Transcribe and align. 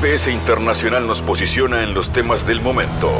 GPS 0.00 0.30
Internacional 0.30 1.08
nos 1.08 1.22
posiciona 1.22 1.82
en 1.82 1.92
los 1.92 2.12
temas 2.12 2.46
del 2.46 2.60
momento. 2.60 3.10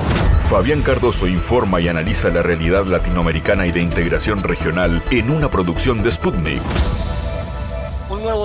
Fabián 0.44 0.80
Cardoso 0.82 1.26
informa 1.26 1.80
y 1.80 1.88
analiza 1.88 2.28
la 2.28 2.40
realidad 2.40 2.86
latinoamericana 2.86 3.66
y 3.66 3.72
de 3.72 3.80
integración 3.80 4.44
regional 4.44 5.02
en 5.10 5.30
una 5.30 5.50
producción 5.50 6.04
de 6.04 6.12
Sputnik. 6.12 6.62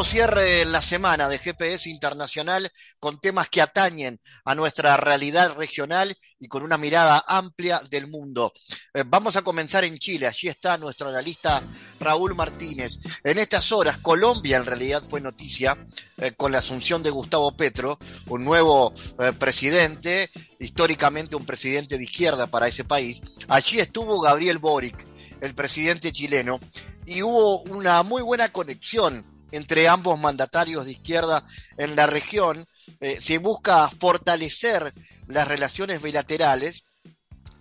Cierre 0.03 0.65
la 0.65 0.81
semana 0.81 1.29
de 1.29 1.39
GPS 1.39 1.89
Internacional 1.89 2.69
con 2.99 3.19
temas 3.19 3.49
que 3.49 3.61
atañen 3.61 4.19
a 4.43 4.53
nuestra 4.53 4.97
realidad 4.97 5.55
regional 5.55 6.15
y 6.39 6.47
con 6.47 6.61
una 6.61 6.77
mirada 6.77 7.23
amplia 7.25 7.81
del 7.89 8.07
mundo. 8.07 8.53
Eh, 8.93 9.03
vamos 9.07 9.37
a 9.37 9.41
comenzar 9.41 9.85
en 9.85 9.97
Chile. 9.97 10.27
Allí 10.27 10.49
está 10.49 10.77
nuestro 10.77 11.09
analista 11.09 11.63
Raúl 11.99 12.35
Martínez. 12.35 12.99
En 13.23 13.39
estas 13.39 13.71
horas, 13.71 13.97
Colombia 13.97 14.57
en 14.57 14.65
realidad 14.65 15.01
fue 15.07 15.21
noticia 15.21 15.77
eh, 16.17 16.33
con 16.33 16.51
la 16.51 16.59
asunción 16.59 17.01
de 17.01 17.09
Gustavo 17.09 17.55
Petro, 17.55 17.97
un 18.27 18.43
nuevo 18.43 18.93
eh, 19.19 19.31
presidente, 19.31 20.29
históricamente 20.59 21.35
un 21.35 21.45
presidente 21.45 21.97
de 21.97 22.03
izquierda 22.03 22.47
para 22.47 22.67
ese 22.67 22.83
país. 22.83 23.21
Allí 23.47 23.79
estuvo 23.79 24.19
Gabriel 24.19 24.59
Boric, 24.59 24.97
el 25.41 25.55
presidente 25.55 26.11
chileno, 26.11 26.59
y 27.05 27.23
hubo 27.23 27.61
una 27.63 28.03
muy 28.03 28.21
buena 28.21 28.49
conexión 28.49 29.32
entre 29.53 29.87
ambos 29.87 30.19
mandatarios 30.19 30.85
de 30.85 30.93
izquierda 30.93 31.43
en 31.77 31.95
la 31.95 32.07
región. 32.07 32.67
Eh, 32.99 33.21
se 33.21 33.37
busca 33.37 33.87
fortalecer 33.87 34.93
las 35.27 35.47
relaciones 35.47 36.01
bilaterales 36.01 36.83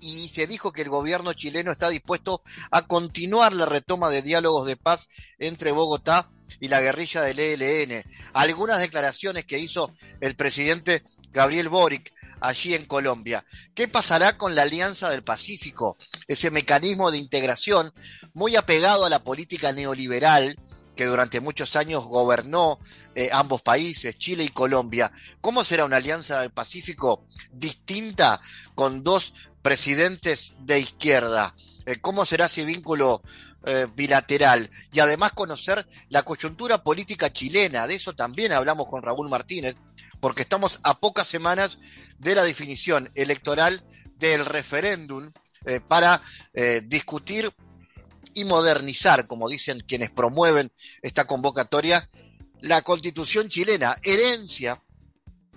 y 0.01 0.29
se 0.29 0.47
dijo 0.47 0.73
que 0.73 0.83
el 0.83 0.89
gobierno 0.89 1.35
chileno 1.35 1.71
está 1.71 1.91
dispuesto 1.91 2.43
a 2.71 2.87
continuar 2.87 3.55
la 3.55 3.67
retoma 3.67 4.09
de 4.09 4.23
diálogos 4.23 4.67
de 4.67 4.77
paz 4.77 5.07
entre 5.39 5.71
Bogotá 5.71 6.29
y 6.61 6.69
la 6.69 6.81
guerrilla 6.81 7.23
del 7.23 7.39
ELN. 7.39 8.03
Algunas 8.33 8.81
declaraciones 8.81 9.45
que 9.45 9.59
hizo 9.59 9.95
el 10.21 10.35
presidente 10.35 11.03
Gabriel 11.31 11.69
Boric 11.69 12.13
allí 12.41 12.75
en 12.75 12.87
Colombia. 12.87 13.45
¿Qué 13.75 13.87
pasará 13.87 14.39
con 14.39 14.55
la 14.55 14.63
Alianza 14.63 15.11
del 15.11 15.23
Pacífico? 15.23 15.99
Ese 16.27 16.51
mecanismo 16.51 17.11
de 17.11 17.19
integración 17.19 17.93
muy 18.33 18.57
apegado 18.57 19.05
a 19.05 19.11
la 19.11 19.23
política 19.23 19.73
neoliberal 19.73 20.57
que 20.97 21.07
durante 21.07 21.41
muchos 21.41 21.77
años 21.77 22.05
gobernó 22.05 22.79
eh, 23.15 23.31
ambos 23.33 23.63
países, 23.63 24.19
Chile 24.19 24.45
y 24.45 24.49
Colombia. 24.49 25.13
¿Cómo 25.41 25.65
será 25.65 25.85
una 25.85 25.97
alianza 25.97 26.41
del 26.41 26.51
Pacífico 26.51 27.25
distinta 27.53 28.41
con 28.75 29.03
dos 29.03 29.35
presidentes 29.63 30.55
de 30.61 30.81
izquierda? 30.81 31.55
Eh, 31.87 32.01
¿Cómo 32.01 32.27
será 32.27 32.47
ese 32.47 32.65
vínculo 32.65 33.23
eh, 33.65 33.87
bilateral? 33.95 34.69
Y 34.93 35.01
además 35.01 35.33
conocer 35.33 35.87
la 36.11 36.23
coyuntura 36.23 36.83
política 36.83 37.33
chilena. 37.33 37.87
De 37.87 37.95
eso 37.95 38.15
también 38.15 38.53
hablamos 38.53 38.87
con 38.87 39.03
Raúl 39.03 39.29
Martínez, 39.29 39.77
porque 40.21 40.43
estamos 40.43 40.81
a 40.85 40.99
pocas 41.01 41.27
semanas 41.27 41.79
de 42.19 42.35
la 42.35 42.45
definición 42.45 43.11
electoral 43.15 43.83
del 44.17 44.45
referéndum 44.45 45.33
para 45.89 46.21
discutir 46.85 47.53
y 48.35 48.45
modernizar, 48.45 49.27
como 49.27 49.49
dicen 49.49 49.85
quienes 49.87 50.11
promueven 50.11 50.73
esta 51.03 51.27
convocatoria, 51.27 52.09
la 52.61 52.83
constitución 52.83 53.49
chilena, 53.49 53.97
herencia 54.03 54.83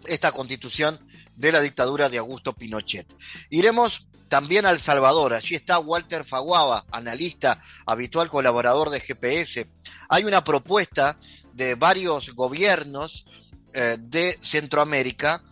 esta 0.08 0.32
constitución 0.32 1.00
de 1.36 1.52
la 1.52 1.62
dictadura 1.62 2.10
de 2.10 2.18
Augusto 2.18 2.54
Pinochet. 2.54 3.08
Iremos 3.50 4.08
también 4.28 4.66
a 4.66 4.72
El 4.72 4.80
Salvador, 4.80 5.34
allí 5.34 5.56
está 5.56 5.80
Walter 5.80 6.24
Faguaba, 6.24 6.86
analista, 6.92 7.60
habitual 7.86 8.30
colaborador 8.30 8.90
de 8.90 9.00
GPS. 9.00 9.68
Hay 10.10 10.24
una 10.24 10.44
propuesta 10.44 11.18
de 11.54 11.76
varios 11.76 12.32
gobiernos 12.32 13.26
eh, 13.74 13.98
de 14.00 14.38
Centroamérica 14.42 15.44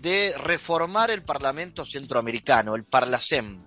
de 0.00 0.34
reformar 0.38 1.10
el 1.10 1.22
Parlamento 1.22 1.84
Centroamericano, 1.84 2.74
el 2.74 2.84
Parlacem. 2.84 3.62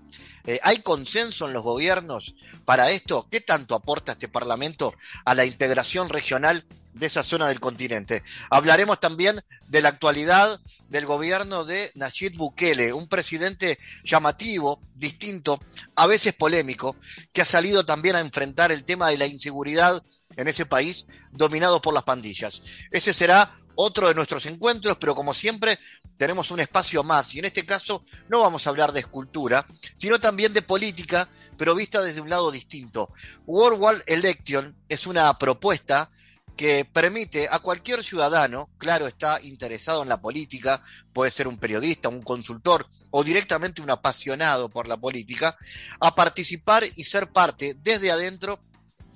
Eh, 0.48 0.60
¿Hay 0.64 0.80
consenso 0.80 1.48
en 1.48 1.54
los 1.54 1.64
gobiernos 1.64 2.36
para 2.66 2.92
esto? 2.92 3.28
¿Qué 3.32 3.42
tanto 3.42 3.76
aporta 3.76 4.12
este 4.12 4.28
Parlamento 4.28 4.94
a 5.26 5.34
la 5.34 5.46
integración 5.46 6.10
regional 6.10 6.66
de 6.94 7.08
esa 7.08 7.24
zona 7.24 7.48
del 7.48 7.60
continente? 7.60 8.24
Hablaremos 8.52 9.00
también 9.00 9.42
de 9.68 9.82
la 9.82 9.90
actualidad 9.90 10.60
del 10.90 11.06
gobierno 11.08 11.66
de 11.66 11.92
Nayib 11.96 12.38
Bukele, 12.38 12.94
un 12.94 13.08
presidente 13.08 13.80
llamativo, 14.04 14.80
distinto, 14.94 15.60
a 15.96 16.06
veces 16.06 16.34
polémico, 16.34 16.96
que 17.34 17.42
ha 17.42 17.46
salido 17.46 17.86
también 17.86 18.16
a 18.16 18.20
enfrentar 18.20 18.72
el 18.72 18.84
tema 18.84 19.10
de 19.10 19.18
la 19.18 19.26
inseguridad 19.26 20.04
en 20.38 20.48
ese 20.48 20.66
país 20.68 21.08
dominado 21.32 21.82
por 21.82 21.94
las 21.94 22.04
pandillas. 22.04 22.62
Ese 22.92 23.14
será 23.14 23.52
otro 23.76 24.08
de 24.08 24.16
nuestros 24.16 24.46
encuentros, 24.46 24.98
pero 24.98 25.16
como 25.16 25.34
siempre 25.34 25.80
tenemos 26.18 26.52
un 26.52 26.60
espacio 26.60 27.04
más 27.04 27.34
y 27.34 27.40
en 27.40 27.46
este 27.46 27.66
caso 27.66 28.04
no 28.30 28.42
vamos 28.42 28.66
a 28.66 28.70
hablar 28.70 28.92
de 28.92 29.02
escultura, 29.02 29.66
sino 29.98 30.20
también 30.20 30.54
de 30.54 30.62
política, 30.62 31.30
pero 31.58 31.76
vista 31.76 32.02
desde 32.02 32.22
un 32.22 32.30
lado 32.30 32.52
distinto. 32.52 33.12
World 33.46 33.80
War 33.80 34.04
Election 34.08 34.76
es 34.90 35.08
una 35.08 35.38
propuesta 35.38 36.10
que 36.56 36.86
permite 36.86 37.48
a 37.52 37.60
cualquier 37.60 38.04
ciudadano, 38.04 38.70
claro 38.78 39.08
está 39.08 39.42
interesado 39.42 40.04
en 40.04 40.10
la 40.10 40.22
política, 40.22 40.82
puede 41.14 41.32
ser 41.32 41.48
un 41.48 41.58
periodista, 41.58 42.10
un 42.10 42.22
consultor 42.22 42.88
o 43.12 43.24
directamente 43.24 43.82
un 43.82 43.90
apasionado 43.90 44.70
por 44.70 44.88
la 44.88 44.98
política, 44.98 45.58
a 46.00 46.16
participar 46.16 46.86
y 46.96 47.04
ser 47.04 47.30
parte 47.30 47.76
desde 47.82 48.12
adentro 48.12 48.60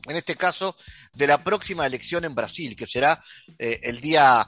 en 0.10 0.18
este 0.18 0.36
caso, 0.36 0.76
de 1.14 1.28
la 1.28 1.44
próxima 1.44 1.86
elección 1.86 2.26
en 2.26 2.34
Brasil, 2.34 2.76
que 2.76 2.88
será 2.88 3.24
eh, 3.60 3.80
el 3.84 4.02
día 4.02 4.48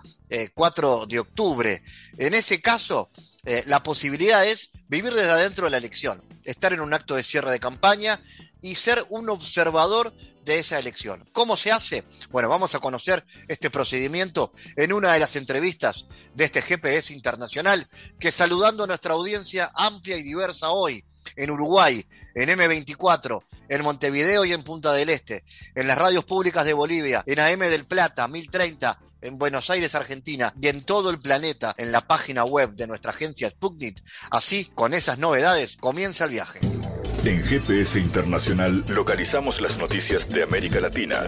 4 0.53 1.03
eh, 1.03 1.05
de 1.07 1.19
octubre. 1.19 1.83
En 2.17 2.33
ese 2.33 2.61
caso, 2.61 3.11
eh, 3.45 3.63
la 3.67 3.83
posibilidad 3.83 4.45
es 4.45 4.71
vivir 4.87 5.13
desde 5.13 5.29
adentro 5.29 5.65
de 5.65 5.71
la 5.71 5.77
elección, 5.77 6.23
estar 6.43 6.73
en 6.73 6.81
un 6.81 6.93
acto 6.93 7.15
de 7.15 7.23
cierre 7.23 7.51
de 7.51 7.59
campaña 7.59 8.19
y 8.61 8.75
ser 8.75 9.05
un 9.09 9.29
observador 9.29 10.13
de 10.43 10.57
esa 10.57 10.79
elección. 10.79 11.29
¿Cómo 11.31 11.55
se 11.57 11.71
hace? 11.71 12.03
Bueno, 12.31 12.49
vamos 12.49 12.73
a 12.73 12.79
conocer 12.79 13.23
este 13.47 13.69
procedimiento 13.69 14.53
en 14.75 14.93
una 14.93 15.13
de 15.13 15.19
las 15.19 15.35
entrevistas 15.35 16.07
de 16.33 16.45
este 16.45 16.61
GPS 16.61 17.13
internacional, 17.13 17.87
que 18.19 18.31
saludando 18.31 18.83
a 18.83 18.87
nuestra 18.87 19.13
audiencia 19.13 19.71
amplia 19.75 20.17
y 20.17 20.23
diversa 20.23 20.71
hoy, 20.71 21.03
en 21.35 21.51
Uruguay, 21.51 22.05
en 22.35 22.49
M24, 22.49 23.43
en 23.69 23.83
Montevideo 23.83 24.45
y 24.45 24.53
en 24.53 24.63
Punta 24.63 24.93
del 24.93 25.09
Este, 25.09 25.43
en 25.75 25.87
las 25.87 25.97
radios 25.97 26.25
públicas 26.25 26.65
de 26.65 26.73
Bolivia, 26.73 27.23
en 27.25 27.39
AM 27.39 27.59
del 27.59 27.85
Plata, 27.85 28.27
1030, 28.27 28.99
en 29.21 29.37
Buenos 29.37 29.69
Aires, 29.69 29.95
Argentina, 29.95 30.53
y 30.61 30.67
en 30.67 30.81
todo 30.81 31.09
el 31.09 31.19
planeta, 31.19 31.73
en 31.77 31.91
la 31.91 32.01
página 32.01 32.43
web 32.43 32.73
de 32.73 32.87
nuestra 32.87 33.11
agencia 33.11 33.49
Sputnik. 33.49 34.01
Así, 34.31 34.71
con 34.75 34.93
esas 34.93 35.19
novedades, 35.19 35.77
comienza 35.77 36.25
el 36.25 36.31
viaje. 36.31 36.59
En 37.23 37.43
GPS 37.43 37.99
Internacional 37.99 38.83
localizamos 38.87 39.61
las 39.61 39.77
noticias 39.77 40.27
de 40.29 40.43
América 40.43 40.79
Latina. 40.79 41.19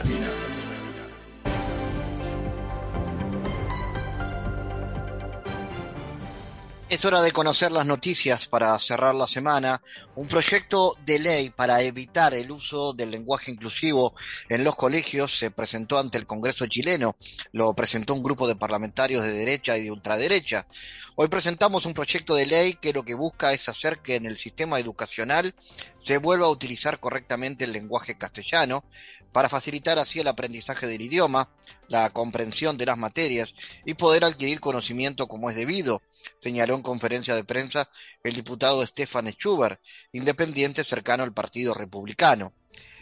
Es 6.94 7.04
hora 7.06 7.24
de 7.24 7.32
conocer 7.32 7.72
las 7.72 7.88
noticias 7.88 8.48
para 8.48 8.78
cerrar 8.78 9.16
la 9.16 9.26
semana. 9.26 9.82
Un 10.16 10.28
proyecto 10.28 10.96
de 11.04 11.18
ley 11.18 11.50
para 11.50 11.82
evitar 11.82 12.36
el 12.36 12.52
uso 12.52 12.94
del 12.94 13.10
lenguaje 13.10 13.50
inclusivo 13.50 14.14
en 14.48 14.64
los 14.64 14.76
colegios 14.76 15.36
se 15.36 15.50
presentó 15.50 15.98
ante 15.98 16.20
el 16.20 16.28
Congreso 16.28 16.68
chileno. 16.68 17.16
Lo 17.52 17.74
presentó 17.74 18.14
un 18.14 18.22
grupo 18.22 18.48
de 18.48 18.58
parlamentarios 18.58 19.24
de 19.24 19.32
derecha 19.32 19.76
y 19.76 19.86
de 19.86 19.90
ultraderecha. 19.90 20.68
Hoy 21.16 21.30
presentamos 21.30 21.88
un 21.88 21.96
proyecto 21.96 22.36
de 22.36 22.46
ley 22.46 22.76
que 22.76 22.94
lo 22.94 23.02
que 23.02 23.16
busca 23.16 23.54
es 23.54 23.68
hacer 23.68 23.98
que 24.04 24.14
en 24.14 24.28
el 24.28 24.38
sistema 24.38 24.80
educacional 24.80 25.56
se 26.04 26.20
vuelva 26.20 26.46
a 26.46 26.52
utilizar 26.52 27.00
correctamente 27.00 27.64
el 27.64 27.72
lenguaje 27.72 28.20
castellano 28.20 28.86
para 29.32 29.50
facilitar 29.50 29.98
así 29.98 30.20
el 30.20 30.28
aprendizaje 30.28 30.86
del 30.86 31.02
idioma, 31.02 31.50
la 31.88 32.12
comprensión 32.12 32.78
de 32.78 32.86
las 32.86 33.00
materias 33.00 33.56
y 33.84 33.96
poder 33.96 34.26
adquirir 34.26 34.60
conocimiento 34.60 35.28
como 35.28 35.50
es 35.50 35.56
debido 35.56 36.04
señaló 36.40 36.76
en 36.76 36.82
conferencia 36.82 37.36
de 37.36 37.44
prensa 37.44 37.90
el 38.24 38.34
diputado 38.34 38.86
Stefan 38.86 39.30
Schubert, 39.30 39.80
independiente 40.12 40.84
cercano 40.84 41.24
al 41.24 41.34
Partido 41.34 41.74
Republicano. 41.74 42.54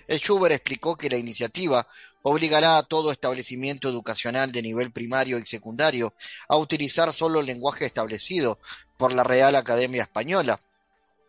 Schubert 0.07 0.53
explicó 0.53 0.97
que 0.97 1.09
la 1.09 1.17
iniciativa 1.17 1.87
obligará 2.23 2.77
a 2.77 2.83
todo 2.83 3.11
establecimiento 3.11 3.89
educacional 3.89 4.51
de 4.51 4.61
nivel 4.61 4.91
primario 4.91 5.39
y 5.39 5.45
secundario 5.45 6.13
a 6.47 6.57
utilizar 6.57 7.13
solo 7.13 7.39
el 7.39 7.45
lenguaje 7.45 7.85
establecido 7.85 8.59
por 8.97 9.13
la 9.13 9.23
Real 9.23 9.55
Academia 9.55 10.03
Española, 10.03 10.59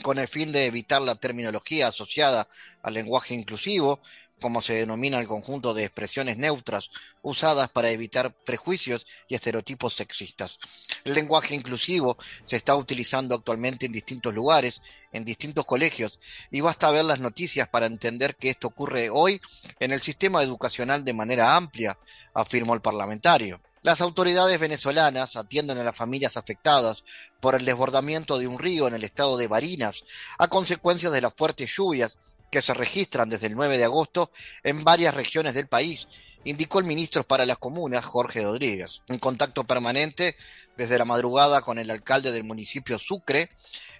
con 0.03 0.19
el 0.19 0.29
fin 0.29 0.53
de 0.53 0.67
evitar 0.67 1.01
la 1.01 1.15
terminología 1.15 1.89
asociada 1.89 2.49
al 2.83 2.95
lenguaje 2.95 3.35
inclusivo, 3.35 4.01
como 4.43 4.61
se 4.61 4.75
denomina 4.75 5.19
el 5.19 5.27
conjunto 5.27 5.73
de 5.73 5.85
expresiones 5.85 6.37
neutras 6.37 6.91
usadas 7.23 7.71
para 7.71 7.91
evitar 7.91 8.35
prejuicios 8.35 9.07
y 9.29 9.35
estereotipos 9.35 9.95
sexistas. 9.95 10.59
El 11.05 11.15
lenguaje 11.15 11.55
inclusivo 11.55 12.19
se 12.45 12.57
está 12.57 12.77
utilizando 12.77 13.35
actualmente 13.35 13.87
en 13.87 13.93
distintos 13.93 14.35
lugares, 14.35 14.83
en 15.13 15.25
distintos 15.25 15.65
colegios, 15.65 16.21
y 16.51 16.61
basta 16.61 16.91
ver 16.91 17.07
las 17.07 17.21
noticias 17.21 17.69
para 17.69 17.87
entender 17.87 18.37
que 18.37 18.51
esto 18.51 18.67
ocurre 18.67 19.09
hoy 19.09 19.41
en 19.81 19.93
el 19.93 20.03
sistema 20.03 20.43
educacional 20.43 21.05
de 21.05 21.15
manera 21.15 21.57
amplia, 21.57 21.99
afirmó 22.35 22.75
el 22.75 22.83
parlamentario. 22.83 23.63
Las 23.83 24.01
autoridades 24.01 24.61
venezolanas 24.61 25.35
atienden 25.35 25.79
a 25.79 25.83
las 25.83 25.97
familias 25.97 26.37
afectadas 26.37 27.03
por 27.43 27.57
el 27.57 27.65
desbordamiento 27.65 28.39
de 28.39 28.47
un 28.47 28.61
río 28.61 28.87
en 28.87 28.95
el 28.95 29.03
estado 29.03 29.37
de 29.37 29.49
Barinas 29.49 30.05
a 30.39 30.47
consecuencia 30.47 31.11
de 31.11 31.21
las 31.21 31.35
fuertes 31.35 31.75
lluvias 31.77 32.17
que 32.53 32.63
se 32.63 32.73
registran 32.73 33.29
desde 33.29 33.49
el 33.49 33.57
9 33.57 33.79
de 33.79 33.85
agosto 33.85 34.31
en 34.63 34.85
varias 34.85 35.13
regiones 35.13 35.53
del 35.55 35.67
país, 35.67 36.07
indicó 36.45 36.79
el 36.79 36.85
ministro 36.85 37.25
para 37.25 37.45
las 37.45 37.59
comunas, 37.59 38.05
Jorge 38.05 38.43
Rodríguez. 38.43 39.03
En 39.09 39.19
contacto 39.19 39.65
permanente 39.65 40.37
desde 40.77 40.97
la 40.99 41.05
madrugada 41.05 41.63
con 41.63 41.81
el 41.81 41.91
alcalde 41.91 42.31
del 42.31 42.45
municipio 42.45 42.97
Sucre, 43.01 43.51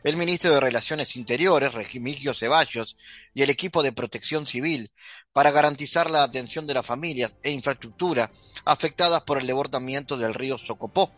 el 0.05 0.17
ministro 0.17 0.53
de 0.53 0.61
Relaciones 0.61 1.17
Interiores, 1.17 1.75
Regimigio 1.75 2.35
Ceballos, 2.35 2.97
y 3.35 3.43
el 3.43 3.51
equipo 3.51 3.83
de 3.83 3.91
protección 3.91 4.47
civil 4.47 4.93
para 5.33 5.51
garantizar 5.51 6.09
la 6.09 6.23
atención 6.23 6.69
de 6.69 6.75
las 6.75 6.87
familias 6.87 7.39
e 7.43 7.51
infraestructura 7.51 8.31
afectadas 8.65 9.23
por 9.23 9.39
el 9.39 9.49
desbordamiento 9.49 10.17
del 10.17 10.33
río 10.33 10.59
Socopó, 10.59 11.11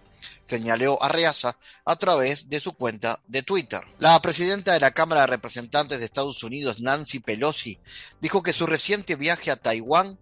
señaló 0.46 1.02
Arreaza 1.02 1.56
a 1.84 1.96
través 1.96 2.48
de 2.48 2.60
su 2.60 2.72
cuenta 2.72 3.20
de 3.26 3.42
Twitter. 3.42 3.80
La 3.98 4.20
presidenta 4.20 4.72
de 4.72 4.80
la 4.80 4.92
Cámara 4.92 5.22
de 5.22 5.28
Representantes 5.28 5.98
de 5.98 6.04
Estados 6.04 6.42
Unidos, 6.42 6.80
Nancy 6.80 7.20
Pelosi, 7.20 7.78
dijo 8.20 8.42
que 8.42 8.52
su 8.52 8.66
reciente 8.66 9.16
viaje 9.16 9.50
a 9.50 9.56
Taiwán 9.56 10.18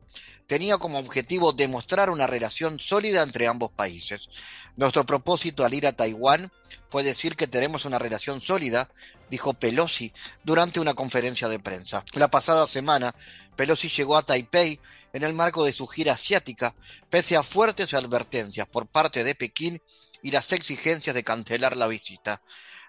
tenía 0.46 0.78
como 0.78 0.98
objetivo 0.98 1.52
demostrar 1.52 2.10
una 2.10 2.26
relación 2.26 2.78
sólida 2.78 3.22
entre 3.22 3.46
ambos 3.46 3.70
países. 3.70 4.28
Nuestro 4.76 5.06
propósito 5.06 5.64
al 5.64 5.74
ir 5.74 5.86
a 5.86 5.92
Taiwán 5.92 6.52
fue 6.90 7.02
decir 7.02 7.36
que 7.36 7.46
tenemos 7.46 7.84
una 7.84 7.98
relación 7.98 8.40
sólida, 8.40 8.90
dijo 9.30 9.54
Pelosi 9.54 10.12
durante 10.44 10.80
una 10.80 10.94
conferencia 10.94 11.48
de 11.48 11.58
prensa. 11.58 12.04
La 12.14 12.28
pasada 12.28 12.66
semana, 12.66 13.14
Pelosi 13.56 13.88
llegó 13.88 14.16
a 14.16 14.22
Taipei 14.22 14.78
en 15.12 15.22
el 15.22 15.32
marco 15.32 15.64
de 15.64 15.72
su 15.72 15.86
gira 15.86 16.14
asiática, 16.14 16.74
pese 17.08 17.36
a 17.36 17.42
fuertes 17.42 17.94
advertencias 17.94 18.66
por 18.66 18.86
parte 18.86 19.24
de 19.24 19.34
Pekín 19.34 19.80
y 20.22 20.30
las 20.30 20.52
exigencias 20.52 21.14
de 21.14 21.24
cancelar 21.24 21.76
la 21.76 21.88
visita. 21.88 22.42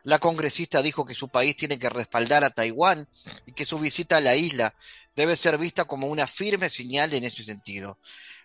La 0.03 0.19
congresista 0.19 0.81
dijo 0.81 1.05
que 1.05 1.13
su 1.13 1.29
país 1.29 1.55
tiene 1.55 1.79
que 1.79 1.89
respaldar 1.89 2.43
a 2.43 2.49
Taiwán 2.49 3.07
y 3.45 3.53
que 3.53 3.65
su 3.65 3.79
visita 3.79 4.17
a 4.17 4.21
la 4.21 4.35
isla 4.35 4.75
debe 5.15 5.35
ser 5.35 5.57
vista 5.57 5.85
como 5.85 6.07
una 6.07 6.27
firme 6.27 6.69
señal 6.69 7.13
en 7.13 7.23
ese 7.23 7.43
sentido. 7.43 7.97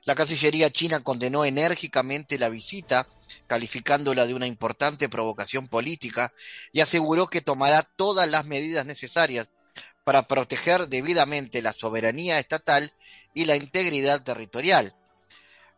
La 0.05 0.15
Cancillería 0.15 0.71
china 0.71 1.01
condenó 1.01 1.45
enérgicamente 1.45 2.39
la 2.39 2.49
visita, 2.49 3.09
calificándola 3.47 4.27
de 4.27 4.35
una 4.35 4.47
importante 4.47 5.09
provocación 5.09 5.69
política, 5.69 6.33
y 6.73 6.81
aseguró 6.81 7.27
que 7.27 7.41
tomará 7.41 7.83
todas 7.83 8.29
las 8.29 8.47
medidas 8.47 8.87
necesarias 8.87 9.51
para 10.05 10.27
proteger 10.27 10.89
debidamente 10.89 11.61
la 11.61 11.73
soberanía 11.73 12.39
estatal 12.39 12.95
y 13.35 13.45
la 13.45 13.57
integridad 13.57 14.23
territorial. 14.23 14.95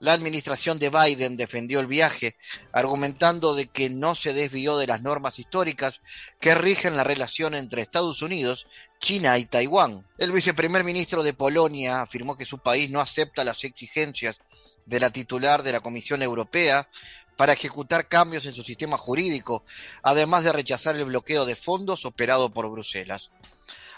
La 0.00 0.14
administración 0.14 0.78
de 0.78 0.88
Biden 0.88 1.36
defendió 1.36 1.78
el 1.78 1.86
viaje, 1.86 2.34
argumentando 2.72 3.54
de 3.54 3.66
que 3.66 3.90
no 3.90 4.14
se 4.14 4.32
desvió 4.32 4.78
de 4.78 4.86
las 4.86 5.02
normas 5.02 5.38
históricas 5.38 6.00
que 6.40 6.54
rigen 6.54 6.96
la 6.96 7.04
relación 7.04 7.54
entre 7.54 7.82
Estados 7.82 8.22
Unidos, 8.22 8.66
China 8.98 9.36
y 9.36 9.44
Taiwán. 9.44 10.06
El 10.16 10.32
viceprimer 10.32 10.84
ministro 10.84 11.22
de 11.22 11.34
Polonia 11.34 12.00
afirmó 12.00 12.34
que 12.34 12.46
su 12.46 12.60
país 12.60 12.88
no 12.90 12.98
acepta 12.98 13.44
las 13.44 13.62
exigencias 13.62 14.38
de 14.86 15.00
la 15.00 15.10
titular 15.10 15.62
de 15.62 15.72
la 15.72 15.80
Comisión 15.80 16.22
Europea 16.22 16.88
para 17.36 17.52
ejecutar 17.52 18.08
cambios 18.08 18.46
en 18.46 18.54
su 18.54 18.64
sistema 18.64 18.96
jurídico, 18.96 19.64
además 20.02 20.44
de 20.44 20.52
rechazar 20.52 20.96
el 20.96 21.04
bloqueo 21.04 21.44
de 21.44 21.56
fondos 21.56 22.06
operado 22.06 22.50
por 22.50 22.70
Bruselas. 22.70 23.30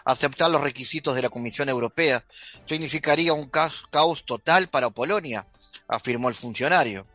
Aceptar 0.05 0.51
los 0.51 0.63
requisitos 0.63 1.15
de 1.15 1.23
la 1.23 1.31
Comisión 1.31 1.69
Europea 1.69 2.25
significaría 2.67 3.35
un 3.35 3.49
caos 3.49 4.25
total 4.27 4.69
para 4.69 4.91
Polonia, 4.91 5.47
afirmó 5.95 6.29
el 6.29 6.35
funcionario. 6.35 7.07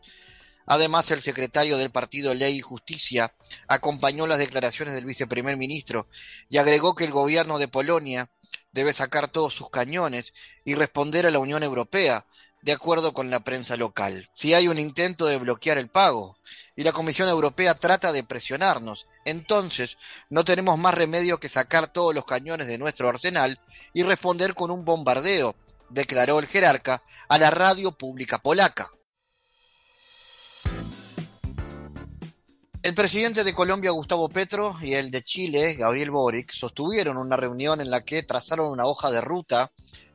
Además, 0.66 1.10
el 1.10 1.22
secretario 1.22 1.78
del 1.78 1.90
partido 1.90 2.34
Ley 2.34 2.56
y 2.56 2.60
Justicia 2.60 3.34
acompañó 3.68 4.26
las 4.26 4.38
declaraciones 4.38 4.94
del 4.94 5.06
viceprimer 5.06 5.56
ministro 5.56 6.06
y 6.50 6.58
agregó 6.58 6.94
que 6.94 7.04
el 7.04 7.10
gobierno 7.10 7.58
de 7.58 7.68
Polonia 7.68 8.30
debe 8.72 8.92
sacar 8.92 9.28
todos 9.28 9.54
sus 9.54 9.70
cañones 9.70 10.34
y 10.64 10.74
responder 10.74 11.26
a 11.26 11.30
la 11.30 11.38
Unión 11.38 11.62
Europea, 11.62 12.26
de 12.60 12.72
acuerdo 12.72 13.14
con 13.14 13.30
la 13.30 13.40
prensa 13.40 13.76
local. 13.76 14.28
Si 14.34 14.52
hay 14.52 14.68
un 14.68 14.78
intento 14.78 15.24
de 15.26 15.38
bloquear 15.38 15.78
el 15.78 15.88
pago 15.88 16.36
y 16.76 16.84
la 16.84 16.92
Comisión 16.92 17.28
Europea 17.30 17.74
trata 17.74 18.12
de 18.12 18.24
presionarnos, 18.24 19.06
entonces 19.24 19.96
no 20.28 20.44
tenemos 20.44 20.78
más 20.78 20.94
remedio 20.94 21.40
que 21.40 21.48
sacar 21.48 21.90
todos 21.92 22.14
los 22.14 22.24
cañones 22.24 22.66
de 22.66 22.78
nuestro 22.78 23.08
arsenal 23.08 23.58
y 23.94 24.02
responder 24.02 24.54
con 24.54 24.70
un 24.70 24.84
bombardeo 24.84 25.56
declaró 25.90 26.38
el 26.38 26.46
jerarca 26.46 27.02
a 27.28 27.38
la 27.38 27.50
radio 27.50 27.92
pública 27.92 28.38
polaca. 28.38 28.88
El 32.80 32.94
presidente 32.94 33.42
de 33.42 33.52
Colombia, 33.52 33.90
Gustavo 33.90 34.28
Petro, 34.28 34.74
y 34.80 34.94
el 34.94 35.10
de 35.10 35.24
Chile, 35.24 35.74
Gabriel 35.74 36.12
Boric, 36.12 36.52
sostuvieron 36.52 37.16
una 37.16 37.36
reunión 37.36 37.80
en 37.80 37.90
la 37.90 38.04
que 38.04 38.22
trazaron 38.22 38.70
una 38.70 38.86
hoja 38.86 39.10
de 39.10 39.20
ruta 39.20 39.72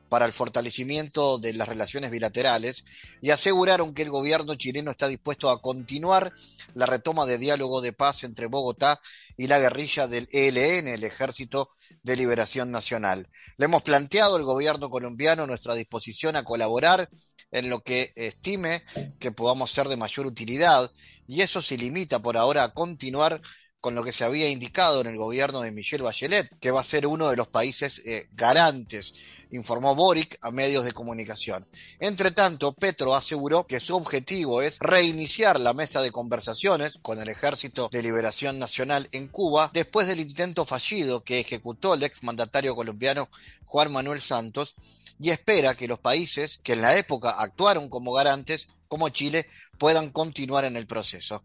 para 0.08 0.26
el 0.26 0.32
fortalecimiento 0.32 1.38
de 1.38 1.54
las 1.54 1.68
relaciones 1.68 2.10
bilaterales 2.10 2.84
y 3.20 3.30
aseguraron 3.30 3.94
que 3.94 4.02
el 4.02 4.10
gobierno 4.10 4.54
chileno 4.54 4.90
está 4.90 5.08
dispuesto 5.08 5.50
a 5.50 5.60
continuar 5.60 6.32
la 6.74 6.86
retoma 6.86 7.26
de 7.26 7.38
diálogo 7.38 7.80
de 7.80 7.92
paz 7.92 8.24
entre 8.24 8.46
Bogotá 8.46 9.00
y 9.36 9.46
la 9.46 9.58
guerrilla 9.58 10.06
del 10.06 10.28
ELN, 10.32 10.88
el 10.88 11.04
Ejército 11.04 11.70
de 12.02 12.16
Liberación 12.16 12.70
Nacional. 12.70 13.28
Le 13.56 13.64
hemos 13.64 13.82
planteado 13.82 14.36
al 14.36 14.44
gobierno 14.44 14.90
colombiano 14.90 15.46
nuestra 15.46 15.74
disposición 15.74 16.36
a 16.36 16.44
colaborar 16.44 17.08
en 17.50 17.70
lo 17.70 17.82
que 17.82 18.12
estime 18.16 18.82
que 19.20 19.32
podamos 19.32 19.70
ser 19.70 19.88
de 19.88 19.96
mayor 19.96 20.26
utilidad 20.26 20.90
y 21.26 21.40
eso 21.40 21.62
se 21.62 21.78
limita 21.78 22.20
por 22.20 22.36
ahora 22.36 22.64
a 22.64 22.74
continuar 22.74 23.40
con 23.84 23.94
lo 23.94 24.02
que 24.02 24.12
se 24.12 24.24
había 24.24 24.48
indicado 24.48 25.02
en 25.02 25.08
el 25.08 25.18
gobierno 25.18 25.60
de 25.60 25.70
Michelle 25.70 26.02
Bachelet, 26.02 26.58
que 26.58 26.70
va 26.70 26.80
a 26.80 26.84
ser 26.84 27.06
uno 27.06 27.28
de 27.28 27.36
los 27.36 27.48
países 27.48 28.00
eh, 28.06 28.28
garantes, 28.32 29.12
informó 29.50 29.94
Boric 29.94 30.38
a 30.40 30.50
medios 30.50 30.86
de 30.86 30.92
comunicación. 30.92 31.68
Entre 31.98 32.30
tanto, 32.30 32.72
Petro 32.72 33.14
aseguró 33.14 33.66
que 33.66 33.80
su 33.80 33.94
objetivo 33.94 34.62
es 34.62 34.78
reiniciar 34.78 35.60
la 35.60 35.74
mesa 35.74 36.00
de 36.00 36.12
conversaciones 36.12 36.98
con 37.02 37.20
el 37.20 37.28
Ejército 37.28 37.90
de 37.92 38.02
Liberación 38.02 38.58
Nacional 38.58 39.06
en 39.12 39.28
Cuba 39.28 39.70
después 39.74 40.06
del 40.06 40.20
intento 40.20 40.64
fallido 40.64 41.22
que 41.22 41.40
ejecutó 41.40 41.92
el 41.92 42.04
exmandatario 42.04 42.74
colombiano 42.74 43.28
Juan 43.66 43.92
Manuel 43.92 44.22
Santos 44.22 44.76
y 45.20 45.28
espera 45.28 45.74
que 45.74 45.88
los 45.88 45.98
países 45.98 46.58
que 46.62 46.72
en 46.72 46.80
la 46.80 46.96
época 46.96 47.32
actuaron 47.32 47.90
como 47.90 48.14
garantes 48.14 48.66
como 48.88 49.08
Chile 49.08 49.46
puedan 49.78 50.10
continuar 50.10 50.64
en 50.64 50.76
el 50.76 50.86
proceso. 50.86 51.44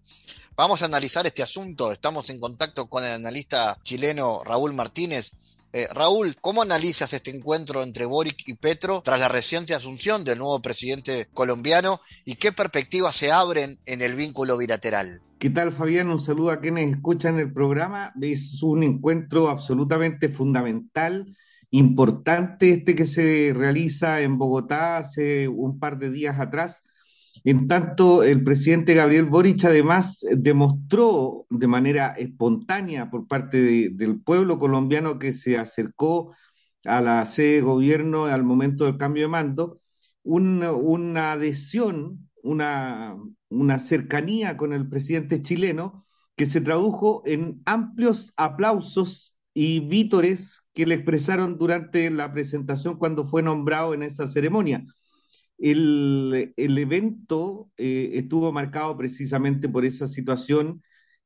Vamos 0.55 0.81
a 0.81 0.85
analizar 0.85 1.25
este 1.25 1.41
asunto. 1.41 1.91
Estamos 1.91 2.29
en 2.29 2.39
contacto 2.39 2.87
con 2.87 3.05
el 3.05 3.11
analista 3.11 3.77
chileno 3.83 4.43
Raúl 4.43 4.73
Martínez. 4.73 5.31
Eh, 5.71 5.87
Raúl, 5.93 6.35
¿cómo 6.41 6.63
analizas 6.63 7.13
este 7.13 7.29
encuentro 7.29 7.83
entre 7.83 8.05
Boric 8.05 8.47
y 8.47 8.55
Petro 8.55 9.01
tras 9.01 9.19
la 9.19 9.29
reciente 9.29 9.73
asunción 9.73 10.23
del 10.23 10.39
nuevo 10.39 10.59
presidente 10.61 11.27
colombiano 11.33 12.01
y 12.25 12.35
qué 12.35 12.51
perspectivas 12.51 13.15
se 13.15 13.31
abren 13.31 13.77
en 13.85 14.01
el 14.01 14.15
vínculo 14.15 14.57
bilateral? 14.57 15.21
¿Qué 15.37 15.49
tal, 15.49 15.71
Fabián? 15.71 16.09
Un 16.09 16.19
saludo 16.19 16.51
a 16.51 16.59
quienes 16.59 16.93
escuchan 16.93 17.39
el 17.39 17.53
programa. 17.53 18.11
Es 18.19 18.61
un 18.61 18.83
encuentro 18.83 19.47
absolutamente 19.47 20.27
fundamental, 20.27 21.37
importante 21.71 22.71
este 22.71 22.95
que 22.95 23.07
se 23.07 23.53
realiza 23.55 24.19
en 24.19 24.37
Bogotá 24.37 24.97
hace 24.97 25.47
un 25.47 25.79
par 25.79 25.99
de 25.99 26.11
días 26.11 26.37
atrás 26.39 26.83
en 27.43 27.67
tanto, 27.67 28.23
el 28.23 28.43
presidente 28.43 28.93
Gabriel 28.93 29.25
Boric 29.25 29.63
además 29.65 30.25
demostró 30.31 31.45
de 31.49 31.67
manera 31.67 32.07
espontánea 32.17 33.09
por 33.09 33.27
parte 33.27 33.89
del 33.91 34.21
pueblo 34.21 34.59
colombiano 34.59 35.19
que 35.19 35.33
se 35.33 35.57
acercó 35.57 36.35
a 36.85 37.01
la 37.01 37.25
sede 37.25 37.55
de 37.55 37.61
gobierno 37.61 38.25
al 38.25 38.43
momento 38.43 38.85
del 38.85 38.97
cambio 38.97 39.23
de 39.23 39.29
mando, 39.29 39.81
una 40.23 41.31
adhesión, 41.31 42.29
una, 42.43 43.15
una 43.49 43.79
cercanía 43.79 44.57
con 44.57 44.73
el 44.73 44.87
presidente 44.89 45.41
chileno 45.41 46.05
que 46.35 46.45
se 46.45 46.61
tradujo 46.61 47.23
en 47.25 47.61
amplios 47.65 48.33
aplausos 48.37 49.35
y 49.53 49.81
vítores 49.81 50.63
que 50.73 50.85
le 50.85 50.95
expresaron 50.95 51.57
durante 51.57 52.09
la 52.11 52.31
presentación 52.31 52.97
cuando 52.97 53.25
fue 53.25 53.43
nombrado 53.43 53.93
en 53.93 54.03
esa 54.03 54.27
ceremonia. 54.27 54.85
El, 55.59 56.53
evento 56.57 57.69
eh, 57.77 58.11
estuvo 58.15 58.51
marcado 58.53 58.97
precisamente 58.97 59.67
por 59.69 59.85
esa 59.85 60.07
situación 60.07 60.81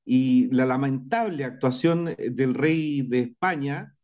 y 0.05 0.47
la 0.51 0.65
lamentable 0.65 1.45
actuación 1.45 2.15
del 2.17 2.53
rey 2.55 3.03
de 3.03 3.19
España, 3.21 3.95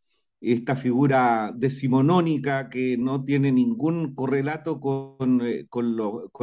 esta 0.42 0.76
figura 0.76 1.52
decimonónica 1.56 2.70
que 2.70 2.98
no 2.98 3.26
tiene 3.26 3.52
ningún 3.52 4.16
correlato 4.16 4.80
con, 4.80 5.42
eh, 5.44 5.68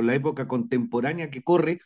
la 0.02 0.14
época 0.14 0.48
contemporánea 0.48 1.30
que 1.30 1.42
corre, 1.42 1.80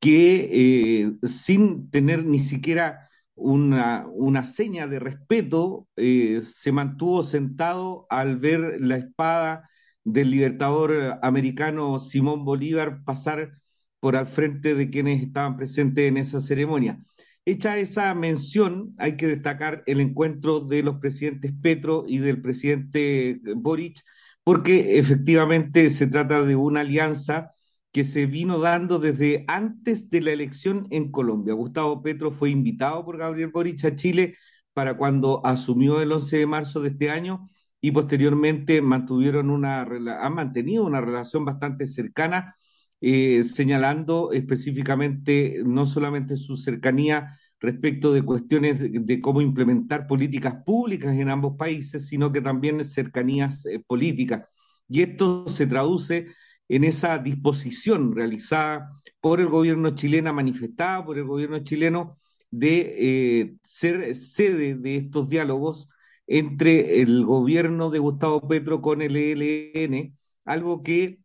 que 0.00 0.48
eh, 0.52 1.12
sin 1.28 1.90
tener 1.90 2.24
ni 2.24 2.40
siquiera 2.40 3.08
una, 3.34 4.06
una 4.08 4.44
seña 4.44 4.86
de 4.88 4.98
respeto, 5.00 5.88
se 5.96 6.72
mantuvo 6.72 7.22
sentado 7.22 8.06
al 8.10 8.38
ver 8.38 8.78
la 8.80 8.96
espada 8.96 9.68
del 10.12 10.30
libertador 10.30 11.18
americano 11.22 11.98
Simón 11.98 12.44
Bolívar 12.44 13.04
pasar 13.04 13.52
por 14.00 14.16
al 14.16 14.26
frente 14.26 14.74
de 14.74 14.90
quienes 14.90 15.22
estaban 15.22 15.56
presentes 15.56 16.08
en 16.08 16.16
esa 16.16 16.40
ceremonia. 16.40 17.02
Hecha 17.44 17.78
esa 17.78 18.14
mención, 18.14 18.94
hay 18.98 19.16
que 19.16 19.26
destacar 19.26 19.82
el 19.86 20.00
encuentro 20.00 20.60
de 20.60 20.82
los 20.82 20.96
presidentes 20.96 21.52
Petro 21.62 22.04
y 22.06 22.18
del 22.18 22.42
presidente 22.42 23.40
Boric, 23.56 24.02
porque 24.44 24.98
efectivamente 24.98 25.90
se 25.90 26.06
trata 26.06 26.44
de 26.44 26.56
una 26.56 26.80
alianza 26.80 27.52
que 27.92 28.04
se 28.04 28.26
vino 28.26 28.58
dando 28.58 28.98
desde 28.98 29.44
antes 29.48 30.10
de 30.10 30.20
la 30.20 30.32
elección 30.32 30.86
en 30.90 31.10
Colombia. 31.10 31.54
Gustavo 31.54 32.02
Petro 32.02 32.30
fue 32.30 32.50
invitado 32.50 33.04
por 33.04 33.16
Gabriel 33.16 33.50
Boric 33.50 33.84
a 33.84 33.96
Chile 33.96 34.36
para 34.74 34.96
cuando 34.96 35.44
asumió 35.44 36.00
el 36.00 36.12
11 36.12 36.38
de 36.38 36.46
marzo 36.46 36.80
de 36.80 36.90
este 36.90 37.10
año 37.10 37.48
y 37.80 37.90
posteriormente 37.92 38.82
mantuvieron 38.82 39.50
una, 39.50 39.82
han 39.82 40.34
mantenido 40.34 40.84
una 40.84 41.00
relación 41.00 41.44
bastante 41.44 41.86
cercana, 41.86 42.56
eh, 43.00 43.44
señalando 43.44 44.32
específicamente 44.32 45.62
no 45.64 45.86
solamente 45.86 46.36
su 46.36 46.56
cercanía 46.56 47.38
respecto 47.60 48.12
de 48.12 48.22
cuestiones 48.22 48.80
de, 48.80 49.20
cómo 49.20 49.40
implementar 49.40 50.06
políticas 50.06 50.56
públicas 50.64 51.16
en 51.16 51.28
ambos 51.28 51.56
países, 51.56 52.06
sino 52.08 52.32
que 52.32 52.40
también 52.40 52.84
cercanías 52.84 53.66
eh, 53.66 53.82
políticas. 53.86 54.48
Y 54.88 55.02
esto 55.02 55.48
se 55.48 55.66
traduce 55.66 56.28
en 56.68 56.84
esa 56.84 57.18
disposición 57.18 58.14
realizada 58.14 58.90
por 59.20 59.40
el 59.40 59.48
gobierno 59.48 59.90
chileno, 59.90 60.32
manifestada 60.32 61.04
por 61.04 61.18
el 61.18 61.24
gobierno 61.24 61.60
chileno, 61.60 62.16
de 62.50 62.94
eh, 62.98 63.56
ser 63.62 64.14
sede 64.16 64.74
de 64.74 64.96
estos 64.96 65.28
diálogos 65.28 65.88
entre 66.28 67.00
el 67.02 67.24
gobierno 67.24 67.90
de 67.90 67.98
Gustavo 67.98 68.46
Petro 68.46 68.82
con 68.82 69.02
el 69.02 69.16
ELN, 69.16 70.16
algo 70.44 70.82
que 70.82 71.20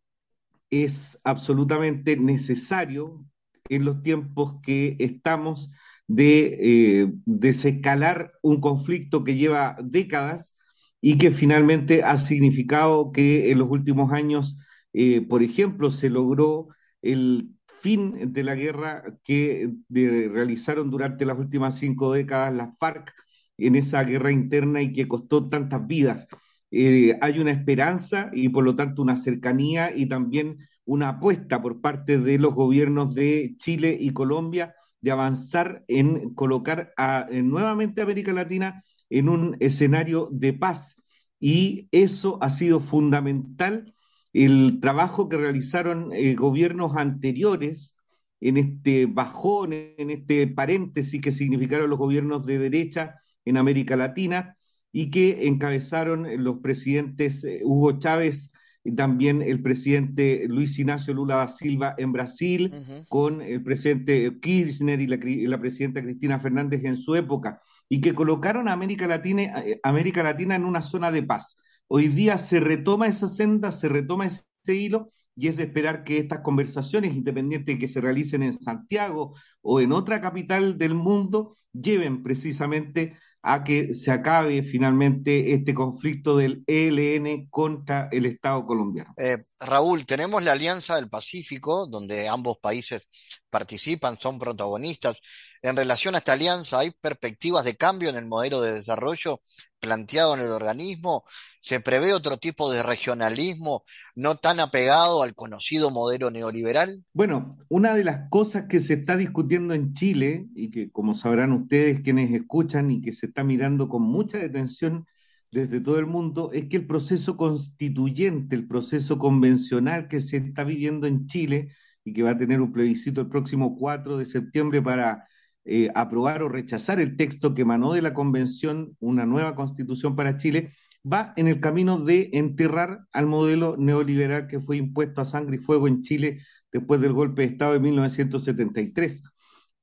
es 0.70 1.18
absolutamente 1.24 2.16
necesario 2.16 3.24
en 3.68 3.84
los 3.84 4.02
tiempos 4.02 4.56
que 4.62 4.96
estamos 4.98 5.70
de 6.06 7.02
eh, 7.02 7.12
desescalar 7.26 8.32
un 8.42 8.60
conflicto 8.60 9.24
que 9.24 9.36
lleva 9.36 9.76
décadas 9.82 10.56
y 11.00 11.18
que 11.18 11.30
finalmente 11.30 12.02
ha 12.02 12.16
significado 12.16 13.12
que 13.12 13.50
en 13.50 13.58
los 13.58 13.70
últimos 13.70 14.12
años, 14.12 14.58
eh, 14.92 15.20
por 15.20 15.42
ejemplo, 15.42 15.90
se 15.90 16.10
logró 16.10 16.68
el 17.02 17.50
fin 17.80 18.32
de 18.32 18.42
la 18.42 18.54
guerra 18.54 19.04
que 19.24 19.70
realizaron 19.90 20.90
durante 20.90 21.26
las 21.26 21.38
últimas 21.38 21.78
cinco 21.78 22.12
décadas 22.12 22.54
las 22.54 22.70
FARC 22.78 23.12
en 23.58 23.76
esa 23.76 24.04
guerra 24.04 24.32
interna 24.32 24.82
y 24.82 24.92
que 24.92 25.08
costó 25.08 25.48
tantas 25.48 25.86
vidas. 25.86 26.28
Eh, 26.70 27.16
hay 27.20 27.38
una 27.38 27.52
esperanza 27.52 28.30
y 28.32 28.48
por 28.48 28.64
lo 28.64 28.76
tanto 28.76 29.02
una 29.02 29.16
cercanía 29.16 29.94
y 29.94 30.06
también 30.06 30.58
una 30.84 31.10
apuesta 31.10 31.62
por 31.62 31.80
parte 31.80 32.18
de 32.18 32.38
los 32.38 32.54
gobiernos 32.54 33.14
de 33.14 33.54
Chile 33.58 33.96
y 33.98 34.10
Colombia 34.12 34.74
de 35.00 35.10
avanzar 35.10 35.84
en 35.88 36.34
colocar 36.34 36.92
a, 36.96 37.26
nuevamente 37.30 38.00
a 38.00 38.04
América 38.04 38.32
Latina 38.32 38.82
en 39.10 39.28
un 39.28 39.56
escenario 39.60 40.28
de 40.32 40.52
paz. 40.52 40.96
Y 41.38 41.88
eso 41.92 42.38
ha 42.42 42.50
sido 42.50 42.80
fundamental 42.80 43.94
el 44.32 44.80
trabajo 44.80 45.28
que 45.28 45.36
realizaron 45.36 46.12
eh, 46.12 46.34
gobiernos 46.34 46.96
anteriores 46.96 47.96
en 48.40 48.56
este 48.56 49.06
bajón, 49.06 49.72
en 49.72 50.10
este 50.10 50.46
paréntesis 50.48 51.20
que 51.20 51.32
significaron 51.32 51.88
los 51.90 51.98
gobiernos 51.98 52.44
de 52.46 52.58
derecha 52.58 53.20
en 53.44 53.56
América 53.56 53.96
Latina 53.96 54.56
y 54.92 55.10
que 55.10 55.46
encabezaron 55.46 56.26
los 56.42 56.60
presidentes 56.60 57.44
eh, 57.44 57.60
Hugo 57.64 57.98
Chávez 57.98 58.52
y 58.84 58.92
también 58.92 59.42
el 59.42 59.62
presidente 59.62 60.44
Luis 60.46 60.78
Ignacio 60.78 61.14
Lula 61.14 61.36
da 61.36 61.48
Silva 61.48 61.94
en 61.96 62.12
Brasil, 62.12 62.70
con 63.08 63.40
el 63.40 63.62
presidente 63.62 64.38
Kirchner 64.40 65.00
y 65.00 65.46
la, 65.46 65.58
presidenta 65.58 66.02
Cristina 66.02 66.38
Fernández 66.38 66.84
en 66.84 66.96
su 66.96 67.14
época, 67.14 67.60
y 67.88 68.02
que 68.02 68.14
colocaron 68.14 68.68
a 68.68 68.72
América 68.72 69.06
Latina, 69.06 69.62
eh, 69.64 69.80
América 69.82 70.22
Latina 70.22 70.54
en 70.54 70.66
una 70.66 70.82
zona 70.82 71.10
de 71.10 71.22
paz. 71.22 71.56
Hoy 71.88 72.08
día 72.08 72.36
se 72.36 72.60
retoma 72.60 73.06
esa 73.06 73.26
senda, 73.26 73.72
se 73.72 73.88
retoma 73.88 74.26
ese 74.26 74.44
hilo, 74.74 75.08
y 75.34 75.48
es 75.48 75.56
de 75.56 75.64
esperar 75.64 76.04
que 76.04 76.18
estas 76.18 76.40
conversaciones, 76.40 77.16
independientes 77.16 77.74
de 77.74 77.78
que 77.78 77.88
se 77.88 78.00
realicen 78.00 78.42
en 78.42 78.52
Santiago 78.52 79.34
o 79.62 79.80
en 79.80 79.92
otra 79.92 80.20
capital 80.20 80.76
del 80.76 80.94
mundo, 80.94 81.56
lleven 81.72 82.22
precisamente 82.22 83.16
a 83.46 83.62
que 83.62 83.92
se 83.92 84.10
acabe 84.10 84.62
finalmente 84.62 85.52
este 85.52 85.74
conflicto 85.74 86.38
del 86.38 86.64
ELN 86.66 87.46
contra 87.50 88.08
el 88.10 88.24
Estado 88.24 88.64
colombiano. 88.64 89.12
Eh, 89.18 89.44
Raúl, 89.60 90.06
tenemos 90.06 90.42
la 90.42 90.52
Alianza 90.52 90.96
del 90.96 91.10
Pacífico, 91.10 91.86
donde 91.86 92.26
ambos 92.26 92.56
países 92.56 93.06
participan, 93.54 94.18
son 94.18 94.40
protagonistas. 94.40 95.16
En 95.62 95.76
relación 95.76 96.16
a 96.16 96.18
esta 96.18 96.32
alianza, 96.32 96.80
¿hay 96.80 96.90
perspectivas 96.90 97.64
de 97.64 97.76
cambio 97.76 98.08
en 98.10 98.16
el 98.16 98.26
modelo 98.26 98.60
de 98.60 98.72
desarrollo 98.72 99.40
planteado 99.78 100.34
en 100.34 100.40
el 100.40 100.50
organismo? 100.50 101.22
¿Se 101.60 101.78
prevé 101.78 102.12
otro 102.14 102.36
tipo 102.36 102.72
de 102.72 102.82
regionalismo 102.82 103.84
no 104.16 104.34
tan 104.34 104.58
apegado 104.58 105.22
al 105.22 105.36
conocido 105.36 105.92
modelo 105.92 106.32
neoliberal? 106.32 107.04
Bueno, 107.12 107.56
una 107.68 107.94
de 107.94 108.02
las 108.02 108.28
cosas 108.28 108.64
que 108.68 108.80
se 108.80 108.94
está 108.94 109.16
discutiendo 109.16 109.72
en 109.72 109.94
Chile 109.94 110.48
y 110.56 110.70
que 110.70 110.90
como 110.90 111.14
sabrán 111.14 111.52
ustedes 111.52 112.00
quienes 112.00 112.32
escuchan 112.32 112.90
y 112.90 113.02
que 113.02 113.12
se 113.12 113.26
está 113.26 113.44
mirando 113.44 113.88
con 113.88 114.02
mucha 114.02 114.38
detención 114.38 115.06
desde 115.52 115.80
todo 115.80 116.00
el 116.00 116.06
mundo 116.06 116.50
es 116.52 116.68
que 116.68 116.78
el 116.78 116.88
proceso 116.88 117.36
constituyente, 117.36 118.56
el 118.56 118.66
proceso 118.66 119.16
convencional 119.16 120.08
que 120.08 120.18
se 120.18 120.38
está 120.38 120.64
viviendo 120.64 121.06
en 121.06 121.28
Chile 121.28 121.70
y 122.04 122.12
que 122.12 122.22
va 122.22 122.30
a 122.30 122.38
tener 122.38 122.60
un 122.60 122.72
plebiscito 122.72 123.22
el 123.22 123.28
próximo 123.28 123.76
4 123.76 124.18
de 124.18 124.26
septiembre 124.26 124.82
para 124.82 125.26
eh, 125.64 125.90
aprobar 125.94 126.42
o 126.42 126.48
rechazar 126.48 127.00
el 127.00 127.16
texto 127.16 127.54
que 127.54 127.62
emanó 127.62 127.92
de 127.92 128.02
la 128.02 128.14
convención, 128.14 128.96
una 129.00 129.26
nueva 129.26 129.54
constitución 129.54 130.14
para 130.14 130.36
Chile, 130.36 130.72
va 131.10 131.32
en 131.36 131.48
el 131.48 131.60
camino 131.60 131.98
de 131.98 132.30
enterrar 132.34 133.06
al 133.12 133.26
modelo 133.26 133.76
neoliberal 133.78 134.46
que 134.46 134.60
fue 134.60 134.76
impuesto 134.76 135.20
a 135.20 135.24
sangre 135.24 135.56
y 135.56 135.58
fuego 135.60 135.88
en 135.88 136.02
Chile 136.02 136.40
después 136.72 137.00
del 137.00 137.12
golpe 137.12 137.42
de 137.42 137.48
Estado 137.48 137.72
de 137.74 137.80
1973. 137.80 139.22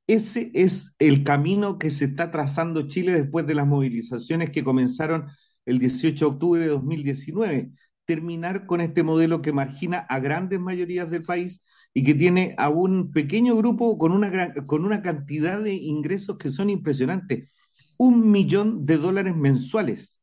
Ese 0.08 0.52
es 0.54 0.96
el 1.00 1.24
camino 1.24 1.78
que 1.80 1.90
se 1.92 2.06
está 2.06 2.32
trazando 2.32 2.88
Chile 2.88 3.14
después 3.14 3.48
de 3.48 3.56
las 3.56 3.68
movilizaciones 3.68 4.50
que 4.50 4.64
comenzaron 4.64 5.28
el 5.66 5.80
18 5.80 6.26
de 6.26 6.32
octubre 6.32 6.62
de 6.62 6.68
2019, 6.68 7.72
terminar 8.06 8.66
con 8.66 8.82
este 8.82 9.04
modelo 9.04 9.42
que 9.42 9.54
margina 9.54 10.00
a 10.00 10.20
grandes 10.20 10.60
mayorías 10.60 11.10
del 11.10 11.24
país 11.24 11.64
y 11.94 12.04
que 12.04 12.16
tiene 12.16 12.56
a 12.58 12.70
un 12.70 13.12
pequeño 13.12 13.56
grupo 13.56 13.98
con 13.98 14.12
una, 14.12 14.30
gran, 14.30 14.54
con 14.66 14.86
una 14.86 15.02
cantidad 15.02 15.62
de 15.62 15.74
ingresos 15.74 16.38
que 16.38 16.50
son 16.50 16.70
impresionantes. 16.70 17.50
Un 17.98 18.32
millón 18.32 18.86
de 18.86 18.98
dólares 18.98 19.36
mensuales, 19.36 20.20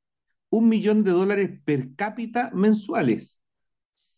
un 0.50 0.68
millón 0.68 1.04
de 1.04 1.12
dólares 1.12 1.60
per 1.64 1.94
cápita 1.94 2.50
mensuales. 2.54 3.40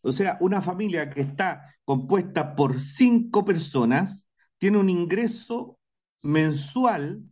O 0.03 0.13
sea, 0.13 0.39
una 0.41 0.63
familia 0.63 1.11
que 1.11 1.21
está 1.21 1.75
compuesta 1.85 2.55
por 2.55 2.81
cinco 2.81 3.45
personas 3.45 4.27
tiene 4.59 4.79
un 4.79 4.89
ingreso 4.89 5.79
mensual 6.23 7.23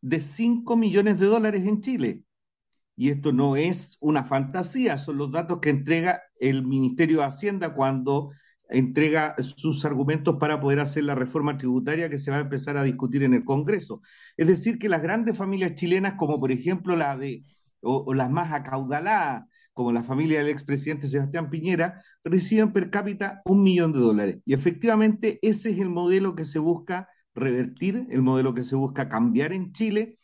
de 0.00 0.20
cinco 0.20 0.76
millones 0.76 1.18
de 1.18 1.26
dólares 1.26 1.66
en 1.66 1.80
Chile 1.80 2.24
y 2.96 3.10
esto 3.10 3.32
no 3.32 3.56
es 3.56 3.96
una 4.00 4.24
fantasía, 4.24 4.98
son 4.98 5.18
los 5.18 5.32
datos 5.32 5.58
que 5.60 5.70
entrega 5.70 6.22
el 6.40 6.64
Ministerio 6.66 7.18
de 7.18 7.24
Hacienda 7.24 7.74
cuando 7.74 8.32
entrega 8.68 9.34
sus 9.38 9.84
argumentos 9.84 10.36
para 10.38 10.60
poder 10.60 10.80
hacer 10.80 11.04
la 11.04 11.14
reforma 11.14 11.58
tributaria 11.58 12.08
que 12.08 12.18
se 12.18 12.30
va 12.30 12.38
a 12.38 12.40
empezar 12.40 12.76
a 12.76 12.82
discutir 12.82 13.22
en 13.22 13.34
el 13.34 13.44
Congreso. 13.44 14.02
Es 14.36 14.46
decir, 14.46 14.78
que 14.78 14.88
las 14.88 15.02
grandes 15.02 15.36
familias 15.36 15.74
chilenas, 15.74 16.14
como 16.16 16.40
por 16.40 16.52
ejemplo 16.52 16.96
la 16.96 17.16
de, 17.16 17.42
o, 17.80 18.12
las 18.14 18.30
más 18.30 18.52
acaudaladas, 18.52 19.46
como 19.72 19.92
la 19.92 20.02
familia 20.02 20.38
del 20.38 20.48
expresidente 20.48 21.08
Sebastián 21.08 21.48
Piñera, 21.48 22.02
reciben 22.24 22.72
per 22.72 22.90
cápita 22.90 23.40
un 23.44 23.62
millón 23.62 23.92
de 23.92 24.00
dólares. 24.00 24.38
Y 24.44 24.52
efectivamente 24.54 25.38
ese 25.42 25.70
es 25.70 25.78
el 25.78 25.88
modelo 25.88 26.34
que 26.34 26.44
se 26.44 26.58
busca 26.58 27.08
revertir, 27.34 28.06
el 28.10 28.22
modelo 28.22 28.54
que 28.54 28.62
se 28.62 28.76
busca 28.76 29.08
cambiar 29.08 29.52
en 29.52 29.72
Chile 29.72 30.18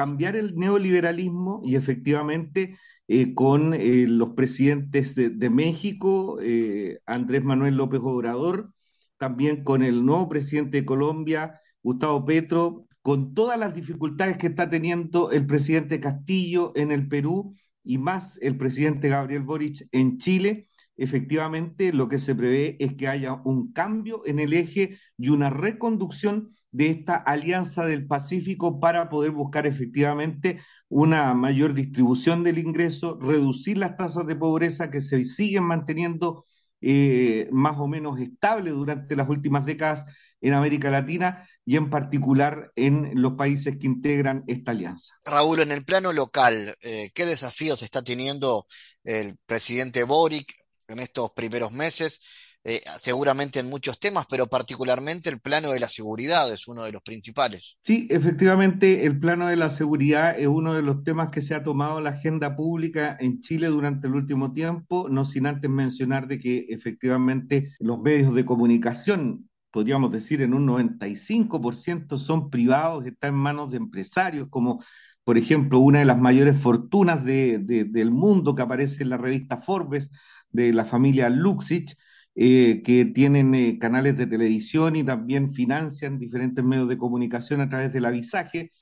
cambiar 0.00 0.34
el 0.34 0.56
neoliberalismo 0.56 1.60
y 1.62 1.76
efectivamente 1.76 2.78
eh, 3.06 3.34
con 3.34 3.74
eh, 3.74 4.06
los 4.08 4.30
presidentes 4.30 5.14
de, 5.14 5.50
México, 5.50 6.38
eh, 6.40 7.00
Andrés 7.04 7.44
Manuel 7.44 7.76
López 7.76 8.00
Obrador, 8.02 8.72
también 9.18 9.62
con 9.62 9.82
el 9.82 10.06
nuevo 10.06 10.26
presidente 10.30 10.78
de 10.78 10.86
Colombia, 10.86 11.60
Gustavo 11.82 12.24
Petro, 12.24 12.86
con 13.02 13.34
todas 13.34 13.58
las 13.58 13.74
dificultades 13.74 14.38
que 14.38 14.46
está 14.46 14.70
teniendo 14.70 15.32
el 15.32 15.44
presidente 15.46 16.00
Castillo 16.00 16.72
en 16.76 16.92
el 16.92 17.06
Perú 17.06 17.54
y 17.84 17.98
más 17.98 18.38
el 18.40 18.56
presidente 18.56 19.10
Gabriel 19.10 19.42
Boric 19.42 19.86
en 19.92 20.16
Chile, 20.16 20.66
efectivamente 20.96 21.92
lo 21.92 22.08
que 22.08 22.18
se 22.18 22.34
prevé 22.34 22.78
es 22.80 22.94
que 22.94 23.06
haya 23.06 23.34
un 23.44 23.74
cambio 23.74 24.22
en 24.24 24.38
el 24.38 24.54
eje 24.54 24.96
y 25.18 25.28
una 25.28 25.50
reconducción 25.50 26.48
de 26.72 26.90
esta 26.90 27.16
alianza 27.16 27.84
del 27.84 28.06
Pacífico 28.06 28.80
para 28.80 29.08
poder 29.08 29.32
buscar 29.32 29.66
efectivamente 29.66 30.60
una 30.88 31.34
mayor 31.34 31.74
distribución 31.74 32.44
del 32.44 32.58
ingreso, 32.58 33.18
reducir 33.20 33.78
las 33.78 33.96
tasas 33.96 34.26
de 34.26 34.36
pobreza 34.36 34.90
que 34.90 35.00
se 35.00 35.24
siguen 35.24 35.64
manteniendo 35.64 36.44
eh, 36.80 37.48
más 37.52 37.78
o 37.78 37.88
menos 37.88 38.18
estable 38.20 38.70
durante 38.70 39.16
las 39.16 39.28
últimas 39.28 39.66
décadas 39.66 40.06
en 40.40 40.54
América 40.54 40.90
Latina 40.90 41.46
y 41.64 41.76
en 41.76 41.90
particular 41.90 42.72
en 42.74 43.20
los 43.20 43.34
países 43.34 43.76
que 43.78 43.86
integran 43.86 44.44
esta 44.46 44.70
alianza. 44.70 45.14
Raúl, 45.24 45.60
en 45.60 45.72
el 45.72 45.84
plano 45.84 46.12
local, 46.12 46.74
eh, 46.80 47.10
¿qué 47.14 47.26
desafíos 47.26 47.82
está 47.82 48.02
teniendo 48.02 48.66
el 49.04 49.36
presidente 49.44 50.04
Boric 50.04 50.54
en 50.88 51.00
estos 51.00 51.32
primeros 51.32 51.72
meses? 51.72 52.20
Eh, 52.62 52.82
seguramente 53.00 53.58
en 53.58 53.70
muchos 53.70 53.98
temas, 53.98 54.26
pero 54.28 54.46
particularmente 54.46 55.30
el 55.30 55.40
plano 55.40 55.70
de 55.70 55.80
la 55.80 55.88
seguridad 55.88 56.52
es 56.52 56.68
uno 56.68 56.82
de 56.82 56.92
los 56.92 57.00
principales. 57.00 57.78
Sí, 57.80 58.06
efectivamente, 58.10 59.06
el 59.06 59.18
plano 59.18 59.48
de 59.48 59.56
la 59.56 59.70
seguridad 59.70 60.38
es 60.38 60.46
uno 60.46 60.74
de 60.74 60.82
los 60.82 61.02
temas 61.02 61.30
que 61.30 61.40
se 61.40 61.54
ha 61.54 61.62
tomado 61.62 62.02
la 62.02 62.10
agenda 62.10 62.56
pública 62.56 63.16
en 63.18 63.40
Chile 63.40 63.68
durante 63.68 64.08
el 64.08 64.14
último 64.14 64.52
tiempo, 64.52 65.08
no 65.08 65.24
sin 65.24 65.46
antes 65.46 65.70
mencionar 65.70 66.26
de 66.26 66.38
que 66.38 66.66
efectivamente 66.68 67.74
los 67.78 67.98
medios 67.98 68.34
de 68.34 68.44
comunicación 68.44 69.48
podríamos 69.70 70.10
decir 70.10 70.42
en 70.42 70.54
un 70.54 70.66
95% 70.66 72.18
son 72.18 72.50
privados, 72.50 73.06
están 73.06 73.34
en 73.34 73.40
manos 73.40 73.70
de 73.70 73.78
empresarios, 73.78 74.48
como 74.50 74.82
por 75.24 75.38
ejemplo 75.38 75.78
una 75.78 76.00
de 76.00 76.04
las 76.04 76.18
mayores 76.18 76.60
fortunas 76.60 77.24
del 77.24 78.10
mundo 78.10 78.54
que 78.54 78.62
aparece 78.62 79.02
en 79.02 79.10
la 79.10 79.16
revista 79.16 79.60
Forbes, 79.62 80.10
de 80.50 80.72
la 80.72 80.84
familia 80.84 81.30
Luxich, 81.30 81.96
eh, 82.36 82.82
que 82.84 83.04
tienen 83.06 83.54
eh, 83.54 83.78
canales 83.78 84.16
de 84.16 84.26
televisión 84.26 84.96
y 84.96 85.04
también 85.04 85.52
financian 85.52 86.18
diferentes 86.18 86.64
medios 86.64 86.88
de 86.88 86.96
comunicación 86.96 87.60
a 87.60 87.68
través 87.68 87.92
del 87.92 88.04
avisaje. 88.04 88.72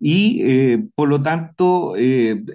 Y 0.00 0.42
eh, 0.42 0.88
por 0.94 1.08
lo 1.08 1.22
tanto 1.22 1.94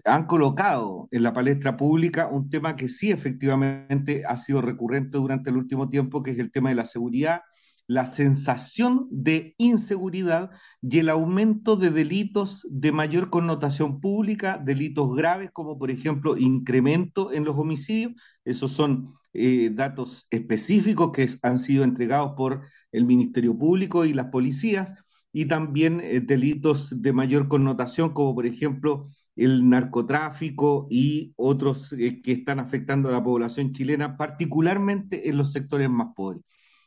han 0.06 0.26
colocado 0.28 1.08
en 1.12 1.24
la 1.24 1.34
palestra 1.34 1.78
pública 1.78 2.28
un 2.28 2.50
tema 2.50 2.76
que 2.76 2.90
sí 2.90 3.12
efectivamente 3.12 4.24
ha 4.26 4.38
sido 4.38 4.62
recurrente 4.62 5.18
durante 5.18 5.50
el 5.50 5.58
último 5.58 5.90
tiempo, 5.90 6.24
que 6.24 6.32
es 6.32 6.40
el 6.40 6.52
tema 6.52 6.70
de 6.70 6.76
la 6.76 6.86
seguridad, 6.86 7.42
la 7.88 8.06
sensación 8.06 9.08
de 9.12 9.56
inseguridad 9.58 10.52
y 10.82 11.00
el 11.00 11.10
aumento 11.10 11.76
de 11.76 11.92
delitos 11.92 12.66
de 12.70 12.92
mayor 12.92 13.30
connotación 13.30 14.00
pública, 14.00 14.58
delitos 14.58 15.16
graves 15.16 15.52
como 15.52 15.78
por 15.78 15.92
ejemplo 15.92 16.38
incremento 16.38 17.34
en 17.34 17.44
los 17.44 17.58
homicidios, 17.58 18.14
esos 18.46 18.72
son 18.72 19.14
eh, 19.34 19.72
datos 19.74 20.28
específicos 20.30 21.12
que 21.12 21.28
han 21.42 21.60
sido 21.60 21.84
entregados 21.84 22.34
por 22.38 22.62
el 22.92 23.06
Ministerio 23.06 23.58
Público 23.58 24.06
y 24.06 24.14
las 24.14 24.28
policías, 24.28 24.94
y 25.32 25.46
también 25.46 26.00
eh, 26.02 26.22
delitos 26.22 27.02
de 27.02 27.12
mayor 27.12 27.48
connotación, 27.48 28.14
como 28.14 28.36
por 28.36 28.46
ejemplo 28.46 29.10
el 29.36 29.68
narcotráfico 29.68 30.88
y 30.90 31.34
otros 31.36 31.92
eh, 31.94 32.22
que 32.22 32.34
están 32.34 32.60
afectando 32.60 33.10
a 33.10 33.14
la 33.14 33.24
población 33.24 33.72
chilena, 33.72 34.16
particularmente 34.18 35.30
en 35.30 35.38
los 35.38 35.52
sectores 35.52 35.90
más 35.90 36.14
pobres. 36.16 36.44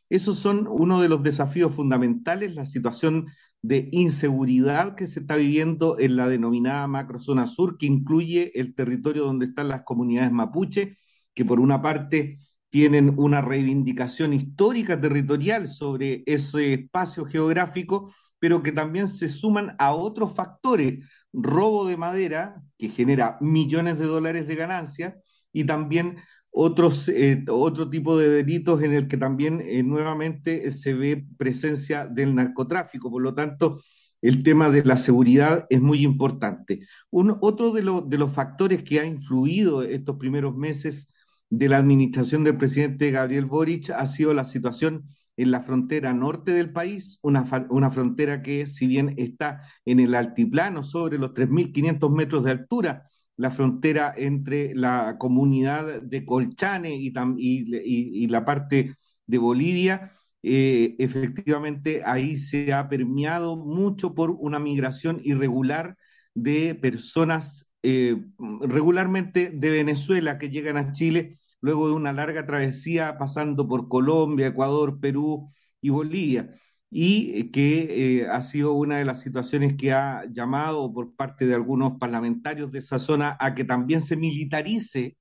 Esos 0.09 0.39
son 0.39 0.69
uno 0.69 1.01
de 1.01 1.09
los 1.09 1.25
desafíos 1.25 1.75
fundamentales, 1.75 2.55
la 2.55 2.65
situación 2.65 3.27
de 3.63 3.89
inseguridad 3.91 4.95
que 4.95 5.09
se 5.09 5.21
está 5.21 5.35
viviendo 5.35 5.99
en 5.99 6.15
la 6.15 6.29
denominada 6.29 6.87
macrozona 6.87 7.49
sur, 7.49 7.77
que 7.79 7.87
incluye 7.87 8.53
el 8.61 8.77
territorio 8.77 9.25
donde 9.25 9.47
están 9.47 9.67
las 9.67 9.83
comunidades 9.83 10.31
mapuche 10.31 10.99
que 11.37 11.45
por 11.45 11.61
una 11.61 11.83
parte 11.83 12.39
tienen 12.71 13.15
una 13.19 13.43
reivindicación 13.43 14.33
histórica 14.33 15.01
territorial 15.01 15.69
sobre 15.69 16.25
ese 16.27 16.73
espacio 16.73 17.27
geográfico, 17.27 18.13
pero 18.39 18.63
que 18.63 18.73
también 18.73 19.07
se 19.07 19.29
suman 19.29 19.77
a 19.79 19.95
otros 19.95 20.35
factores, 20.35 21.05
robo 21.33 21.87
de 21.87 21.97
madera, 21.99 22.63
que 22.79 22.89
genera 22.89 23.37
millones 23.41 23.99
de 23.99 24.07
dólares 24.07 24.47
de 24.47 24.57
ganancia, 24.57 25.17
y 25.53 25.65
también 25.65 26.17
otros, 26.51 27.09
eh, 27.09 27.45
otro 27.51 27.91
tipo 27.91 28.17
de 28.17 28.31
delitos 28.31 28.83
en 28.83 28.95
el 28.95 29.09
que 29.09 29.19
también 29.19 29.61
eh, 29.61 29.83
nuevamente 29.83 30.71
se 30.71 30.95
ve 30.95 31.27
presencia 31.37 32.07
del 32.07 32.35
narcotráfico. 32.35 33.11
Por 33.11 33.23
lo 33.23 33.35
tanto, 33.35 33.83
el 34.23 34.43
tema 34.43 34.71
de 34.71 34.85
la 34.85 34.97
seguridad 34.97 35.67
es 35.69 35.83
muy 35.83 36.03
importante. 36.03 36.81
otro 37.11 37.73
de, 37.73 37.83
de 38.07 38.19
los 38.19 38.33
factores 38.33 38.83
que 38.83 39.01
ha 39.01 39.05
influido 39.05 39.83
estos 39.83 40.17
primeros 40.17 40.57
meses 40.57 41.11
de 41.51 41.69
la 41.69 41.79
administración 41.79 42.45
del 42.45 42.57
presidente 42.57 43.11
Gabriel 43.11 43.47
Boric 43.47 43.91
ha 43.91 44.07
sido 44.07 44.35
la 44.35 44.45
situación 44.45 45.05
en 45.37 45.51
la 45.51 45.61
frontera 45.61 46.15
norte 46.15 46.53
del 46.53 46.73
país, 46.73 47.19
una, 47.23 47.45
una 47.69 47.91
frontera 47.91 48.43
que 48.43 48.67
si 48.67 48.87
bien 48.87 49.15
está 49.19 49.63
en 49.85 50.01
el 50.01 50.15
altiplano 50.15 50.83
sobre 50.83 51.19
los 51.19 51.35
3.500 51.35 52.11
metros 52.11 52.45
de 52.45 52.53
altura, 52.53 53.11
la 53.37 53.51
frontera 53.51 54.15
entre 54.17 54.75
la 54.75 55.17
comunidad 55.19 56.01
de 56.03 56.25
Colchane 56.25 56.97
y, 56.97 58.27
la 58.29 58.45
parte 58.45 58.97
de 59.27 59.39
Bolivia, 59.39 60.13
eh, 60.43 60.97
efectivamente 60.99 62.03
ahí 62.05 62.39
se 62.39 62.73
ha 62.73 62.89
permeado 62.89 63.57
mucho 63.57 64.15
por 64.15 64.31
una 64.31 64.59
migración 64.59 65.21
irregular 65.23 65.97
de 66.35 66.75
personas 66.75 67.66
eh, 67.89 68.17
regularmente 68.63 69.49
de 69.55 69.71
Venezuela 69.71 70.39
que 70.39 70.51
llegan 70.51 70.77
a 70.77 70.91
Chile 70.91 71.39
luego 71.61 71.87
de 71.87 71.95
una 71.95 72.13
larga 72.13 72.45
travesía 72.45 73.17
pasando 73.17 73.69
por 73.69 73.89
Colombia, 73.89 74.49
Ecuador, 74.49 74.99
Perú 74.99 75.53
y 75.81 75.91
Bolivia, 75.91 76.53
y 76.91 77.53
que 77.53 78.23
eh, 78.23 78.29
ha 78.29 78.43
sido 78.43 78.73
una 78.73 78.99
de 78.99 79.05
las 79.05 79.21
situaciones 79.23 79.77
que 79.77 79.93
ha 79.93 80.25
llamado 80.33 80.93
por 80.93 81.15
parte 81.15 81.47
de 81.47 81.55
algunos 81.55 81.97
parlamentarios 82.01 82.73
de 82.73 82.81
esa 82.81 82.99
zona 82.99 83.37
a 83.39 83.55
que 83.55 83.63
también 83.65 84.01
se 84.01 84.17
militarice 84.17 85.17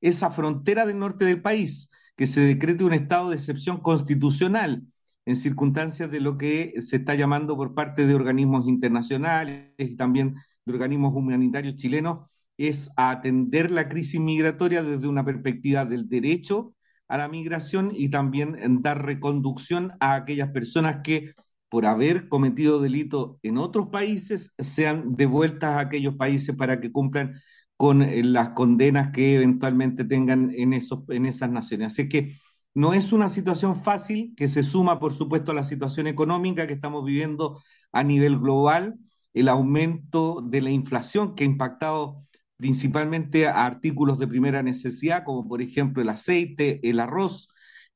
esa 0.00 0.30
frontera 0.30 0.86
del 0.86 0.98
norte 0.98 1.26
del 1.26 1.42
país, 1.42 1.90
que 2.16 2.26
se 2.26 2.40
decrete 2.40 2.82
un 2.84 2.94
estado 2.94 3.28
de 3.28 3.36
excepción 3.36 3.78
constitucional 3.82 4.84
en 5.26 5.36
circunstancias 5.36 6.10
de 6.10 6.20
lo 6.20 6.38
que 6.38 6.74
se 6.80 6.96
está 6.96 7.14
llamando 7.14 7.56
por 7.56 7.74
parte 7.74 8.06
de 8.06 8.14
organismos 8.14 8.66
internacionales 8.66 9.74
y 9.76 9.96
también 9.96 10.36
de 10.64 10.72
organismos 10.72 11.14
humanitarios 11.14 11.76
chilenos 11.76 12.28
es 12.56 12.90
atender 12.96 13.70
la 13.70 13.88
crisis 13.88 14.20
migratoria 14.20 14.82
desde 14.82 15.08
una 15.08 15.24
perspectiva 15.24 15.84
del 15.84 16.08
derecho 16.08 16.74
a 17.08 17.18
la 17.18 17.28
migración 17.28 17.92
y 17.94 18.10
también 18.10 18.82
dar 18.82 19.04
reconducción 19.04 19.92
a 20.00 20.14
aquellas 20.14 20.50
personas 20.50 21.00
que 21.02 21.34
por 21.70 21.86
haber 21.86 22.28
cometido 22.28 22.80
delito 22.80 23.38
en 23.42 23.56
otros 23.56 23.88
países 23.88 24.54
sean 24.58 25.16
devueltas 25.16 25.70
a 25.70 25.80
aquellos 25.80 26.16
países 26.16 26.54
para 26.54 26.80
que 26.80 26.92
cumplan 26.92 27.34
con 27.76 28.02
eh, 28.02 28.22
las 28.22 28.50
condenas 28.50 29.10
que 29.10 29.36
eventualmente 29.36 30.04
tengan 30.04 30.52
en, 30.54 30.74
esos, 30.74 31.00
en 31.08 31.24
esas 31.26 31.50
naciones. 31.50 31.94
Así 31.94 32.08
que 32.08 32.36
no 32.74 32.92
es 32.92 33.12
una 33.12 33.28
situación 33.28 33.76
fácil 33.76 34.34
que 34.36 34.48
se 34.48 34.62
suma, 34.62 35.00
por 35.00 35.14
supuesto, 35.14 35.52
a 35.52 35.54
la 35.54 35.64
situación 35.64 36.06
económica 36.06 36.66
que 36.66 36.74
estamos 36.74 37.04
viviendo 37.04 37.62
a 37.92 38.02
nivel 38.02 38.38
global 38.38 38.96
el 39.34 39.48
aumento 39.48 40.42
de 40.42 40.60
la 40.60 40.70
inflación 40.70 41.34
que 41.34 41.44
ha 41.44 41.46
impactado 41.46 42.26
principalmente 42.56 43.46
a 43.46 43.64
artículos 43.64 44.18
de 44.18 44.28
primera 44.28 44.62
necesidad, 44.62 45.24
como 45.24 45.48
por 45.48 45.62
ejemplo 45.62 46.02
el 46.02 46.08
aceite, 46.10 46.80
el 46.88 47.00
arroz, 47.00 47.48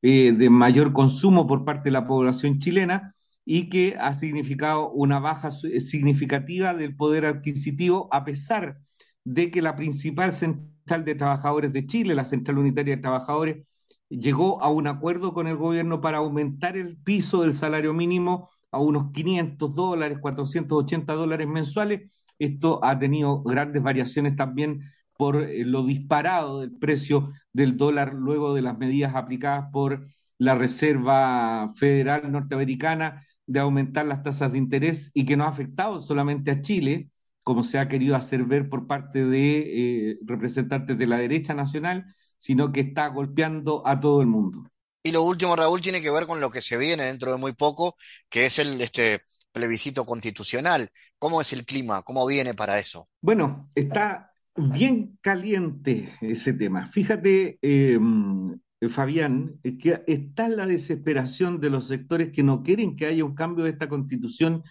eh, 0.02 0.32
de 0.32 0.50
mayor 0.50 0.92
consumo 0.92 1.46
por 1.46 1.64
parte 1.64 1.84
de 1.84 1.92
la 1.92 2.06
población 2.06 2.58
chilena 2.58 3.14
y 3.44 3.68
que 3.68 3.96
ha 3.98 4.14
significado 4.14 4.90
una 4.90 5.18
baja 5.18 5.50
significativa 5.50 6.74
del 6.74 6.96
poder 6.96 7.26
adquisitivo, 7.26 8.08
a 8.12 8.24
pesar 8.24 8.78
de 9.24 9.50
que 9.50 9.62
la 9.62 9.76
principal 9.76 10.32
central 10.32 11.04
de 11.04 11.14
trabajadores 11.14 11.72
de 11.72 11.86
Chile, 11.86 12.14
la 12.14 12.24
Central 12.24 12.58
Unitaria 12.58 12.96
de 12.96 13.02
Trabajadores, 13.02 13.66
llegó 14.08 14.62
a 14.62 14.70
un 14.70 14.86
acuerdo 14.86 15.32
con 15.34 15.46
el 15.46 15.56
gobierno 15.56 16.00
para 16.00 16.18
aumentar 16.18 16.76
el 16.76 16.96
piso 16.98 17.42
del 17.42 17.52
salario 17.52 17.92
mínimo 17.94 18.50
a 18.74 18.78
unos 18.78 19.12
500 19.12 19.74
dólares, 19.74 20.18
480 20.20 21.14
dólares 21.14 21.48
mensuales. 21.48 22.10
Esto 22.38 22.84
ha 22.84 22.98
tenido 22.98 23.42
grandes 23.42 23.82
variaciones 23.82 24.36
también 24.36 24.82
por 25.16 25.36
eh, 25.42 25.64
lo 25.64 25.84
disparado 25.84 26.60
del 26.60 26.72
precio 26.76 27.32
del 27.52 27.76
dólar 27.76 28.14
luego 28.14 28.54
de 28.54 28.62
las 28.62 28.78
medidas 28.78 29.14
aplicadas 29.14 29.70
por 29.72 30.06
la 30.38 30.54
Reserva 30.56 31.70
Federal 31.76 32.30
Norteamericana 32.32 33.24
de 33.46 33.60
aumentar 33.60 34.06
las 34.06 34.22
tasas 34.22 34.52
de 34.52 34.58
interés 34.58 35.10
y 35.14 35.24
que 35.24 35.36
no 35.36 35.44
ha 35.44 35.48
afectado 35.48 36.00
solamente 36.00 36.50
a 36.50 36.60
Chile, 36.60 37.10
como 37.42 37.62
se 37.62 37.78
ha 37.78 37.88
querido 37.88 38.16
hacer 38.16 38.44
ver 38.44 38.68
por 38.68 38.86
parte 38.86 39.24
de 39.24 40.10
eh, 40.10 40.18
representantes 40.24 40.98
de 40.98 41.06
la 41.06 41.18
derecha 41.18 41.54
nacional, 41.54 42.06
sino 42.36 42.72
que 42.72 42.80
está 42.80 43.08
golpeando 43.08 43.86
a 43.86 44.00
todo 44.00 44.20
el 44.20 44.26
mundo. 44.26 44.64
Y 45.06 45.12
lo 45.12 45.22
último, 45.22 45.54
Raúl, 45.54 45.82
tiene 45.82 46.00
que 46.00 46.10
ver 46.10 46.26
con 46.26 46.40
lo 46.40 46.50
que 46.50 46.62
se 46.62 46.78
viene 46.78 47.04
dentro 47.04 47.30
de 47.30 47.36
muy 47.36 47.52
poco, 47.52 47.94
que 48.30 48.46
es 48.46 48.58
el 48.58 48.80
este 48.80 49.20
plebiscito 49.52 50.06
constitucional. 50.06 50.88
¿Cómo 51.18 51.42
es 51.42 51.52
el 51.52 51.66
clima? 51.66 52.00
¿Cómo 52.00 52.26
viene 52.26 52.54
para 52.54 52.78
eso? 52.78 53.06
Bueno, 53.20 53.68
está 53.74 54.32
bien 54.56 55.18
caliente 55.20 56.14
ese 56.22 56.54
tema. 56.54 56.86
Fíjate, 56.86 57.58
em, 57.60 58.58
Fabián, 58.88 59.60
que 59.78 60.02
está 60.06 60.48
la 60.48 60.66
desesperación 60.66 61.60
de 61.60 61.68
los 61.68 61.86
sectores 61.86 62.32
que 62.32 62.42
no 62.42 62.62
quieren 62.62 62.96
que 62.96 63.04
haya 63.04 63.26
un 63.26 63.34
cambio 63.34 63.64
de 63.64 63.70
esta 63.72 63.90
constitución 63.90 64.62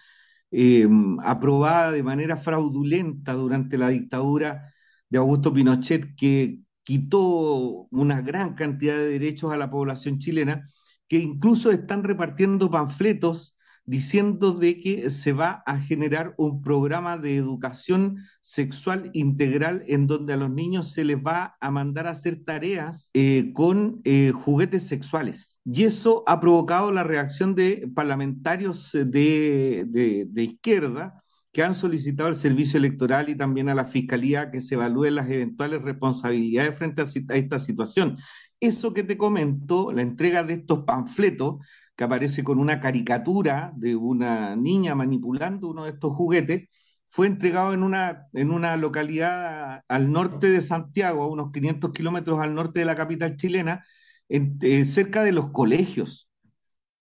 em, 0.49 1.19
aprobada 1.21 1.91
de 1.91 2.03
manera 2.03 2.37
fraudulenta 2.37 3.33
durante 3.33 3.77
la 3.77 3.89
dictadura 3.89 4.73
de 5.09 5.17
Augusto 5.19 5.53
Pinochet, 5.53 6.15
que 6.15 6.59
quitó 6.83 7.87
una 7.91 8.21
gran 8.21 8.55
cantidad 8.55 8.95
de 8.95 9.07
derechos 9.07 9.53
a 9.53 9.57
la 9.57 9.69
población 9.69 10.19
chilena, 10.19 10.69
que 11.07 11.17
incluso 11.17 11.71
están 11.71 12.03
repartiendo 12.03 12.71
panfletos 12.71 13.53
diciendo 13.85 14.53
de 14.53 14.79
que 14.79 15.09
se 15.09 15.33
va 15.33 15.63
a 15.65 15.79
generar 15.79 16.33
un 16.37 16.61
programa 16.61 17.17
de 17.17 17.35
educación 17.35 18.17
sexual 18.41 19.09
integral 19.13 19.83
en 19.87 20.07
donde 20.07 20.33
a 20.33 20.37
los 20.37 20.49
niños 20.49 20.91
se 20.91 21.03
les 21.03 21.17
va 21.17 21.57
a 21.59 21.71
mandar 21.71 22.07
a 22.07 22.11
hacer 22.11 22.43
tareas 22.45 23.09
eh, 23.13 23.51
con 23.53 24.01
eh, 24.05 24.31
juguetes 24.33 24.87
sexuales. 24.87 25.59
Y 25.65 25.83
eso 25.83 26.23
ha 26.27 26.39
provocado 26.39 26.91
la 26.91 27.03
reacción 27.03 27.55
de 27.55 27.89
parlamentarios 27.93 28.91
de, 28.93 29.85
de 30.27 30.43
izquierda 30.43 31.22
que 31.53 31.63
han 31.63 31.75
solicitado 31.75 32.29
al 32.29 32.35
servicio 32.35 32.79
electoral 32.79 33.29
y 33.29 33.35
también 33.37 33.69
a 33.69 33.75
la 33.75 33.85
fiscalía 33.85 34.51
que 34.51 34.59
se 34.61 34.75
evalúen 34.75 35.15
las 35.15 35.29
eventuales 35.29 35.81
responsabilidades 35.83 36.75
frente 36.77 37.03
a, 37.03 37.35
esta 37.35 37.59
situación. 37.59 38.17
Eso 38.59 38.93
que 38.93 39.03
te 39.03 39.17
comento, 39.17 39.91
la 39.91 40.01
entrega 40.01 40.43
de 40.43 40.53
estos 40.55 40.83
panfletos, 40.85 41.57
que 41.95 42.03
aparece 42.05 42.43
con 42.43 42.59
una 42.59 42.81
caricatura 42.81 43.71
de 43.75 43.95
una 43.95 44.55
niña 44.55 44.95
manipulando 44.95 45.69
uno 45.69 45.83
de 45.85 45.91
estos 45.91 46.13
juguetes, 46.13 46.69
fue 47.09 47.27
entregado 47.27 47.73
en 47.73 47.83
una, 47.83 48.27
en 48.33 48.51
una 48.51 48.75
localidad 48.75 49.83
al 49.87 50.11
norte 50.11 50.49
de 50.49 50.61
Santiago, 50.61 51.23
a 51.23 51.27
unos 51.27 51.51
500 51.51 51.91
kilómetros 51.91 52.39
al 52.39 52.55
norte 52.55 52.79
de 52.79 52.85
la 52.85 52.95
capital 52.95 53.37
chilena, 53.37 53.85
eh, 54.29 54.85
cerca 54.85 55.23
de 55.23 55.31
los 55.33 55.51
colegios. 55.51 56.31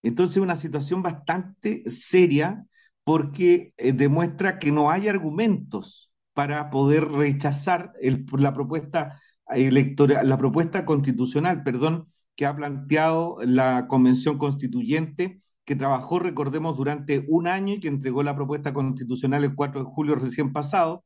Entonces, 0.02 0.38
una 0.38 0.56
situación 0.56 1.02
bastante 1.02 1.84
seria 1.90 2.66
porque 3.04 3.74
eh, 3.76 3.92
demuestra 3.92 4.58
que 4.58 4.72
no 4.72 4.90
hay 4.90 5.08
argumentos 5.08 6.12
para 6.34 6.70
poder 6.70 7.08
rechazar 7.08 7.92
la 8.32 8.54
propuesta 8.54 9.20
electoral, 9.48 10.28
la 10.28 10.38
propuesta 10.38 10.84
constitucional, 10.84 11.62
perdón, 11.62 12.08
que 12.36 12.46
ha 12.46 12.56
planteado 12.56 13.38
la 13.44 13.86
Convención 13.88 14.38
Constituyente, 14.38 15.42
que 15.64 15.76
trabajó, 15.76 16.18
recordemos, 16.18 16.76
durante 16.76 17.24
un 17.28 17.46
año 17.46 17.74
y 17.74 17.80
que 17.80 17.88
entregó 17.88 18.22
la 18.22 18.34
propuesta 18.34 18.72
constitucional 18.72 19.44
el 19.44 19.54
4 19.54 19.84
de 19.84 19.90
julio 19.90 20.14
recién 20.14 20.52
pasado, 20.52 21.04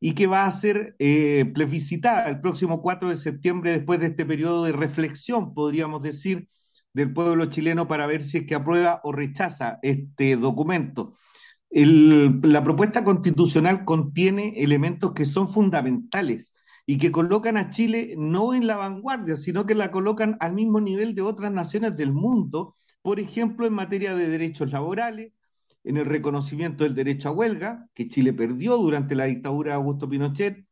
y 0.00 0.14
que 0.14 0.26
va 0.26 0.44
a 0.46 0.50
ser 0.50 0.94
eh, 0.98 1.50
plebiscitada 1.54 2.28
el 2.28 2.40
próximo 2.40 2.82
4 2.82 3.08
de 3.08 3.16
septiembre 3.16 3.72
después 3.72 4.00
de 4.00 4.08
este 4.08 4.26
periodo 4.26 4.64
de 4.64 4.72
reflexión, 4.72 5.54
podríamos 5.54 6.02
decir, 6.02 6.48
del 6.92 7.12
pueblo 7.12 7.46
chileno 7.46 7.88
para 7.88 8.06
ver 8.06 8.22
si 8.22 8.38
es 8.38 8.46
que 8.46 8.54
aprueba 8.54 9.00
o 9.04 9.12
rechaza 9.12 9.78
este 9.82 10.36
documento. 10.36 11.14
La 11.84 12.64
propuesta 12.64 13.04
constitucional 13.04 13.84
contiene 13.84 14.54
elementos 14.56 15.12
que 15.12 15.26
son 15.26 15.46
fundamentales 15.46 16.54
y 16.86 16.96
que 16.96 17.12
colocan 17.12 17.58
a 17.58 17.68
Chile 17.68 18.14
no 18.16 18.54
en 18.54 18.66
la 18.66 18.76
vanguardia, 18.76 19.36
sino 19.36 19.66
que 19.66 19.74
la 19.74 19.90
colocan 19.90 20.38
al 20.40 20.54
mismo 20.54 20.80
nivel 20.80 21.14
de 21.14 21.20
otras 21.22 21.52
naciones 21.52 21.94
del 21.96 22.12
mundo, 22.12 22.74
por 23.02 23.20
ejemplo, 23.20 23.66
en 23.66 23.74
materia 23.74 24.14
de 24.14 24.28
derechos 24.28 24.72
laborales, 24.72 25.32
en 25.84 25.98
el 25.98 26.06
reconocimiento 26.06 26.84
del 26.84 26.94
derecho 26.94 27.28
a 27.28 27.32
huelga, 27.32 27.86
que 27.92 28.08
Chile 28.08 28.32
perdió 28.32 28.78
durante 28.78 29.14
la 29.14 29.24
dictadura 29.24 29.72
de 29.72 29.76
Augusto 29.76 30.08
Pinochet, 30.08 30.64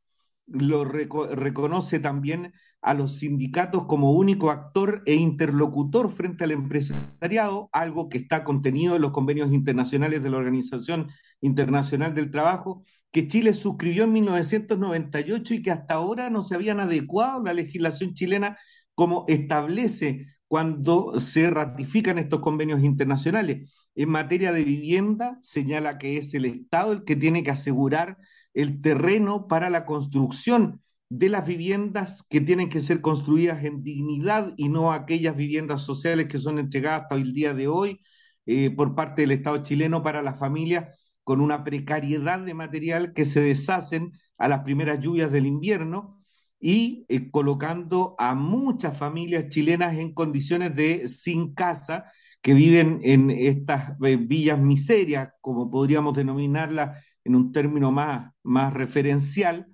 lo 0.47 0.85
reconoce 0.85 2.01
también 2.01 2.53
a 2.85 2.93
los 2.93 3.19
sindicatos 3.19 3.87
como 3.87 4.13
único 4.13 4.51
actor 4.51 5.03
e 5.07 5.15
interlocutor 5.15 6.11
frente 6.11 6.45
al 6.45 6.51
empresariado, 6.51 7.71
algo 7.73 8.11
que 8.11 8.19
está 8.19 8.45
contenido 8.45 8.95
en 8.95 9.03
los 9.03 9.13
convenios 9.13 9.51
internacionales 9.55 10.23
de 10.23 10.29
la 10.29 10.37
Organización 10.37 11.09
Internacional 11.41 12.15
del 12.15 12.31
Trabajo, 12.31 12.85
que 13.11 13.27
Chile 13.27 13.55
suscribió 13.55 14.05
en 14.05 14.13
1998 14.13 15.55
y 15.55 15.63
que 15.63 15.71
hasta 15.71 15.95
ahora 15.95 16.29
no 16.29 16.43
se 16.43 16.57
habían 16.57 16.79
adecuado 16.79 17.41
a 17.41 17.45
la 17.45 17.55
legislación 17.55 18.13
chilena 18.13 18.59
como 18.95 19.25
establece 19.29 20.27
cuando 20.47 21.19
se 21.19 21.49
ratifican 21.49 22.19
estos 22.19 22.41
convenios 22.41 22.85
internacionales. 22.85 23.73
En 23.95 24.11
materia 24.11 24.53
de 24.53 24.63
vivienda, 24.63 25.39
señala 25.41 25.97
que 25.97 26.19
es 26.19 26.35
el 26.35 26.45
Estado 26.45 26.93
el 26.93 27.05
que 27.05 27.17
tiene 27.17 27.43
que 27.43 27.51
asegurar 27.51 28.19
el 28.53 28.83
terreno 28.83 29.49
para 29.49 29.71
la 29.71 29.87
construcción 29.87 30.83
de 31.19 31.29
las 31.29 31.47
viviendas 31.47 32.25
que 32.29 32.41
tienen 32.41 32.69
que 32.69 32.81
ser 32.81 33.01
construidas 33.01 33.65
en 33.65 33.85
dignidad 33.85 34.53
y 34.57 34.69
no 34.69 34.93
aquellas 34.93 35.37
viviendas 35.37 35.83
sociales 35.83 36.27
que 36.27 36.41
son 36.41 36.59
entregadas 36.59 37.03
hasta 37.03 37.15
el 37.15 37.33
día 37.33 37.55
de 37.55 37.69
hoy 37.69 38.01
eh, 38.47 38.71
por 38.71 38.97
parte 38.97 39.23
del 39.23 39.31
Estado 39.31 39.63
chileno 39.63 40.03
para 40.03 40.23
las 40.23 40.41
familias 40.41 40.89
con 41.23 41.41
una 41.41 41.63
precariedad 41.63 42.41
de 42.41 42.55
material 42.55 43.13
que 43.13 43.25
se 43.27 43.41
deshacen 43.41 44.13
a 44.39 44.49
las 44.49 44.65
primeras 44.65 44.99
lluvias 44.99 45.31
del 45.31 45.47
invierno 45.47 46.21
y 46.59 47.07
eh, 47.09 47.31
colocando 47.31 48.17
a 48.19 48.35
muchas 48.35 48.99
familias 48.99 49.49
chilenas 49.49 49.97
en 49.97 50.15
condiciones 50.15 50.75
de 50.75 51.07
sin 51.07 51.55
casa, 51.55 52.07
que 52.43 52.55
viven 52.55 53.01
en 53.05 53.31
estas 53.31 53.93
eh, 54.03 54.17
villas 54.17 54.59
miserias, 54.59 55.31
como 55.41 55.71
podríamos 55.71 56.17
denominarlas 56.17 57.05
en 57.23 57.37
un 57.37 57.53
término 57.53 57.93
más, 57.93 58.33
más 58.43 58.75
referencial, 58.75 59.74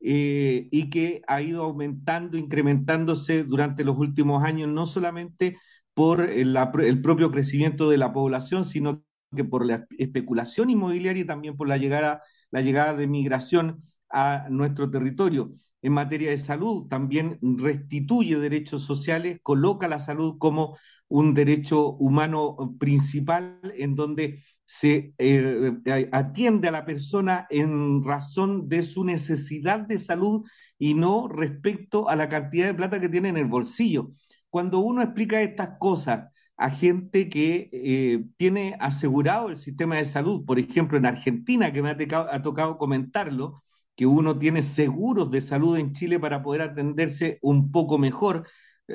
eh, 0.00 0.68
y 0.70 0.90
que 0.90 1.22
ha 1.26 1.42
ido 1.42 1.64
aumentando, 1.64 2.38
incrementándose 2.38 3.44
durante 3.44 3.84
los 3.84 3.98
últimos 3.98 4.44
años, 4.44 4.68
no 4.68 4.86
solamente 4.86 5.58
por 5.94 6.20
el, 6.28 6.56
el 6.56 7.02
propio 7.02 7.30
crecimiento 7.30 7.88
de 7.90 7.98
la 7.98 8.12
población, 8.12 8.64
sino 8.64 9.02
que 9.34 9.44
por 9.44 9.64
la 9.66 9.86
especulación 9.98 10.70
inmobiliaria 10.70 11.22
y 11.22 11.26
también 11.26 11.56
por 11.56 11.68
la 11.68 11.76
llegada, 11.78 12.22
la 12.50 12.60
llegada 12.62 12.94
de 12.94 13.06
migración 13.06 13.82
a 14.10 14.46
nuestro 14.50 14.90
territorio. 14.90 15.54
En 15.82 15.92
materia 15.92 16.30
de 16.30 16.38
salud, 16.38 16.88
también 16.88 17.38
restituye 17.42 18.38
derechos 18.38 18.84
sociales, 18.84 19.38
coloca 19.42 19.88
la 19.88 20.00
salud 20.00 20.36
como 20.38 20.76
un 21.08 21.34
derecho 21.34 21.92
humano 21.92 22.76
principal 22.78 23.60
en 23.76 23.94
donde 23.94 24.42
se 24.66 25.14
eh, 25.18 25.72
eh, 25.86 26.08
atiende 26.12 26.68
a 26.68 26.72
la 26.72 26.84
persona 26.84 27.46
en 27.50 28.04
razón 28.04 28.68
de 28.68 28.82
su 28.82 29.04
necesidad 29.04 29.80
de 29.80 29.98
salud 29.98 30.44
y 30.78 30.94
no 30.94 31.28
respecto 31.28 32.08
a 32.08 32.16
la 32.16 32.28
cantidad 32.28 32.66
de 32.66 32.74
plata 32.74 33.00
que 33.00 33.08
tiene 33.08 33.28
en 33.30 33.36
el 33.38 33.46
bolsillo. 33.46 34.10
Cuando 34.50 34.80
uno 34.80 35.02
explica 35.02 35.40
estas 35.40 35.78
cosas 35.78 36.30
a 36.56 36.70
gente 36.70 37.28
que 37.28 37.68
eh, 37.72 38.24
tiene 38.36 38.76
asegurado 38.80 39.48
el 39.48 39.56
sistema 39.56 39.96
de 39.96 40.04
salud. 40.04 40.44
Por 40.46 40.58
ejemplo, 40.58 40.96
en 40.98 41.06
Argentina, 41.06 41.72
que 41.72 41.82
me 41.82 41.90
ha, 41.90 42.42
tocado 42.42 42.78
comentarlo, 42.78 43.62
que 43.94 44.06
uno 44.06 44.38
tiene 44.38 44.62
seguros 44.62 45.30
de 45.30 45.40
salud 45.42 45.76
en 45.78 45.92
Chile 45.92 46.18
para 46.18 46.42
poder 46.42 46.62
atenderse 46.62 47.38
un 47.42 47.70
poco 47.72 47.98
mejor, 47.98 48.46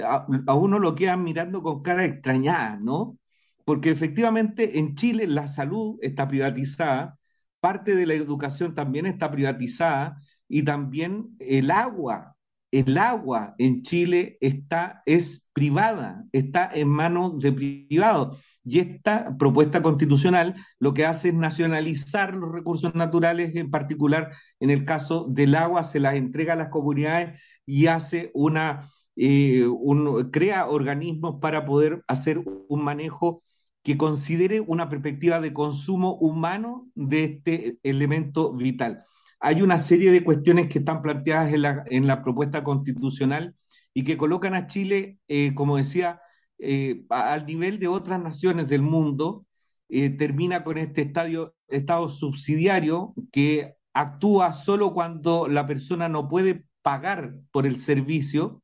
a, 0.04 0.26
uno 0.56 0.80
lo 0.80 0.96
quedan 0.96 1.24
mirando 1.24 1.62
con 1.64 1.82
cara 1.84 2.06
extrañada, 2.06 2.78
¿no? 2.82 3.18
Porque 3.72 3.90
efectivamente 3.90 4.80
en 4.80 4.96
Chile 4.96 5.28
la 5.28 5.48
salud 5.48 5.98
está 6.02 6.28
privatizada, 6.28 7.18
parte 7.62 7.96
de 7.96 8.06
la 8.06 8.16
educación 8.16 8.76
también 8.76 9.06
está 9.06 9.32
privatizada 9.32 10.18
y 10.50 10.64
también 10.64 11.38
el 11.40 11.72
agua 11.72 12.36
el 12.72 12.98
agua 12.98 13.56
en 13.60 13.82
Chile 13.82 14.38
está, 14.42 15.04
es 15.06 15.50
privada, 15.54 16.26
está 16.34 16.70
en 16.74 16.90
manos 16.90 17.40
de 17.40 17.54
privados. 17.54 18.44
Y 18.66 18.80
esta 18.80 19.38
propuesta 19.38 19.82
constitucional 19.82 20.56
lo 20.78 20.94
que 20.94 21.06
hace 21.06 21.30
es 21.30 21.36
nacionalizar 21.36 22.34
los 22.34 22.52
recursos 22.52 22.94
naturales, 22.94 23.56
en 23.56 23.72
particular 23.72 24.32
en 24.60 24.70
el 24.70 24.84
caso 24.84 25.28
del 25.30 25.56
agua, 25.56 25.86
se 25.86 26.02
las 26.02 26.16
entrega 26.16 26.54
a 26.54 26.58
las 26.58 26.70
comunidades 26.70 27.42
y 27.66 27.88
hace 27.88 28.32
una, 28.34 28.92
eh, 29.16 29.66
crea 30.30 30.68
organismos 30.68 31.40
para 31.40 31.66
poder 31.66 32.04
hacer 32.10 32.44
un 32.68 32.84
manejo 32.84 33.44
que 33.84 33.98
considere 33.98 34.60
una 34.62 34.90
perspectiva 34.90 35.40
de 35.40 35.54
consumo 35.54 36.16
humano 36.16 36.90
de 36.96 37.24
este 37.24 37.80
elemento 37.84 38.54
vital. 38.54 39.06
Hay 39.40 39.62
una 39.62 39.78
serie 39.78 40.12
de 40.12 40.24
cuestiones 40.24 40.68
que 40.68 40.80
están 40.80 41.02
planteadas 41.02 41.52
en 41.54 42.08
la, 42.08 42.22
propuesta 42.24 42.64
constitucional 42.64 43.56
y 43.94 44.04
que 44.04 44.18
colocan 44.18 44.54
a 44.54 44.68
Chile, 44.68 45.20
eh, 45.28 45.54
como 45.56 45.78
decía, 45.78 46.22
eh, 46.60 47.06
al 47.10 47.46
nivel 47.48 47.80
de 47.80 47.88
otras 47.88 48.22
naciones 48.22 48.70
del 48.70 48.84
mundo, 48.84 49.46
eh, 49.90 50.12
termina 50.12 50.64
con 50.64 50.78
este 50.78 51.02
estadio, 51.02 51.56
estado 51.68 52.08
subsidiario 52.08 53.14
que 53.32 53.76
actúa 53.94 54.54
solo 54.54 54.94
cuando 54.94 55.48
la 55.48 55.66
persona 55.68 56.08
no 56.08 56.28
puede 56.28 56.66
pagar 56.82 57.36
por 57.52 57.66
el 57.66 57.78
servicio 57.78 58.62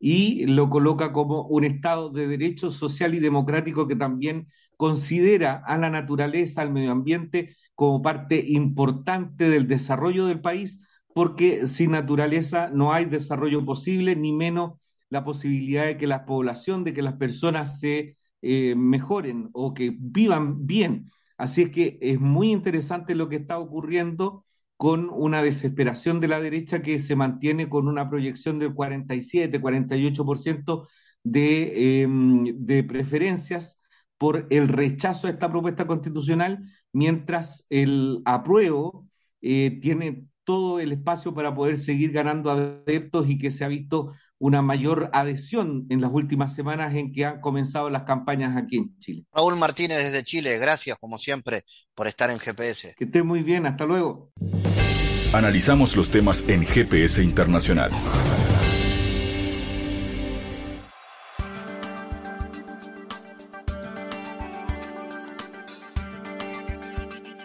y 0.00 0.46
lo 0.46 0.70
coloca 0.70 1.12
como 1.12 1.42
un 1.46 1.64
estado 1.64 2.10
de 2.10 2.26
derecho 2.26 2.70
social 2.70 3.14
y 3.14 3.20
democrático 3.20 3.86
que 3.86 3.96
también 3.96 4.46
considera 4.76 5.62
a 5.66 5.76
la 5.78 5.90
naturaleza, 5.90 6.62
al 6.62 6.72
medio 6.72 6.90
ambiente, 6.90 7.54
como 7.74 8.02
parte 8.02 8.42
importante 8.48 9.50
del 9.50 9.68
desarrollo 9.68 10.26
del 10.26 10.40
país, 10.40 10.86
porque 11.14 11.66
sin 11.66 11.90
naturaleza 11.92 12.70
no 12.72 12.92
hay 12.92 13.04
desarrollo 13.04 13.64
posible, 13.64 14.16
ni 14.16 14.32
menos 14.32 14.80
la 15.10 15.24
posibilidad 15.24 15.84
de 15.84 15.98
que 15.98 16.06
la 16.06 16.24
población, 16.24 16.82
de 16.84 16.92
que 16.94 17.02
las 17.02 17.14
personas 17.14 17.78
se 17.80 18.16
eh, 18.42 18.74
mejoren 18.74 19.50
o 19.52 19.74
que 19.74 19.94
vivan 19.98 20.66
bien. 20.66 21.10
Así 21.36 21.62
es 21.62 21.70
que 21.70 21.98
es 22.00 22.20
muy 22.20 22.52
interesante 22.52 23.14
lo 23.14 23.28
que 23.28 23.36
está 23.36 23.58
ocurriendo 23.58 24.44
con 24.80 25.10
una 25.12 25.42
desesperación 25.42 26.20
de 26.20 26.28
la 26.28 26.40
derecha 26.40 26.80
que 26.80 26.98
se 27.00 27.14
mantiene 27.14 27.68
con 27.68 27.86
una 27.86 28.08
proyección 28.08 28.58
del 28.58 28.72
47, 28.72 29.60
48% 29.60 30.88
de, 31.22 32.00
em, 32.02 32.44
de 32.64 32.82
preferencias 32.84 33.82
por 34.16 34.46
el 34.48 34.68
rechazo 34.68 35.26
a 35.26 35.30
esta 35.32 35.50
propuesta 35.50 35.86
constitucional, 35.86 36.64
mientras 36.94 37.66
el 37.68 38.22
apruebo 38.24 39.06
eh, 39.42 39.78
tiene 39.82 40.24
todo 40.44 40.80
el 40.80 40.92
espacio 40.92 41.34
para 41.34 41.54
poder 41.54 41.76
seguir 41.76 42.12
ganando 42.12 42.50
adeptos 42.50 43.28
y 43.28 43.36
que 43.36 43.50
se 43.50 43.66
ha 43.66 43.68
visto 43.68 44.14
una 44.40 44.62
mayor 44.62 45.10
adhesión 45.12 45.86
en 45.90 46.00
las 46.00 46.10
últimas 46.12 46.54
semanas 46.54 46.94
en 46.94 47.12
que 47.12 47.26
han 47.26 47.40
comenzado 47.40 47.90
las 47.90 48.02
campañas 48.02 48.56
aquí 48.56 48.78
en 48.78 48.98
Chile. 48.98 49.26
Raúl 49.32 49.56
Martínez 49.56 49.98
desde 49.98 50.24
Chile, 50.24 50.58
gracias 50.58 50.98
como 50.98 51.18
siempre 51.18 51.64
por 51.94 52.08
estar 52.08 52.30
en 52.30 52.38
GPS. 52.38 52.94
Que 52.96 53.04
esté 53.04 53.22
muy 53.22 53.42
bien, 53.42 53.66
hasta 53.66 53.84
luego. 53.84 54.32
Analizamos 55.34 55.94
los 55.94 56.10
temas 56.10 56.48
en 56.48 56.64
GPS 56.64 57.22
Internacional. 57.22 57.90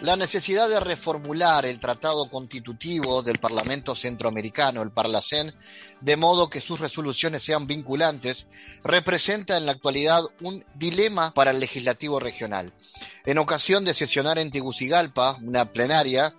La 0.06 0.14
necesidad 0.14 0.68
de 0.68 0.78
reformular 0.78 1.66
el 1.66 1.80
tratado 1.80 2.30
constitutivo 2.30 3.22
del 3.22 3.40
Parlamento 3.40 3.96
Centroamericano, 3.96 4.80
el 4.82 4.92
Parlacén, 4.92 5.52
de 6.00 6.16
modo 6.16 6.48
que 6.48 6.60
sus 6.60 6.78
resoluciones 6.78 7.42
sean 7.42 7.66
vinculantes, 7.66 8.46
representa 8.84 9.56
en 9.56 9.66
la 9.66 9.72
actualidad 9.72 10.22
un 10.42 10.64
dilema 10.76 11.34
para 11.34 11.50
el 11.50 11.58
legislativo 11.58 12.20
regional. 12.20 12.72
En 13.24 13.38
ocasión 13.38 13.84
de 13.84 13.94
sesionar 13.94 14.38
en 14.38 14.52
Tegucigalpa, 14.52 15.38
una 15.42 15.72
plenaria, 15.72 16.36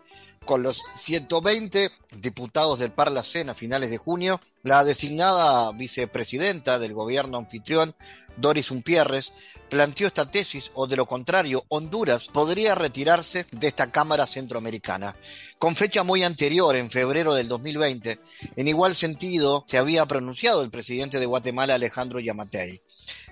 con 0.47 0.63
los 0.63 0.81
120 0.95 1.91
diputados 2.19 2.79
del 2.79 2.91
Parlacén 2.91 3.51
a 3.51 3.53
finales 3.53 3.91
de 3.91 3.99
junio, 3.99 4.41
la 4.63 4.83
designada 4.83 5.71
vicepresidenta 5.73 6.79
del 6.79 6.95
gobierno 6.95 7.37
anfitrión, 7.37 7.95
Doris 8.37 8.71
Umpierres, 8.71 9.33
planteó 9.69 10.07
esta 10.07 10.31
tesis 10.31 10.71
o 10.73 10.87
de 10.87 10.95
lo 10.95 11.05
contrario, 11.05 11.63
Honduras 11.67 12.27
podría 12.33 12.73
retirarse 12.73 13.45
de 13.51 13.67
esta 13.67 13.91
Cámara 13.91 14.25
Centroamericana. 14.25 15.15
Con 15.59 15.75
fecha 15.75 16.03
muy 16.03 16.23
anterior, 16.23 16.75
en 16.75 16.89
febrero 16.89 17.35
del 17.35 17.47
2020, 17.47 18.19
en 18.55 18.67
igual 18.67 18.95
sentido 18.95 19.65
se 19.67 19.77
había 19.77 20.05
pronunciado 20.05 20.63
el 20.63 20.71
presidente 20.71 21.19
de 21.19 21.25
Guatemala, 21.25 21.75
Alejandro 21.75 22.19
Yamatei. 22.19 22.81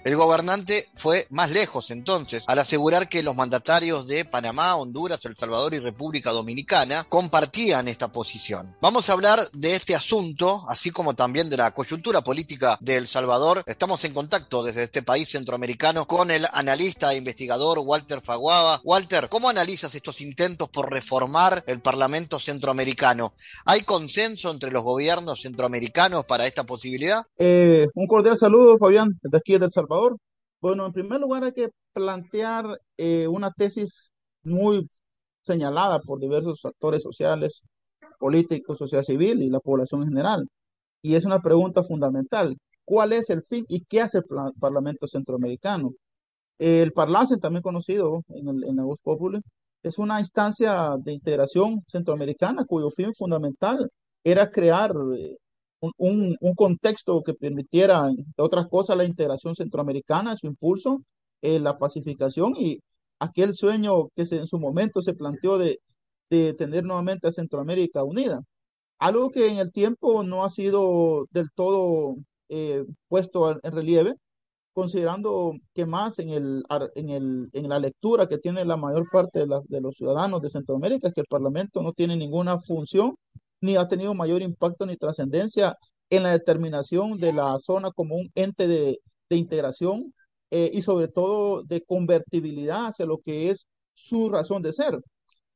El 0.06 0.18
gobernante 0.18 0.88
fue 0.94 1.26
más 1.32 1.50
lejos 1.50 1.90
entonces 1.90 2.44
al 2.46 2.60
asegurar 2.60 3.10
que 3.10 3.24
los 3.24 3.36
mandatarios 3.36 4.06
de 4.06 4.24
Panamá, 4.24 4.76
Honduras, 4.76 5.26
El 5.26 5.36
Salvador 5.36 5.74
y 5.74 5.80
República 5.80 6.30
Dominicana 6.30 7.08
compartían 7.10 7.88
esta 7.88 8.12
posición. 8.12 8.68
Vamos 8.82 9.10
a 9.10 9.14
hablar 9.14 9.40
de 9.52 9.74
este 9.74 9.96
asunto, 9.96 10.62
así 10.70 10.92
como 10.92 11.16
también 11.16 11.50
de 11.50 11.58
la 11.58 11.72
coyuntura 11.72 12.22
política 12.22 12.78
de 12.82 12.98
El 12.98 13.08
Salvador. 13.08 13.64
Estamos 13.66 14.06
en 14.06 14.14
contacto 14.14 14.62
desde 14.62 14.84
este 14.84 15.02
país 15.02 15.28
centroamericano 15.28 16.06
con 16.06 16.30
el 16.30 16.46
analista 16.54 17.12
e 17.12 17.18
investigador 17.18 17.80
Walter 17.80 18.22
Faguaba. 18.22 18.82
Walter, 18.84 19.28
¿cómo 19.28 19.50
analizas 19.50 19.96
estos 19.96 20.22
intentos 20.22 20.70
por 20.70 20.92
reformar 20.92 21.64
el 21.66 21.82
Parlamento 21.82 22.38
centroamericano? 22.38 23.34
¿Hay 23.66 23.82
consenso 23.82 24.52
entre 24.52 24.72
los 24.72 24.84
gobiernos 24.84 25.42
centroamericanos 25.42 26.26
para 26.26 26.46
esta 26.46 26.64
posibilidad? 26.64 27.26
Eh, 27.40 27.88
un 27.96 28.06
cordial 28.06 28.38
saludo, 28.38 28.78
Fabián, 28.78 29.18
desde 29.24 29.38
aquí 29.40 29.58
de 29.58 29.66
El 29.66 29.72
Salvador. 29.72 29.95
Bueno, 30.62 30.86
en 30.86 30.94
primer 30.94 31.20
lugar 31.22 31.44
hay 31.44 31.52
que 31.54 31.70
plantear 31.94 32.66
eh, 32.98 33.28
una 33.28 33.52
tesis 33.52 34.12
muy 34.44 34.90
señalada 35.42 36.00
por 36.00 36.20
diversos 36.20 36.64
actores 36.66 37.04
sociales, 37.04 37.62
políticos, 38.20 38.80
sociedad 38.80 39.04
civil 39.04 39.42
y 39.44 39.50
la 39.50 39.60
población 39.60 40.02
en 40.04 40.10
general. 40.10 40.48
Y 41.02 41.16
es 41.16 41.26
una 41.26 41.42
pregunta 41.42 41.84
fundamental. 41.84 42.58
¿Cuál 42.84 43.14
es 43.14 43.30
el 43.30 43.44
fin 43.44 43.66
y 43.68 43.86
qué 43.86 44.02
hace 44.02 44.20
el 44.20 44.26
Parlamento 44.60 45.08
Centroamericano? 45.08 45.94
El 46.58 46.94
Parlacen, 46.94 47.40
también 47.40 47.64
conocido 47.64 48.24
en, 48.30 48.48
el, 48.48 48.64
en 48.66 48.76
la 48.78 48.84
voz 48.84 49.00
popular, 49.04 49.42
es 49.84 49.98
una 50.00 50.20
instancia 50.20 50.96
de 51.00 51.14
integración 51.14 51.84
centroamericana 51.88 52.66
cuyo 52.66 52.90
fin 52.90 53.14
fundamental 53.14 53.90
era 54.24 54.50
crear 54.50 54.94
eh, 55.82 55.90
un, 55.98 56.56
contexto 56.56 57.22
que 57.24 57.34
permitiera, 57.34 58.08
entre 58.10 58.44
otras 58.44 58.68
cosas, 58.68 58.98
la 58.98 59.06
integración 59.06 59.56
centroamericana, 59.56 60.38
su 60.38 60.48
impulso, 60.48 61.02
eh, 61.42 61.60
la 61.60 61.78
pacificación 61.78 62.54
y 62.58 62.80
aquel 63.20 63.56
sueño 63.56 64.10
que 64.16 64.24
en 64.32 64.48
su 64.48 64.60
momento 64.60 65.02
se 65.02 65.14
planteó 65.14 65.58
de, 65.58 65.80
de 66.30 66.54
tener 66.54 66.84
nuevamente 66.86 67.28
a 67.28 67.32
Centroamérica 67.32 68.04
unida. 68.04 68.42
Algo 69.00 69.32
que 69.32 69.48
en 69.50 69.58
el 69.60 69.72
tiempo 69.72 70.24
no 70.24 70.44
ha 70.46 70.50
sido 70.50 71.28
del 71.32 71.50
todo 71.56 72.16
eh, 72.50 72.86
puesto 73.08 73.52
en 73.52 73.72
relieve, 73.72 74.16
considerando 74.74 75.54
que 75.74 75.86
más 75.86 76.20
en, 76.20 76.30
el, 76.30 76.64
en, 76.96 77.10
el, 77.10 77.50
en 77.54 77.70
la 77.70 77.80
lectura 77.80 78.28
que 78.28 78.38
tiene 78.40 78.66
la 78.66 78.78
mayor 78.78 79.08
parte 79.12 79.40
de, 79.40 79.62
de 79.68 79.82
los 79.82 79.96
ciudadanos 79.98 80.42
de 80.42 80.50
Centroamérica, 80.50 81.12
que 81.12 81.22
el 81.22 81.28
Parlamento 81.28 81.82
no 81.82 81.94
tiene 81.94 82.18
ninguna 82.18 82.60
función 82.62 83.16
ni 83.66 83.76
ha 83.78 83.88
tenido 83.88 84.14
mayor 84.14 84.42
impacto 84.42 84.86
ni 84.86 84.96
trascendencia 84.98 85.76
en 86.10 86.24
la 86.24 86.32
determinación 86.32 87.18
de 87.20 87.34
la 87.34 87.58
zona 87.60 87.92
como 87.92 88.16
un 88.16 88.32
ente 88.36 88.68
de, 88.68 89.00
integración 89.30 90.14
eh, 90.52 90.70
y 90.72 90.82
sobre 90.84 91.08
todo 91.08 91.64
de 91.64 91.82
convertibilidad 91.82 92.88
hacia 92.88 93.06
lo 93.06 93.18
que 93.18 93.50
es 93.50 93.66
su 93.96 94.30
razón 94.30 94.62
de 94.62 94.72
ser. 94.72 95.00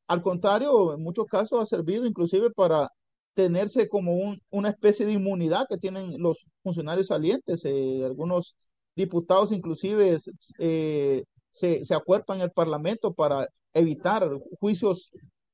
Al 0.08 0.22
contrario, 0.22 0.92
en 0.94 1.02
muchos 1.02 1.26
casos 1.26 1.62
ha 1.62 1.66
servido 1.66 2.04
inclusive 2.04 2.50
para 2.50 2.88
tenerse 3.34 3.88
como 3.88 4.34
una 4.50 4.70
especie 4.70 5.06
de 5.06 5.12
inmunidad 5.12 5.66
que 5.68 5.78
tienen 5.78 6.20
los 6.20 6.46
funcionarios 6.64 7.06
salientes. 7.06 7.64
Eh, 7.64 8.02
algunos 8.04 8.56
diputados 8.96 9.52
inclusive 9.52 10.18
eh, 10.58 11.24
se, 11.50 11.84
se 11.84 11.94
acuerpan 11.94 12.38
en 12.38 12.42
el 12.44 12.50
Parlamento 12.50 13.14
para 13.14 13.48
evitar 13.72 14.28
juicios 14.58 15.10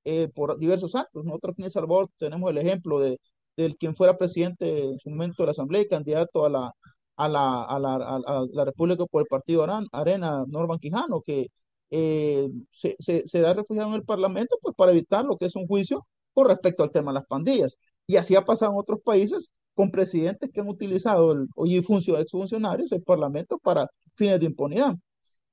eh, 0.06 0.28
por 0.34 0.58
diversos 0.58 0.94
actos. 0.94 1.24
Nosotros 1.24 1.56
en 1.58 1.64
El 1.66 1.72
Salvador 1.72 2.10
tenemos 2.18 2.50
el 2.50 2.58
ejemplo 2.58 3.00
de, 3.00 3.20
del 3.56 3.76
quien 3.76 3.96
fuera 3.96 4.16
presidente 4.16 4.84
en 4.84 4.98
su 5.00 5.10
momento 5.10 5.42
de 5.42 5.46
la 5.46 5.50
Asamblea 5.52 5.82
y 5.82 5.88
candidato 5.88 6.44
a 6.46 6.48
la, 6.50 6.72
a 7.16 7.28
la, 7.28 7.64
a 7.64 7.78
la, 7.80 7.94
a 7.96 8.46
la 8.52 8.64
República 8.64 9.04
por 9.06 9.22
el 9.22 9.28
Partido 9.28 9.66
Arena, 9.92 10.44
Norman 10.48 10.78
Quijano, 10.78 11.22
que 11.22 11.48
eh, 11.90 12.48
se, 12.70 12.96
se, 13.00 13.26
se, 13.26 13.40
da 13.40 13.54
refugiado 13.54 13.88
en 13.88 13.94
el 13.96 14.04
Parlamento 14.04 14.56
pues 14.62 14.74
para 14.76 14.92
evitar 14.92 15.24
lo 15.24 15.36
que 15.38 15.46
es 15.46 15.56
un 15.56 15.66
juicio 15.66 16.06
con 16.34 16.48
respecto 16.48 16.82
al 16.82 16.92
tema 16.92 17.10
de 17.12 17.20
las 17.20 17.26
pandillas. 17.26 17.76
Y 18.06 18.16
así 18.16 18.36
ha 18.36 18.44
pasado 18.44 18.72
en 18.72 18.78
otros 18.78 19.00
países 19.02 19.50
con 19.74 19.90
presidentes 19.90 20.50
que 20.52 20.60
han 20.60 20.68
utilizado 20.68 21.32
el, 21.32 21.48
y 21.64 21.76
exfuncionarios 21.78 22.92
el 22.92 23.02
Parlamento 23.02 23.58
para 23.58 23.90
fines 24.14 24.40
de 24.40 24.46
impunidad. 24.46 24.94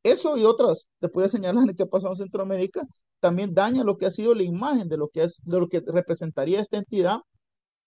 Eso 0.03 0.37
y 0.37 0.45
otras, 0.45 0.87
te 0.99 1.09
puedo 1.09 1.29
señalar 1.29 1.65
qué 1.77 1.83
ha 1.83 1.85
pasado 1.87 2.13
en 2.13 2.17
Centroamérica, 2.17 2.85
también 3.23 3.53
daña 3.53 3.85
lo 3.85 3.97
que 3.97 4.05
ha 4.05 4.11
sido 4.11 4.35
la 4.35 4.43
imagen 4.43 4.89
de 4.89 4.97
lo 4.97 5.07
que, 5.07 5.23
es, 5.23 5.41
de 5.45 5.57
lo 5.57 5.69
que 5.69 5.79
representaría 5.79 6.59
esta 6.59 6.75
entidad 6.75 7.19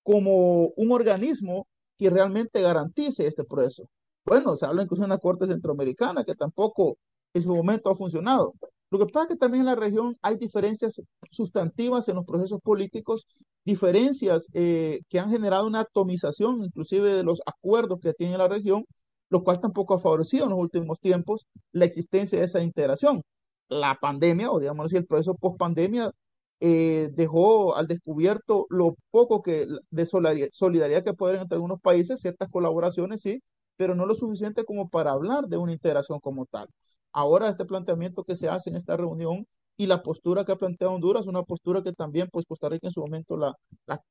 como 0.03 0.68
un 0.77 0.92
organismo 0.92 1.66
que 1.99 2.09
realmente 2.09 2.62
garantice 2.62 3.27
este 3.27 3.44
proceso. 3.44 3.87
Bueno, 4.25 4.57
se 4.57 4.64
habla 4.64 4.85
incluso 4.85 5.03
de 5.03 5.09
una 5.09 5.18
Corte 5.18 5.46
Centroamericana 5.46 6.25
que 6.25 6.35
tampoco 6.35 6.96
en 7.35 7.42
su 7.42 7.55
momento 7.55 7.90
ha 7.90 7.96
funcionado. 7.96 8.55
Lo 8.90 8.99
que 8.99 9.12
pasa 9.12 9.25
es 9.25 9.29
que 9.29 9.37
también 9.37 9.61
en 9.61 9.66
la 9.66 9.75
región 9.75 10.16
hay 10.22 10.37
diferencias 10.38 10.99
sustantivas 11.31 12.09
en 12.09 12.14
los 12.14 12.25
procesos 12.25 12.62
políticos, 12.62 13.27
diferencias 13.62 14.49
eh, 14.55 15.01
que 15.11 15.20
han 15.20 15.31
generado 15.31 15.66
una 15.66 15.81
atomización 15.81 16.64
inclusive 16.64 17.12
de 17.12 17.25
los 17.25 17.42
acuerdos 17.44 18.01
que 18.01 18.14
tiene 18.14 18.38
la 18.38 18.49
región, 18.49 18.87
lo 19.29 19.44
cual 19.44 19.61
tampoco 19.61 19.92
ha 19.92 19.99
favorecido 19.99 20.44
en 20.44 20.51
los 20.53 20.61
últimos 20.61 20.99
tiempos 20.99 21.46
la 21.72 21.85
existencia 21.85 22.38
de 22.38 22.46
esa 22.46 22.62
integración 22.62 23.22
la 23.69 23.99
pandemia, 24.01 24.51
o 24.51 24.61
digamos 24.61 24.87
así, 24.87 24.97
el 24.97 25.07
proceso 25.07 25.35
post 25.35 25.59
pandemia, 25.59 26.13
eh, 26.61 27.11
dejó 27.13 27.77
al 27.77 27.87
descubierto 27.87 28.67
lo 28.71 28.97
poco 29.11 29.43
que 29.43 29.67
de 29.91 30.07
solidaridad 30.07 31.05
que 31.05 31.13
puede 31.15 31.33
haber 31.33 31.43
entre 31.43 31.57
algunos 31.57 31.81
países, 31.81 32.21
ciertas 32.21 32.49
colaboraciones 32.51 33.21
sí, 33.21 33.43
pero 33.77 33.95
no 33.95 34.07
lo 34.07 34.15
suficiente 34.15 34.65
como 34.65 34.89
para 34.89 35.13
hablar 35.13 35.49
de 35.49 35.59
una 35.59 35.73
integración 35.73 36.21
como 36.21 36.47
tal. 36.47 36.69
Ahora 37.13 37.49
este 37.49 37.65
planteamiento 37.67 38.25
que 38.25 38.37
se 38.37 38.49
hace 38.49 38.71
en 38.71 38.77
esta 38.77 38.97
reunión 38.97 39.47
y 39.77 39.87
la 39.87 40.03
postura 40.03 40.45
que 40.45 40.53
ha 40.53 40.57
planteado 40.57 40.95
Honduras, 40.95 41.27
una 41.27 41.43
postura 41.43 41.83
que 41.83 41.93
también 41.93 42.29
pues 42.33 42.47
Costa 42.47 42.69
Rica 42.69 42.89
en 42.89 42.93
su 42.93 43.01
momento 43.01 43.37
la, 43.37 43.55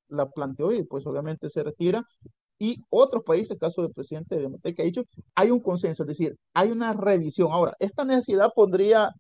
la, 0.09 0.29
planteó 0.29 0.71
y 0.71 0.83
pues 0.83 1.05
obviamente 1.07 1.49
se 1.49 1.63
retira. 1.63 2.03
Y 2.57 2.77
otros 2.89 3.23
países, 3.23 3.51
el 3.51 3.59
caso 3.59 3.81
del 3.81 3.91
presidente 3.91 4.37
de 4.37 4.75
que 4.75 4.81
ha 4.81 4.85
dicho, 4.85 5.03
hay 5.35 5.51
un 5.51 5.59
consenso, 5.59 6.03
es 6.03 6.07
decir, 6.07 6.37
hay 6.53 6.71
una 6.71 6.93
revisión. 6.93 7.51
Ahora, 7.51 7.75
esta 7.79 8.05
necesidad 8.05 8.51
pondría 8.55 9.11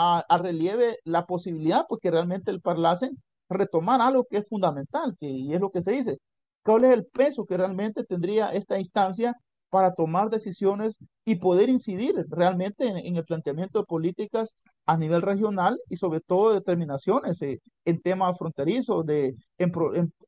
a, 0.00 0.38
relieve 0.38 0.98
la 1.04 1.26
posibilidad, 1.26 1.84
porque 1.88 2.08
pues, 2.08 2.14
realmente 2.14 2.50
el 2.50 2.60
Parlacen 2.60 3.18
retomar 3.48 4.00
algo 4.00 4.24
que 4.24 4.38
es 4.38 4.48
fundamental, 4.48 5.16
que 5.18 5.28
y 5.28 5.52
es 5.54 5.60
lo 5.60 5.70
que 5.70 5.82
se 5.82 5.92
dice. 5.92 6.18
¿Cuál 6.62 6.84
es 6.84 6.92
el 6.94 7.06
peso 7.06 7.44
que 7.46 7.56
realmente 7.56 8.04
tendría 8.04 8.50
esta 8.52 8.78
instancia 8.78 9.36
para 9.70 9.94
tomar 9.94 10.30
decisiones 10.30 10.96
y 11.24 11.36
poder 11.36 11.68
incidir 11.68 12.14
realmente 12.28 12.86
en, 12.86 13.16
el 13.16 13.24
planteamiento 13.24 13.80
de 13.80 13.86
políticas 13.86 14.56
a 14.86 14.96
nivel 14.96 15.22
regional 15.22 15.78
y 15.88 15.96
sobre 15.96 16.20
todo 16.20 16.54
determinaciones 16.54 17.40
eh, 17.42 17.60
en 17.84 18.00
temas 18.00 18.36
fronterizos, 18.38 19.06
de, 19.06 19.34
en, 19.58 19.72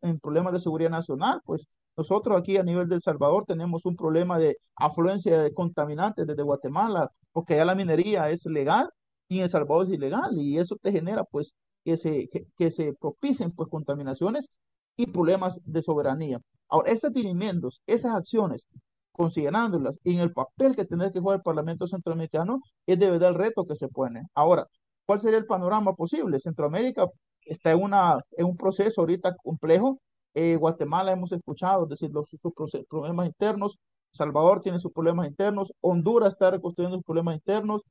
en, 0.02 0.20
problemas 0.20 0.52
de 0.52 0.61
seguridad 0.61 0.90
nacional. 0.90 1.40
Pues 1.44 1.66
nosotros 1.96 2.38
aquí 2.38 2.56
a 2.56 2.62
nivel 2.62 2.88
de 2.88 2.96
El 2.96 3.02
Salvador 3.02 3.44
tenemos 3.46 3.85
un 3.85 3.96
problema 3.96 4.38
de 4.38 4.58
afluencia 4.76 5.40
de 5.42 5.52
contaminantes 5.52 6.26
desde 6.26 6.42
Guatemala, 6.42 7.11
porque 7.32 7.54
allá 7.54 7.64
la 7.64 7.74
minería 7.74 8.30
es 8.30 8.46
legal 8.46 8.90
y 9.28 9.38
en 9.38 9.44
El 9.44 9.50
Salvador 9.50 9.87
es 9.87 9.92
ilegal 9.92 10.38
y 10.38 10.58
eso 10.58 10.76
te 10.76 10.92
genera 10.92 11.24
pues 11.24 11.54
que 11.85 11.96
se, 11.96 12.28
que, 12.56 12.70
se 12.70 12.92
propicien 12.94 13.52
pues 13.52 13.68
contaminaciones 13.68 14.48
y 14.96 15.06
problemas 15.06 15.61
de 15.64 15.82
soberanía. 15.82 16.40
Ahora, 16.68 16.90
esos 16.92 17.12
dilimentos, 17.12 17.82
esas 17.87 18.14
acciones 18.14 18.66
considerándolas 19.12 20.00
en 20.04 20.20
el 20.20 20.32
papel 20.32 20.74
que 20.74 20.85
tendrá 20.85 21.11
que 21.11 21.20
jugar 21.20 21.37
el 21.37 21.42
Parlamento 21.42 21.87
Centroamericano, 21.87 22.61
es 22.87 22.98
de 22.98 23.11
verdad 23.11 23.30
el 23.30 23.35
reto 23.37 23.66
que 23.66 23.76
se 23.76 23.88
pone. 23.88 24.22
Ahora, 24.35 24.66
¿cuál 25.06 25.20
sería 25.20 25.38
el 25.38 25.46
panorama 25.46 25.94
posible? 25.94 26.40
Centroamérica 26.40 27.06
está 27.44 27.72
en, 27.72 27.82
una, 27.82 28.18
en 28.32 28.46
un 28.46 28.56
proceso 28.56 29.00
ahorita 29.02 29.37
complejo. 29.37 30.00
Eh, 30.35 30.56
Guatemala 30.56 31.12
hemos 31.12 31.32
escuchado, 31.32 31.85
es 31.85 31.90
decir, 31.90 32.11
los, 32.11 32.28
sus 32.30 32.52
problemas 32.88 33.26
internos. 33.26 33.78
Salvador 34.12 34.61
tiene 34.61 34.78
sus 34.78 34.92
problemas 34.92 35.26
internos. 35.26 35.72
Honduras 35.80 36.32
está 36.32 36.50
reconstruyendo 36.50 36.96
sus 36.98 37.04
problemas 37.04 37.35
internos. 37.35 37.82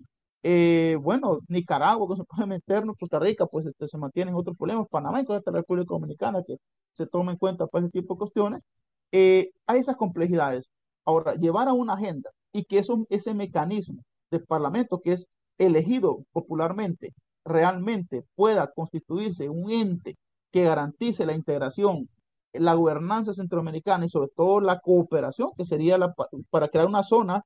Eh, 0.43 0.97
bueno, 1.01 1.39
Nicaragua 1.47 2.07
con 2.07 2.17
sus 2.17 2.25
problemas 2.25 2.57
internos. 2.57 2.95
Costa 2.99 3.19
Rica, 3.19 3.45
pues 3.45 3.65
este, 3.65 3.87
se 3.87 3.97
mantienen 3.97 4.35
otros 4.35 4.57
problemas. 4.57 4.87
Panamá 4.89 5.21
y 5.21 5.25
la 5.27 5.41
República 5.45 5.93
Dominicana, 5.93 6.43
que 6.45 6.57
se 6.93 7.07
toma 7.07 7.31
en 7.31 7.37
cuenta 7.37 7.67
para 7.67 7.85
ese 7.85 7.91
tipo 7.91 8.15
de 8.15 8.19
cuestiones. 8.19 8.63
Eh, 9.11 9.51
hay 9.67 9.79
esas 9.79 9.97
complejidades. 9.97 10.69
Ahora, 11.05 11.35
llevar 11.35 11.67
a 11.67 11.73
una 11.73 11.93
agenda 11.93 12.31
y 12.51 12.65
que 12.65 12.79
eso, 12.79 13.05
ese 13.09 13.33
mecanismo 13.33 14.03
del 14.29 14.45
Parlamento 14.45 15.01
que 15.01 15.13
es 15.13 15.27
elegido 15.57 16.23
popularmente 16.31 17.13
realmente 17.45 18.23
pueda 18.35 18.71
constituirse 18.71 19.49
un 19.49 19.71
ente 19.71 20.17
que 20.51 20.63
garantice 20.63 21.25
la 21.25 21.33
integración, 21.33 22.09
la 22.53 22.73
gobernanza 22.73 23.33
centroamericana 23.33 24.05
y 24.05 24.09
sobre 24.09 24.29
todo 24.35 24.59
la 24.59 24.79
cooperación, 24.79 25.51
que 25.57 25.65
sería 25.65 25.97
la, 25.97 26.13
para 26.49 26.69
crear 26.69 26.87
una 26.87 27.03
zona 27.03 27.43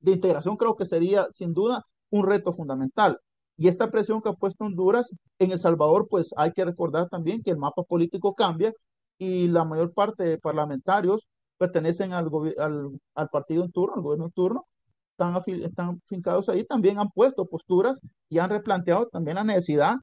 de 0.00 0.12
integración, 0.12 0.56
creo 0.56 0.76
que 0.76 0.86
sería 0.86 1.28
sin 1.32 1.54
duda 1.54 1.84
un 2.10 2.26
reto 2.26 2.52
fundamental. 2.52 3.18
Y 3.56 3.68
esta 3.68 3.90
presión 3.90 4.22
que 4.22 4.30
ha 4.30 4.32
puesto 4.34 4.64
Honduras 4.64 5.10
en 5.38 5.52
El 5.52 5.58
Salvador, 5.58 6.08
pues 6.08 6.30
hay 6.36 6.52
que 6.52 6.64
recordar 6.64 7.08
también 7.08 7.42
que 7.42 7.50
el 7.50 7.58
mapa 7.58 7.82
político 7.82 8.34
cambia 8.34 8.72
y 9.18 9.48
la 9.48 9.64
mayor 9.64 9.92
parte 9.92 10.24
de 10.24 10.38
parlamentarios 10.38 11.28
pertenecen 11.58 12.12
al, 12.14 12.30
al, 13.14 13.28
partido 13.28 13.64
en 13.64 13.70
turno, 13.70 13.96
al 13.96 14.02
gobierno 14.02 14.26
en 14.26 14.32
turno, 14.32 14.66
están, 15.12 15.42
están 15.62 16.00
fincados 16.06 16.48
ahí, 16.48 16.64
también 16.64 16.98
han 16.98 17.10
puesto 17.10 17.46
posturas 17.46 17.98
y 18.30 18.38
han 18.38 18.48
replanteado 18.50 19.08
también 19.08 19.34
la 19.36 19.44
necesidad 19.44 19.96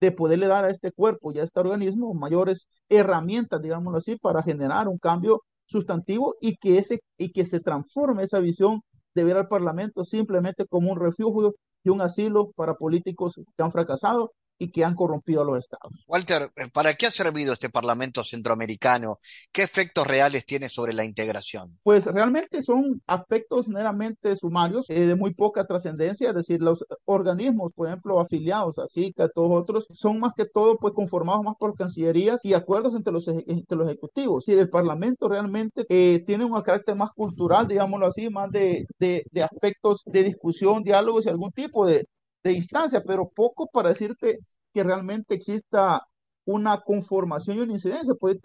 de 0.00 0.12
poderle 0.12 0.46
dar 0.46 0.64
a 0.64 0.70
este 0.70 0.92
cuerpo 0.92 1.32
y 1.32 1.38
a 1.38 1.44
este 1.44 1.60
organismo 1.60 2.14
mayores 2.14 2.66
herramientas, 2.88 3.60
digámoslo 3.62 3.98
así, 3.98 4.16
para 4.16 4.42
generar 4.42 4.88
un 4.88 4.98
cambio 4.98 5.42
sustantivo 5.66 6.36
y 6.40 6.56
que, 6.56 6.78
ese, 6.78 7.00
y 7.18 7.32
que 7.32 7.44
se 7.44 7.60
transforme 7.60 8.24
esa 8.24 8.38
visión 8.38 8.82
de 9.14 9.24
ver 9.24 9.36
al 9.36 9.48
Parlamento 9.48 10.04
simplemente 10.04 10.66
como 10.66 10.92
un 10.92 11.00
refugio 11.00 11.54
y 11.82 11.90
un 11.90 12.00
asilo 12.00 12.52
para 12.52 12.74
políticos 12.74 13.34
que 13.56 13.62
han 13.62 13.72
fracasado 13.72 14.32
y 14.58 14.70
que 14.70 14.84
han 14.84 14.94
corrompido 14.94 15.42
a 15.42 15.44
los 15.44 15.58
estados. 15.58 15.92
Walter, 16.06 16.50
¿para 16.72 16.94
qué 16.94 17.06
ha 17.06 17.10
servido 17.10 17.52
este 17.52 17.70
Parlamento 17.70 18.22
centroamericano? 18.22 19.18
¿Qué 19.52 19.62
efectos 19.62 20.06
reales 20.06 20.46
tiene 20.46 20.68
sobre 20.68 20.92
la 20.92 21.04
integración? 21.04 21.68
Pues 21.82 22.06
realmente 22.06 22.62
son 22.62 23.02
aspectos 23.06 23.68
meramente 23.68 24.36
sumarios, 24.36 24.86
eh, 24.88 25.06
de 25.06 25.14
muy 25.14 25.34
poca 25.34 25.66
trascendencia, 25.66 26.30
es 26.30 26.34
decir, 26.34 26.60
los 26.60 26.84
organismos, 27.04 27.72
por 27.74 27.88
ejemplo, 27.88 28.20
afiliados 28.20 28.78
a 28.78 28.86
SICA, 28.86 29.28
todos 29.28 29.62
otros, 29.62 29.86
son 29.90 30.20
más 30.20 30.32
que 30.36 30.44
todo 30.44 30.76
pues 30.76 30.94
conformados 30.94 31.44
más 31.44 31.56
por 31.58 31.74
cancillerías 31.74 32.40
y 32.44 32.54
acuerdos 32.54 32.94
entre 32.94 33.12
los, 33.12 33.26
entre 33.28 33.76
los 33.76 33.88
ejecutivos. 33.88 34.44
Si 34.44 34.52
el 34.52 34.68
Parlamento 34.68 35.28
realmente 35.28 35.84
eh, 35.88 36.22
tiene 36.26 36.44
un 36.44 36.60
carácter 36.62 36.94
más 36.94 37.10
cultural, 37.10 37.66
digámoslo 37.68 38.06
así, 38.06 38.30
más 38.30 38.50
de, 38.50 38.86
de, 38.98 39.24
de 39.30 39.42
aspectos 39.42 40.02
de 40.06 40.22
discusión, 40.22 40.82
diálogos 40.82 41.26
y 41.26 41.28
algún 41.28 41.52
tipo 41.52 41.86
de, 41.86 42.06
de 42.44 42.52
instancia, 42.52 43.02
pero 43.04 43.28
poco 43.30 43.68
para 43.68 43.90
decirte 43.90 44.38
que 44.72 44.84
realmente 44.84 45.34
exista 45.34 46.06
una 46.44 46.80
conformación 46.82 47.58
y 47.58 47.60
una 47.62 47.72
incidencia. 47.72 48.14
Pues 48.14 48.38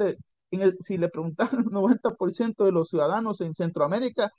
en 0.51 0.61
el, 0.61 0.77
si 0.81 0.97
le 0.97 1.09
preguntaran 1.09 1.59
al 1.59 1.65
90% 1.65 2.65
de 2.65 2.71
los 2.71 2.89
ciudadanos 2.89 3.41
en 3.41 3.55
Centroamérica, 3.55 4.31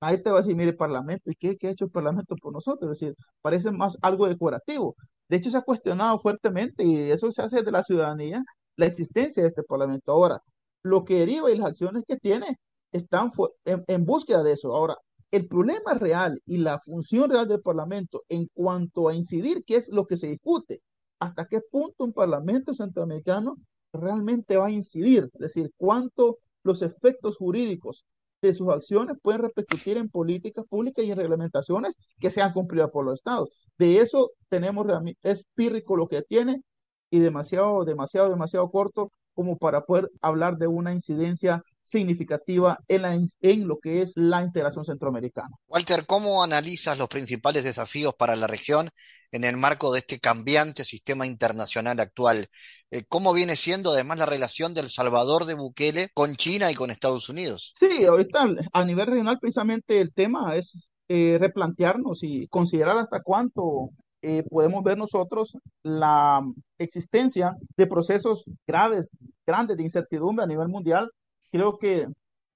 ahí 0.00 0.22
te 0.22 0.30
va 0.30 0.38
a 0.38 0.42
decir, 0.42 0.56
mire, 0.56 0.72
Parlamento, 0.74 1.30
¿y 1.30 1.36
qué, 1.36 1.56
qué 1.56 1.68
ha 1.68 1.70
hecho 1.72 1.86
el 1.86 1.90
Parlamento 1.90 2.36
por 2.36 2.52
nosotros? 2.52 2.92
Es 2.92 3.00
decir, 3.00 3.16
parece 3.42 3.70
más 3.72 3.96
algo 4.02 4.28
decorativo. 4.28 4.96
De 5.28 5.36
hecho, 5.38 5.50
se 5.50 5.56
ha 5.58 5.62
cuestionado 5.62 6.18
fuertemente 6.20 6.84
y 6.84 7.10
eso 7.10 7.30
se 7.32 7.42
hace 7.42 7.62
de 7.62 7.72
la 7.72 7.82
ciudadanía, 7.82 8.42
la 8.76 8.86
existencia 8.86 9.42
de 9.42 9.48
este 9.48 9.62
Parlamento. 9.64 10.12
Ahora, 10.12 10.40
lo 10.82 11.04
que 11.04 11.14
deriva 11.20 11.50
y 11.50 11.56
las 11.58 11.68
acciones 11.68 12.04
que 12.06 12.16
tiene 12.16 12.58
están 12.92 13.30
en 13.64 14.04
búsqueda 14.04 14.42
de 14.42 14.52
eso. 14.52 14.74
Ahora, 14.74 14.96
el 15.30 15.46
problema 15.48 15.94
real 15.94 16.40
y 16.46 16.58
la 16.58 16.78
función 16.80 17.30
real 17.30 17.48
del 17.48 17.60
Parlamento 17.60 18.22
en 18.28 18.48
cuanto 18.54 19.08
a 19.08 19.14
incidir, 19.14 19.64
qué 19.66 19.76
es 19.76 19.88
lo 19.88 20.06
que 20.06 20.16
se 20.16 20.28
discute, 20.28 20.82
hasta 21.18 21.46
qué 21.46 21.60
punto 21.60 22.04
un 22.04 22.12
Parlamento 22.12 22.74
centroamericano 22.74 23.56
realmente 23.92 24.56
va 24.56 24.66
a 24.66 24.70
incidir, 24.70 25.30
es 25.34 25.40
decir, 25.40 25.70
cuánto 25.76 26.38
los 26.62 26.82
efectos 26.82 27.36
jurídicos 27.36 28.06
de 28.42 28.54
sus 28.54 28.68
acciones 28.68 29.16
pueden 29.22 29.42
repercutir 29.42 29.96
en 29.96 30.08
políticas 30.08 30.64
públicas 30.66 31.04
y 31.04 31.10
en 31.10 31.16
reglamentaciones 31.16 31.96
que 32.20 32.30
sean 32.30 32.52
cumplidas 32.52 32.90
por 32.90 33.04
los 33.04 33.14
estados. 33.14 33.50
De 33.78 33.98
eso 33.98 34.32
tenemos, 34.48 34.86
es 35.22 35.44
pírrico 35.54 35.96
lo 35.96 36.06
que 36.08 36.22
tiene 36.22 36.62
y 37.10 37.18
demasiado, 37.20 37.84
demasiado, 37.84 38.30
demasiado 38.30 38.70
corto 38.70 39.10
como 39.34 39.56
para 39.56 39.84
poder 39.84 40.10
hablar 40.20 40.58
de 40.58 40.66
una 40.66 40.92
incidencia 40.92 41.62
significativa 41.86 42.80
en, 42.88 43.02
la, 43.02 43.18
en 43.40 43.68
lo 43.68 43.78
que 43.78 44.02
es 44.02 44.12
la 44.16 44.42
integración 44.42 44.84
centroamericana. 44.84 45.50
Walter, 45.68 46.04
¿cómo 46.04 46.42
analizas 46.42 46.98
los 46.98 47.08
principales 47.08 47.62
desafíos 47.62 48.14
para 48.14 48.34
la 48.34 48.48
región 48.48 48.90
en 49.30 49.44
el 49.44 49.56
marco 49.56 49.92
de 49.92 50.00
este 50.00 50.18
cambiante 50.18 50.84
sistema 50.84 51.26
internacional 51.26 52.00
actual? 52.00 52.48
Eh, 52.90 53.04
¿Cómo 53.08 53.32
viene 53.32 53.54
siendo 53.54 53.90
además 53.90 54.18
la 54.18 54.26
relación 54.26 54.74
del 54.74 54.90
Salvador 54.90 55.44
de 55.44 55.54
Bukele 55.54 56.08
con 56.12 56.34
China 56.34 56.70
y 56.70 56.74
con 56.74 56.90
Estados 56.90 57.28
Unidos? 57.28 57.72
Sí, 57.78 58.04
ahorita 58.04 58.46
a 58.72 58.84
nivel 58.84 59.06
regional 59.06 59.38
precisamente 59.40 60.00
el 60.00 60.12
tema 60.12 60.56
es 60.56 60.76
eh, 61.08 61.38
replantearnos 61.40 62.18
y 62.22 62.48
considerar 62.48 62.98
hasta 62.98 63.22
cuánto 63.22 63.90
eh, 64.22 64.42
podemos 64.50 64.82
ver 64.82 64.98
nosotros 64.98 65.56
la 65.84 66.42
existencia 66.78 67.54
de 67.76 67.86
procesos 67.86 68.42
graves, 68.66 69.08
grandes 69.46 69.76
de 69.76 69.84
incertidumbre 69.84 70.42
a 70.42 70.48
nivel 70.48 70.66
mundial 70.66 71.08
creo 71.56 71.78
que 71.78 72.06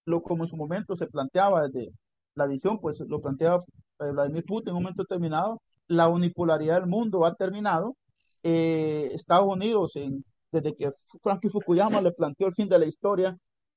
lo 0.05 0.23
como 0.23 0.45
en 0.45 0.51
su 0.51 0.57
momento 0.57 0.97
se 0.97 1.07
planteaba 1.07 1.69
desde 1.69 1.93
la 2.35 2.47
visión, 2.47 2.81
pues 2.81 3.01
lo 3.01 3.21
planteaba 3.21 3.65
eh, 4.01 4.11
Vladimir 4.13 4.45
Putin 4.45 4.71
en 4.71 4.77
un 4.77 4.83
momento 4.83 5.03
determinado, 5.03 5.63
la 5.89 6.09
unipolaridad 6.09 6.81
del 6.81 6.89
mundo 6.89 7.25
ha 7.25 7.35
terminado. 7.35 7.97
Eh, 8.43 9.11
Estados 9.13 9.49
Unidos, 9.49 9.97
en, 9.97 10.25
desde 10.53 10.75
que 10.75 10.91
Franklin 11.23 11.53
Fukuyama 11.53 12.01
le 12.03 12.13
planteó 12.13 12.47
el 12.49 12.55
fin 12.55 12.69
de 12.69 12.79
la 12.79 12.87
historia, 12.87 13.37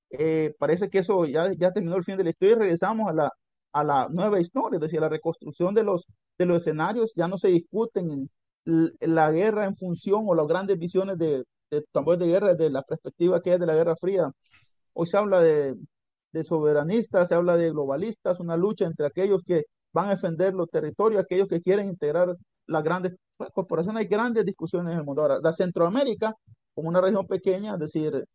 eh, 0.09 0.53
parece 0.59 0.89
que 0.89 0.99
eso 0.99 1.25
ya, 1.25 1.51
ya 1.53 1.71
terminó 1.71 1.95
el 1.97 2.03
fin 2.03 2.17
de 2.17 2.23
la 2.25 2.29
historia 2.31 2.55
y 2.55 2.59
regresamos 2.59 3.09
a 3.09 3.13
la, 3.13 3.31
a 3.73 3.83
la 3.83 4.07
nueva 4.09 4.39
historia, 4.39 4.77
es 4.77 4.81
decir, 4.81 5.01
la 5.01 5.09
reconstrucción 5.09 5.73
de 5.73 5.83
los, 5.83 6.05
de 6.37 6.45
los 6.45 6.57
escenarios, 6.57 7.13
ya 7.15 7.27
no 7.27 7.37
se 7.37 7.49
discuten 7.49 8.29
la 8.65 9.31
guerra 9.31 9.65
en 9.65 9.75
función 9.75 10.23
o 10.27 10.35
las 10.35 10.47
grandes 10.47 10.77
visiones 10.79 11.17
de, 11.17 11.43
de 11.69 11.81
tambores 11.91 12.19
de 12.19 12.27
guerra 12.27 12.53
desde 12.53 12.69
la 12.69 12.83
perspectiva 12.83 13.41
que 13.41 13.53
es 13.53 13.59
de 13.59 13.65
la 13.65 13.75
Guerra 13.75 13.95
Fría 13.97 14.31
Hoy 14.93 15.07
se 15.07 15.17
habla 15.17 15.41
de, 15.41 15.75
soberanistas, 16.43 17.27
se 17.27 17.35
habla 17.35 17.57
de 17.57 17.71
globalistas, 17.71 18.39
una 18.39 18.57
lucha 18.57 18.85
entre 18.85 19.05
aquellos 19.07 19.43
que 19.43 19.65
van 19.91 20.07
a 20.07 20.11
defender 20.11 20.53
los 20.53 20.69
territorios, 20.69 21.21
aquellos 21.23 21.47
que 21.47 21.61
quieren 21.61 21.89
integrar 21.89 22.35
las 22.67 22.83
grandes 22.83 23.13
corporaciones. 23.53 24.01
Hay 24.01 24.07
grandes 24.07 24.45
discusiones 24.45 24.93
en 24.93 24.99
el 24.99 25.05
mundo. 25.05 25.21
Ahora, 25.23 25.39
la 25.41 25.53
Centroamérica, 25.53 26.35
como 26.73 26.89
una 26.89 27.01
región 27.01 27.27
pequeña, 27.27 27.73
es 27.73 27.79
decir, 27.79 28.25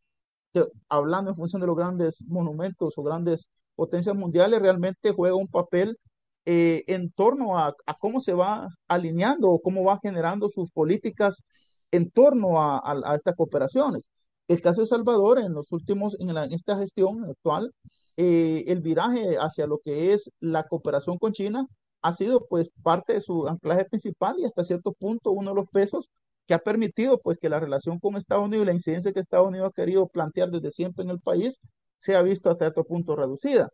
hablando 0.88 1.30
en 1.30 1.36
función 1.36 1.60
de 1.60 1.66
los 1.66 1.76
grandes 1.76 2.22
monumentos 2.26 2.94
o 2.96 3.02
grandes 3.02 3.46
potencias 3.74 4.16
mundiales, 4.16 4.60
realmente 4.60 5.12
juega 5.12 5.36
un 5.36 5.48
papel 5.48 5.98
eh, 6.44 6.84
en 6.88 7.10
torno 7.12 7.58
a, 7.58 7.74
cómo 8.00 8.20
se 8.20 8.32
va 8.32 8.68
alineando 8.88 9.50
o 9.50 9.60
cómo 9.60 9.84
va 9.84 9.98
generando 10.02 10.48
sus 10.48 10.70
políticas 10.72 11.42
en 11.90 12.10
torno 12.10 12.60
a 12.60 13.14
estas 13.16 13.34
cooperaciones. 13.36 14.08
El 14.48 14.62
caso 14.62 14.80
de 14.80 14.86
Salvador, 14.86 15.38
en 15.38 15.52
los 15.52 15.70
últimos, 15.72 16.16
en, 16.20 16.36
esta 16.52 16.78
gestión 16.78 17.24
actual, 17.24 17.72
eh, 18.16 18.64
el 18.66 18.80
viraje 18.80 19.36
hacia 19.38 19.66
lo 19.66 19.78
que 19.78 20.12
es 20.12 20.30
la 20.40 20.66
cooperación 20.66 21.18
con 21.18 21.32
China 21.32 21.66
ha 22.02 22.12
sido 22.12 22.46
pues 22.48 22.70
parte 22.82 23.14
de 23.14 23.20
su 23.20 23.46
anclaje 23.48 23.84
principal 23.84 24.36
y 24.38 24.44
hasta 24.44 24.64
cierto 24.64 24.92
punto 24.92 25.32
uno 25.32 25.50
de 25.50 25.56
los 25.56 25.68
pesos 25.68 26.08
que 26.46 26.54
ha 26.54 26.58
permitido 26.60 27.20
pues 27.20 27.38
que 27.38 27.48
la 27.48 27.60
relación 27.60 27.98
con 28.00 28.16
Estados 28.16 28.46
Unidos 28.46 28.64
y 28.64 28.66
la 28.68 28.74
incidencia 28.74 29.12
que 29.12 29.20
Estados 29.20 29.48
Unidos 29.48 29.68
ha 29.70 29.72
querido 29.72 30.08
plantear 30.08 30.50
desde 30.50 30.70
siempre 30.70 31.04
en 31.04 31.10
el 31.10 31.20
país 31.20 31.60
se 31.98 32.16
ha 32.16 32.22
visto 32.22 32.50
hasta 32.50 32.66
cierto 32.66 32.84
punto 32.84 33.16
reducida. 33.16 33.68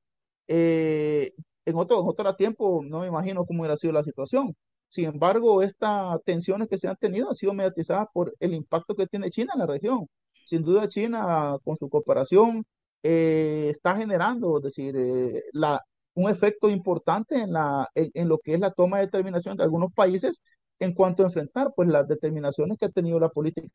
Eh, 0.48 1.32
en 1.66 1.76
otro, 1.76 2.00
en 2.00 2.08
otro 2.08 2.34
tiempo 2.36 2.82
no 2.84 3.00
me 3.00 3.06
imagino 3.08 3.44
cómo 3.46 3.62
hubiera 3.62 3.76
sido 3.76 3.92
la 3.92 4.02
situación. 4.02 4.54
Sin 4.88 5.06
embargo, 5.06 5.62
estas 5.62 6.22
tensiones 6.24 6.68
que 6.68 6.78
se 6.78 6.88
han 6.88 6.96
tenido 6.96 7.28
han 7.28 7.36
sido 7.36 7.54
mediatizadas 7.54 8.08
por 8.12 8.34
el 8.40 8.54
impacto 8.54 8.94
que 8.94 9.06
tiene 9.06 9.30
China 9.30 9.52
en 9.54 9.60
la 9.60 9.66
región. 9.66 10.08
Sin 10.44 10.62
duda, 10.62 10.88
China, 10.88 11.56
con 11.64 11.76
su 11.76 11.88
cooperación, 11.88 12.64
eh, 13.02 13.68
está 13.70 13.96
generando, 13.96 14.58
es 14.58 14.64
decir, 14.64 14.94
eh, 14.96 15.44
la, 15.52 15.80
un 16.14 16.30
efecto 16.30 16.70
importante 16.70 17.36
en, 17.38 17.52
la, 17.52 17.88
en, 17.94 18.28
lo 18.28 18.38
que 18.38 18.54
es 18.54 18.60
la 18.60 18.72
toma 18.72 18.98
de 18.98 19.06
determinación 19.06 19.56
de 19.56 19.64
algunos 19.64 19.92
países 19.92 20.40
en 20.78 20.94
cuanto 20.94 21.22
a 21.22 21.26
enfrentar 21.26 21.72
pues, 21.76 21.88
las 21.88 22.08
determinaciones 22.08 22.78
que 22.78 22.86
ha 22.86 22.90
tenido 22.90 23.20
la 23.20 23.28
política 23.28 23.68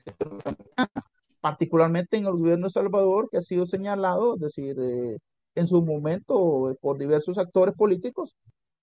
particularmente 1.41 2.17
en 2.17 2.26
el 2.26 2.34
gobierno 2.34 2.67
de 2.67 2.74
Salvador, 2.74 3.30
que 3.32 3.38
ha 3.38 3.41
sido 3.41 3.65
señalado, 3.65 4.36
es 4.36 4.41
decir, 4.41 4.76
eh, 4.80 5.17
en 5.55 5.67
su 5.67 5.82
momento 5.82 6.76
por 6.82 6.97
diversos 6.97 7.38
actores 7.38 7.76
políticos 7.76 8.36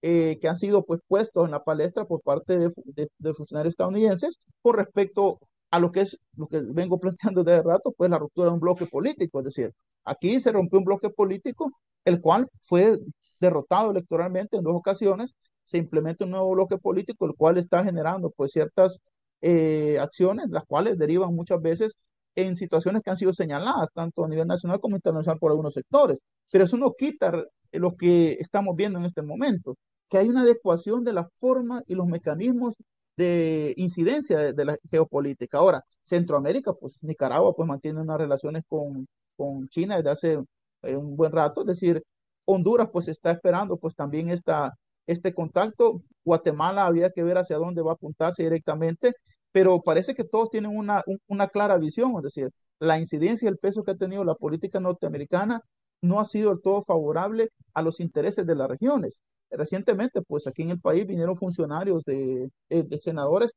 eh, 0.03 0.39
que 0.41 0.49
han 0.49 0.57
sido 0.57 0.85
pues, 0.85 1.01
puestos 1.09 1.45
en 1.47 1.53
la 1.53 1.65
palestra 1.65 2.05
por 2.05 2.21
parte 2.23 2.59
de, 2.59 2.73
de, 3.19 3.35
funcionarios 3.35 3.73
estadounidenses 3.73 4.39
con 4.63 4.75
respecto 4.75 5.39
a 5.77 5.81
lo 5.81 5.93
que 5.93 6.01
es 6.03 6.19
lo 6.37 6.47
que 6.49 6.61
vengo 6.61 6.99
planteando 7.01 7.45
desde 7.45 7.63
rato, 7.63 7.93
pues 7.97 8.11
la 8.11 8.19
ruptura 8.19 8.49
de 8.49 8.55
un 8.55 8.61
bloque 8.61 8.87
político, 8.87 9.41
es 9.41 9.47
decir, 9.47 9.73
aquí 10.05 10.41
se 10.41 10.53
rompió 10.53 10.79
un 10.79 10.85
bloque 10.85 11.11
político, 11.11 11.73
el 12.05 12.21
cual 12.21 12.49
fue 12.65 12.99
derrotado 13.41 13.91
electoralmente 13.91 14.57
en 14.57 14.63
dos 14.65 14.75
ocasiones, 14.77 15.35
se 15.65 15.79
implementa 15.79 16.25
un 16.25 16.31
nuevo 16.33 16.51
bloque 16.53 16.79
político, 16.79 17.27
el 17.27 17.35
cual 17.35 17.59
está 17.59 17.85
generando 17.85 18.31
pues 18.31 18.53
ciertas 18.53 19.01
eh, 19.43 19.99
acciones, 20.01 20.49
las 20.51 20.65
cuales 20.65 20.99
derivan 20.99 21.35
muchas 21.35 21.61
veces 21.61 21.93
en 22.37 22.57
situaciones 22.57 23.03
que 23.03 23.11
han 23.11 23.17
sido 23.17 23.33
señaladas, 23.33 23.89
tanto 23.95 24.25
a 24.25 24.29
nivel 24.29 24.47
nacional 24.47 24.81
como 24.81 24.97
internacional 24.97 25.39
por 25.39 25.51
algunos 25.51 25.75
sectores. 25.75 26.21
Pero 26.51 26.65
eso 26.65 26.77
no 26.77 26.93
quita 26.95 27.45
lo 27.73 27.97
que 27.97 28.35
estamos 28.35 28.77
viendo 28.77 28.99
en 28.99 29.07
este 29.07 29.23
momento, 29.23 29.77
que 30.09 30.19
hay 30.19 30.29
una 30.29 30.43
adecuación 30.43 31.03
de 31.05 31.13
la 31.15 31.29
forma 31.41 31.83
y 31.87 31.95
los 31.95 32.07
mecanismos 32.07 32.75
de 33.17 33.75
incidencia 33.77 34.53
de, 34.53 34.65
la 34.65 34.79
geopolítica. 34.91 35.59
Ahora, 35.59 35.85
Centroamérica, 36.03 36.73
pues 36.75 36.99
Nicaragua, 37.03 37.55
pues 37.55 37.69
mantiene 37.69 38.01
unas 38.01 38.19
relaciones 38.19 38.65
con, 38.69 39.07
con 39.37 39.69
China 39.69 39.97
desde 39.97 40.11
hace 40.11 40.45
eh, 40.83 40.97
un 40.97 41.17
buen 41.17 41.33
rato, 41.33 41.63
es 41.63 41.67
decir, 41.69 42.03
Honduras 42.45 42.89
pues 42.93 43.09
está 43.09 43.33
esperando 43.33 43.77
pues 43.77 43.95
también 43.97 44.31
esta, 44.31 44.75
este 45.07 45.35
contacto, 45.35 46.03
Guatemala 46.25 46.87
había 46.87 47.11
que 47.11 47.23
ver 47.23 47.39
hacia 47.39 47.57
dónde 47.57 47.83
va 47.83 47.93
a 47.93 47.95
apuntarse 47.95 48.43
directamente, 48.43 49.15
pero 49.53 49.83
parece 49.83 50.15
que 50.15 50.25
todos 50.25 50.51
tienen 50.51 50.77
una, 50.77 51.03
una 51.27 51.49
clara 51.49 51.79
visión, 51.79 52.15
es 52.19 52.23
decir, 52.25 52.51
la 52.79 52.99
incidencia 52.99 53.47
y 53.47 53.49
el 53.49 53.59
peso 53.59 53.83
que 53.83 53.93
ha 53.93 53.97
tenido 53.97 54.25
la 54.25 54.35
política 54.35 54.81
norteamericana 54.81 55.63
no 56.03 56.21
ha 56.21 56.25
sido 56.25 56.51
del 56.51 56.63
todo 56.63 56.85
favorable 56.85 57.51
a 57.75 57.83
los 57.83 58.01
intereses 58.01 58.47
de 58.47 58.55
las 58.55 58.69
regiones. 58.69 59.21
Recientemente, 59.51 60.23
pues 60.23 60.47
aquí 60.47 60.63
en 60.63 60.71
el 60.71 60.81
país 60.81 61.07
vinieron 61.07 61.37
funcionarios 61.37 62.05
de, 62.05 62.51
eh, 62.69 62.83
de 62.83 62.99
senadores 62.99 63.53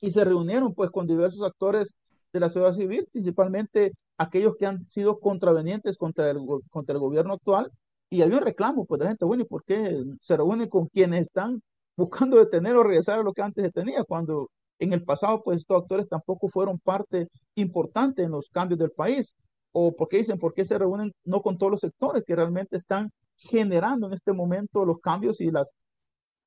y 0.00 0.10
se 0.10 0.24
reunieron 0.24 0.74
pues 0.74 0.90
con 0.90 1.06
diversos 1.06 1.42
actores 1.42 1.94
de 2.32 2.40
la 2.40 2.48
sociedad 2.48 2.74
civil, 2.74 3.08
principalmente 3.12 3.92
aquellos 4.18 4.54
que 4.56 4.66
han 4.66 4.88
sido 4.90 5.18
contravenientes 5.20 5.96
contra 5.96 6.30
el, 6.30 6.38
contra 6.70 6.94
el 6.94 7.00
gobierno 7.00 7.34
actual, 7.34 7.70
y 8.10 8.22
había 8.22 8.38
un 8.38 8.44
reclamo 8.44 8.84
pues 8.84 8.98
de 8.98 9.04
la 9.04 9.10
gente, 9.10 9.24
bueno, 9.24 9.42
¿y 9.42 9.46
por 9.46 9.64
qué 9.64 10.02
se 10.20 10.36
reúnen 10.36 10.68
con 10.68 10.86
quienes 10.86 11.22
están 11.22 11.62
buscando 11.96 12.38
detener 12.38 12.76
o 12.76 12.82
regresar 12.82 13.18
a 13.18 13.22
lo 13.22 13.32
que 13.32 13.42
antes 13.42 13.64
se 13.64 13.72
tenía, 13.72 14.04
cuando 14.04 14.50
en 14.78 14.92
el 14.92 15.04
pasado 15.04 15.42
pues 15.42 15.58
estos 15.58 15.82
actores 15.82 16.08
tampoco 16.08 16.48
fueron 16.48 16.78
parte 16.78 17.28
importante 17.54 18.22
en 18.22 18.30
los 18.32 18.48
cambios 18.50 18.78
del 18.78 18.90
país? 18.90 19.34
O 19.72 19.94
porque 19.96 20.18
dicen, 20.18 20.38
¿por 20.38 20.54
qué 20.54 20.64
se 20.64 20.78
reúnen 20.78 21.12
no 21.24 21.42
con 21.42 21.58
todos 21.58 21.72
los 21.72 21.80
sectores 21.80 22.22
que 22.24 22.36
realmente 22.36 22.76
están 22.76 23.10
generando 23.36 24.06
en 24.06 24.14
este 24.14 24.32
momento 24.32 24.84
los 24.84 25.00
cambios 25.00 25.40
y 25.40 25.50
las 25.50 25.70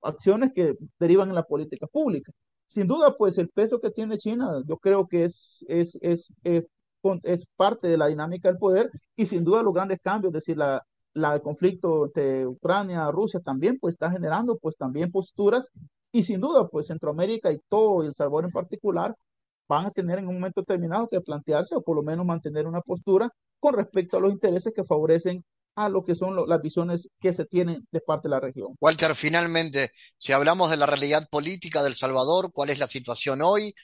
acciones 0.02 0.52
que 0.54 0.76
derivan 1.00 1.30
en 1.30 1.36
la 1.36 1.44
política 1.44 1.88
pública? 1.88 2.32
Sin 2.68 2.88
duda, 2.88 3.16
pues 3.18 3.38
el 3.38 3.50
peso 3.50 3.80
que 3.80 3.92
tiene 3.92 4.18
China, 4.18 4.62
yo 4.68 4.78
creo 4.78 5.08
que 5.08 5.26
es, 5.26 5.64
es, 5.68 5.98
es, 6.02 6.32
es, 6.44 6.66
es 7.24 7.46
parte 7.56 7.88
de 7.88 7.98
la 7.98 8.08
dinámica 8.08 8.50
del 8.50 8.58
poder 8.58 8.90
y 9.16 9.26
sin 9.26 9.44
duda 9.44 9.64
los 9.64 9.74
grandes 9.74 10.00
cambios, 10.02 10.32
es 10.32 10.44
decir, 10.44 10.58
la, 10.58 10.86
la, 11.14 11.36
el 11.36 11.42
conflicto 11.42 12.06
entre 12.06 12.46
Ucrania, 12.48 13.10
Rusia 13.12 13.40
también, 13.40 13.80
pues 13.80 13.94
está 13.96 14.12
generando 14.12 14.58
pues 14.58 14.76
también 14.78 15.12
posturas 15.12 15.68
y 16.12 16.24
sin 16.24 16.42
duda, 16.42 16.68
pues 16.68 16.88
Centroamérica 16.88 17.52
y 17.52 17.60
todo 17.70 18.04
El 18.04 18.14
Salvador 18.16 18.46
en 18.46 18.52
particular 18.52 19.16
van 19.68 19.86
a 19.86 19.92
tener 19.92 20.20
en 20.20 20.28
un 20.28 20.36
momento 20.36 20.62
determinado 20.62 21.08
que 21.08 21.22
plantearse 21.22 21.76
o 21.76 21.82
por 21.82 21.96
lo 21.96 22.04
menos 22.04 22.26
mantener 22.26 22.68
una 22.68 22.82
postura 22.82 23.30
con 23.60 23.74
respecto 23.76 24.18
a 24.18 24.22
los 24.22 24.32
intereses 24.32 24.74
que 24.74 24.84
favorecen 24.84 25.44
a 25.78 25.90
lo 25.90 26.04
que 26.04 26.16
son 26.16 26.36
las 26.48 26.62
visiones 26.62 27.08
que 27.20 27.34
se 27.34 27.46
tienen 27.46 27.88
de 27.92 28.02
parte 28.02 28.28
de 28.28 28.32
la 28.32 28.40
región. 28.40 28.76
Walter, 28.82 29.14
finalmente, 29.14 29.92
si 30.18 30.34
hablamos 30.34 30.72
de 30.72 30.78
la 30.78 30.88
realidad 30.88 31.30
política 31.30 31.84
del 31.84 31.94
Salvador, 31.94 32.52
¿cuál 32.52 32.72
es 32.72 32.80
la 32.80 32.88
situación 32.88 33.44
hoy? 33.44 33.76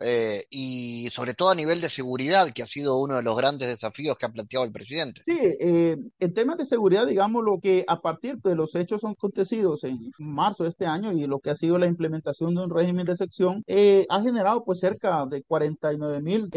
Eh, 0.00 0.44
y 0.48 1.08
sobre 1.10 1.34
todo 1.34 1.50
a 1.50 1.56
nivel 1.56 1.80
de 1.80 1.90
seguridad, 1.90 2.48
que 2.54 2.62
ha 2.62 2.66
sido 2.66 2.98
uno 2.98 3.16
de 3.16 3.24
los 3.24 3.36
grandes 3.36 3.68
desafíos 3.68 4.16
que 4.16 4.26
ha 4.26 4.32
planteado 4.32 4.64
el 4.64 4.70
presidente. 4.70 5.22
Sí, 5.26 5.36
eh, 5.40 5.96
en 6.20 6.34
temas 6.34 6.56
de 6.56 6.66
seguridad, 6.66 7.04
digamos 7.04 7.44
lo 7.44 7.58
que 7.60 7.84
a 7.86 8.00
partir 8.00 8.38
de 8.38 8.54
los 8.54 8.76
hechos 8.76 9.04
acontecidos 9.04 9.82
en 9.82 9.98
marzo 10.18 10.62
de 10.62 10.70
este 10.70 10.86
año 10.86 11.12
y 11.12 11.26
lo 11.26 11.40
que 11.40 11.50
ha 11.50 11.56
sido 11.56 11.78
la 11.78 11.86
implementación 11.86 12.54
de 12.54 12.62
un 12.62 12.70
régimen 12.70 13.06
de 13.06 13.16
sección, 13.16 13.64
eh, 13.66 14.06
ha 14.08 14.22
generado 14.22 14.64
pues 14.64 14.78
cerca 14.78 15.26
de 15.26 15.42
49 15.42 16.22
mil 16.22 16.48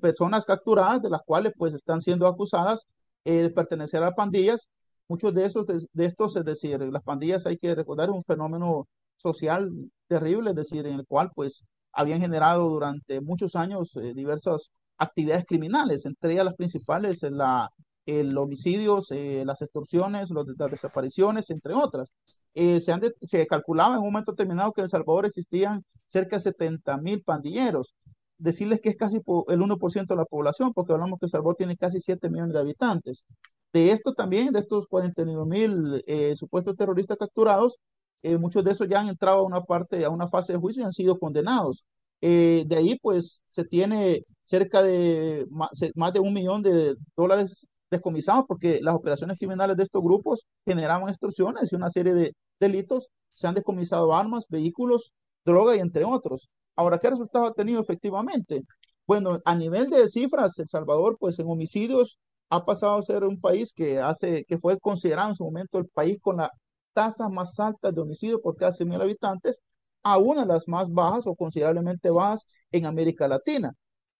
personas 0.00 0.46
capturadas, 0.46 1.02
de 1.02 1.10
las 1.10 1.20
cuales 1.26 1.52
pues 1.56 1.74
están 1.74 2.00
siendo 2.00 2.26
acusadas 2.26 2.86
de 3.32 3.50
pertenecer 3.50 4.02
a 4.02 4.14
pandillas. 4.14 4.68
Muchos 5.08 5.34
de 5.34 5.46
esos, 5.46 5.66
de, 5.66 6.04
estos, 6.04 6.36
es 6.36 6.44
decir, 6.44 6.80
las 6.80 7.02
pandillas 7.02 7.46
hay 7.46 7.58
que 7.58 7.74
recordar 7.74 8.10
un 8.10 8.24
fenómeno 8.24 8.88
social 9.16 9.70
terrible, 10.06 10.50
es 10.50 10.56
decir, 10.56 10.86
en 10.86 10.94
el 10.94 11.06
cual 11.06 11.30
pues 11.34 11.64
habían 11.92 12.20
generado 12.20 12.68
durante 12.68 13.20
muchos 13.20 13.56
años 13.56 13.90
eh, 13.96 14.12
diversas 14.14 14.70
actividades 14.98 15.46
criminales, 15.46 16.04
entre 16.06 16.32
ellas 16.32 16.44
las 16.44 16.56
principales, 16.56 17.22
la, 17.22 17.70
el 18.06 18.36
homicidios, 18.36 19.08
eh, 19.10 19.42
las 19.44 19.60
extorsiones, 19.62 20.30
las 20.30 20.70
desapariciones, 20.70 21.50
entre 21.50 21.74
otras. 21.74 22.12
Eh, 22.54 22.80
se, 22.80 22.92
han 22.92 23.02
se 23.20 23.46
calculaba 23.46 23.94
en 23.94 24.00
un 24.00 24.06
momento 24.06 24.32
determinado 24.32 24.72
que 24.72 24.80
en 24.80 24.86
El 24.86 24.90
Salvador 24.90 25.26
existían 25.26 25.84
cerca 26.06 26.36
de 26.36 26.42
70 26.42 26.96
mil 26.98 27.22
pandilleros. 27.22 27.94
Decirles 28.38 28.80
que 28.80 28.90
es 28.90 28.96
casi 28.96 29.16
el 29.16 29.60
1% 29.60 30.14
de 30.14 30.16
la 30.16 30.24
población, 30.24 30.72
porque 30.72 30.92
hablamos 30.92 31.18
que 31.18 31.26
El 31.26 31.30
Salvador 31.30 31.56
tiene 31.56 31.76
casi 31.76 32.00
7 32.00 32.28
millones 32.30 32.54
de 32.54 32.60
habitantes. 32.60 33.26
De 33.72 33.90
esto 33.90 34.14
también, 34.14 34.52
de 34.52 34.60
estos 34.60 34.86
49 34.86 35.44
mil 35.46 36.04
supuestos 36.36 36.76
terroristas 36.76 37.18
capturados, 37.18 37.78
eh, 38.22 38.36
muchos 38.36 38.64
de 38.64 38.72
esos 38.72 38.88
ya 38.88 39.00
han 39.00 39.08
entrado 39.08 39.38
a 39.40 39.42
una 39.42 39.62
parte, 39.62 40.04
a 40.04 40.10
una 40.10 40.28
fase 40.28 40.52
de 40.52 40.58
juicio 40.58 40.82
y 40.82 40.86
han 40.86 40.92
sido 40.92 41.18
condenados. 41.18 41.86
Eh, 42.20 42.64
de 42.66 42.76
ahí, 42.76 42.98
pues, 43.00 43.42
se 43.50 43.64
tiene 43.64 44.24
cerca 44.42 44.82
de 44.82 45.46
más, 45.50 45.70
de 46.12 46.20
un 46.20 46.32
millón 46.34 46.62
de 46.62 46.96
dólares 47.16 47.66
descomisados 47.90 48.44
porque 48.48 48.80
las 48.82 48.94
operaciones 48.94 49.38
criminales 49.38 49.76
de 49.76 49.84
estos 49.84 50.02
grupos 50.02 50.44
generaban 50.66 51.08
extorsiones 51.08 51.72
y 51.72 51.76
una 51.76 51.90
serie 51.90 52.14
de 52.14 52.34
delitos. 52.60 53.08
Se 53.32 53.46
han 53.46 53.54
descomisado 53.54 54.14
armas, 54.14 54.46
vehículos, 54.48 55.12
droga 55.44 55.76
y 55.76 55.80
entre 55.80 56.04
otros. 56.04 56.48
Ahora, 56.78 56.98
¿qué 57.00 57.10
resultado 57.10 57.46
ha 57.46 57.54
tenido 57.54 57.80
efectivamente? 57.80 58.62
Bueno, 59.04 59.40
a 59.44 59.54
nivel 59.56 59.90
de 59.90 60.06
cifras, 60.08 60.56
El 60.60 60.68
Salvador, 60.68 61.16
pues 61.18 61.36
en 61.40 61.48
homicidios 61.48 62.20
ha 62.50 62.64
pasado 62.64 62.98
a 62.98 63.02
ser 63.02 63.24
un 63.24 63.40
país 63.40 63.72
que 63.74 63.98
hace, 63.98 64.44
que 64.44 64.58
fue 64.58 64.78
considerado 64.78 65.30
en 65.30 65.34
su 65.34 65.44
momento 65.44 65.78
el 65.78 65.88
país 65.88 66.18
con 66.20 66.36
la 66.36 66.52
tasas 66.92 67.30
más 67.30 67.58
altas 67.58 67.92
de 67.94 68.00
homicidio 68.00 68.40
por 68.40 68.54
cada 68.56 68.72
100.000 68.72 69.00
habitantes 69.02 69.58
a 70.04 70.18
una 70.18 70.42
de 70.42 70.48
las 70.54 70.68
más 70.68 70.88
bajas 70.92 71.26
o 71.26 71.34
considerablemente 71.34 72.10
bajas 72.10 72.46
en 72.70 72.86
América 72.86 73.26
Latina. 73.26 73.74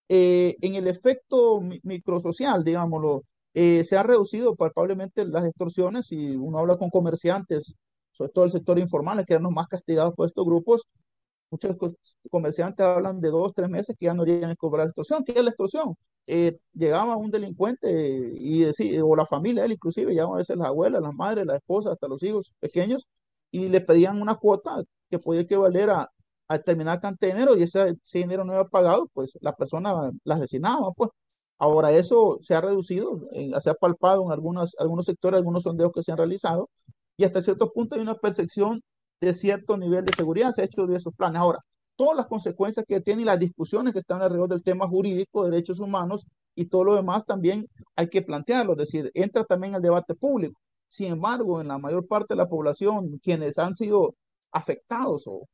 Eh, 0.09 0.57
en 0.61 0.75
el 0.75 0.89
efecto 0.89 1.61
microsocial, 1.85 2.65
digámoslo, 2.65 3.23
eh, 3.55 3.85
se 3.85 3.97
han 3.97 4.07
reducido 4.09 4.57
palpablemente 4.57 5.25
las 5.27 5.45
extorsiones 5.45 6.11
y 6.13 6.35
uno 6.37 6.59
habla 6.59 6.77
con 6.77 6.91
comerciantes, 6.91 7.77
sobre 8.11 8.33
todo 8.33 8.47
el 8.47 8.51
sector 8.51 8.81
informal, 8.81 9.25
que 9.27 9.35
eran 9.35 9.45
los 9.45 9.53
más 9.53 9.69
castigados 9.69 10.15
por 10.15 10.27
estos 10.27 10.45
grupos, 10.45 10.83
muchos 11.51 11.77
comerciantes 12.31 12.85
hablan 12.87 13.21
de 13.21 13.31
dos, 13.31 13.55
tres 13.55 13.69
meses 13.69 13.97
que 13.99 14.07
ya 14.07 14.15
no 14.15 14.25
irían 14.25 14.51
a 14.51 14.57
cobrar 14.57 14.87
extorsión. 14.87 15.25
¿Qué 15.25 15.33
es 15.33 15.43
la 15.43 15.51
extorsión? 15.51 15.97
Eh, 16.27 16.59
llegaba 16.75 17.17
un 17.17 17.31
delincuente 17.31 17.89
y 18.39 18.61
decía, 18.61 19.05
o 19.05 19.17
la 19.17 19.27
familia, 19.27 19.65
él 19.65 19.73
inclusive, 19.73 20.13
llegaban 20.13 20.35
a 20.35 20.39
veces 20.39 20.57
las 20.57 20.69
abuelas, 20.69 21.03
las 21.03 21.15
madres, 21.15 21.47
la 21.47 21.57
esposa, 21.57 21.93
hasta 21.93 22.09
los 22.09 22.23
hijos 22.23 22.53
pequeños, 22.61 23.07
y 23.51 23.69
le 23.69 23.81
pedían 23.81 24.21
una 24.21 24.37
cuota 24.37 24.83
que 25.11 25.19
podía 25.19 25.43
equivaler 25.43 25.91
a, 25.91 26.11
a 26.49 26.59
de 26.59 27.27
dinero 27.27 27.57
y 27.57 27.63
ese, 27.63 27.97
dinero 28.13 28.45
no 28.45 28.53
era 28.55 28.65
pagado, 28.69 29.09
pues 29.15 29.33
la 29.41 29.55
persona 29.55 30.11
la 30.25 30.35
asesinaba, 30.35 30.93
pues. 30.93 31.11
Ahora 31.61 31.91
eso 31.93 32.39
se 32.43 32.55
ha 32.55 32.61
reducido, 32.61 33.29
eh, 33.33 33.51
se 33.61 33.71
ha 33.71 33.75
palpado 33.75 34.25
en 34.25 34.31
algunos, 34.33 34.77
algunos 34.79 35.07
sectores, 35.07 35.39
algunos 35.39 35.65
sondeos 35.65 35.93
que 35.93 36.03
se 36.05 36.13
han 36.13 36.19
realizado, 36.19 36.71
y 37.17 37.25
hasta 37.25 37.43
cierto 37.43 37.73
punto 37.73 37.97
hay 37.97 38.01
una 38.03 38.15
percepción 38.15 38.83
de 39.21 39.35
cierto 39.35 39.77
nivel 39.77 40.05
de 40.05 40.13
seguridad, 40.15 40.53
se 40.53 40.63
ha 40.63 40.65
hecho 40.65 40.87
diversos 40.87 41.15
planes. 41.15 41.41
Ahora, 41.41 41.59
todas 41.97 42.17
las 42.17 42.27
consecuencias 42.27 42.85
que 42.87 43.01
tiene 43.01 43.23
y 43.23 43.25
las 43.25 43.39
discusiones 43.39 43.93
que 43.93 44.01
están 44.01 44.23
alrededor 44.23 44.49
del 44.49 44.63
tema 44.63 44.87
jurídico, 44.89 45.45
derechos 45.45 45.81
humanos 45.81 46.27
y 46.55 46.67
todo 46.67 46.85
lo 46.85 46.95
demás 46.95 47.25
también 47.27 47.67
hay 47.97 48.09
que 48.09 48.23
plantearlo, 48.23 48.73
es 48.73 48.79
decir, 48.79 49.11
entra 49.15 49.45
también 49.45 49.75
el 49.75 49.83
debate 49.83 50.15
público. 50.15 50.61
Sin 50.89 51.13
embargo, 51.13 51.61
en 51.61 51.69
la 51.69 51.79
mayor 51.79 52.07
parte 52.07 52.35
de 52.35 52.37
la 52.37 52.49
población, 52.49 53.19
quienes 53.23 53.59
han 53.59 53.75
sido 53.75 54.15
afectados 54.53 55.25
o 55.27 55.47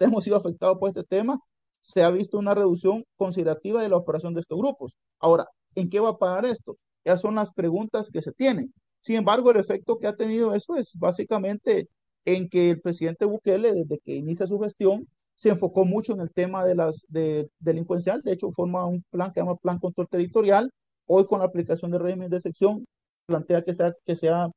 hemos 0.00 0.24
sido 0.24 0.36
afectados 0.36 0.78
por 0.78 0.88
este 0.88 1.04
tema, 1.04 1.38
se 1.80 2.02
ha 2.02 2.10
visto 2.10 2.38
una 2.38 2.54
reducción 2.54 3.04
considerativa 3.16 3.82
de 3.82 3.88
la 3.88 3.96
operación 3.96 4.34
de 4.34 4.40
estos 4.40 4.58
grupos. 4.58 4.96
Ahora, 5.20 5.46
¿en 5.74 5.88
qué 5.90 6.00
va 6.00 6.10
a 6.10 6.18
parar 6.18 6.44
esto? 6.46 6.76
Esas 7.04 7.20
son 7.20 7.34
las 7.34 7.52
preguntas 7.52 8.08
que 8.12 8.22
se 8.22 8.32
tienen. 8.32 8.72
Sin 9.00 9.16
embargo, 9.16 9.50
el 9.50 9.58
efecto 9.58 9.98
que 9.98 10.06
ha 10.06 10.16
tenido 10.16 10.54
eso 10.54 10.76
es 10.76 10.92
básicamente 10.98 11.88
en 12.24 12.48
que 12.48 12.70
el 12.70 12.80
presidente 12.80 13.24
Bukele, 13.24 13.72
desde 13.72 13.98
que 13.98 14.14
inicia 14.14 14.46
su 14.46 14.58
gestión, 14.60 15.08
se 15.34 15.50
enfocó 15.50 15.84
mucho 15.84 16.12
en 16.12 16.20
el 16.20 16.32
tema 16.32 16.64
de 16.64 16.74
las 16.74 17.06
de, 17.08 17.50
delincuencial. 17.58 18.22
De 18.22 18.32
hecho, 18.32 18.52
forma 18.52 18.86
un 18.86 19.04
plan 19.10 19.30
que 19.32 19.40
se 19.40 19.46
llama 19.46 19.56
Plan 19.56 19.78
Control 19.78 20.08
Territorial. 20.08 20.70
Hoy, 21.06 21.26
con 21.26 21.40
la 21.40 21.46
aplicación 21.46 21.90
del 21.90 22.00
régimen 22.00 22.30
de 22.30 22.40
sección, 22.40 22.86
plantea 23.26 23.62
que 23.62 23.74
sea, 23.74 23.94
que 24.06 24.14
sea 24.16 24.50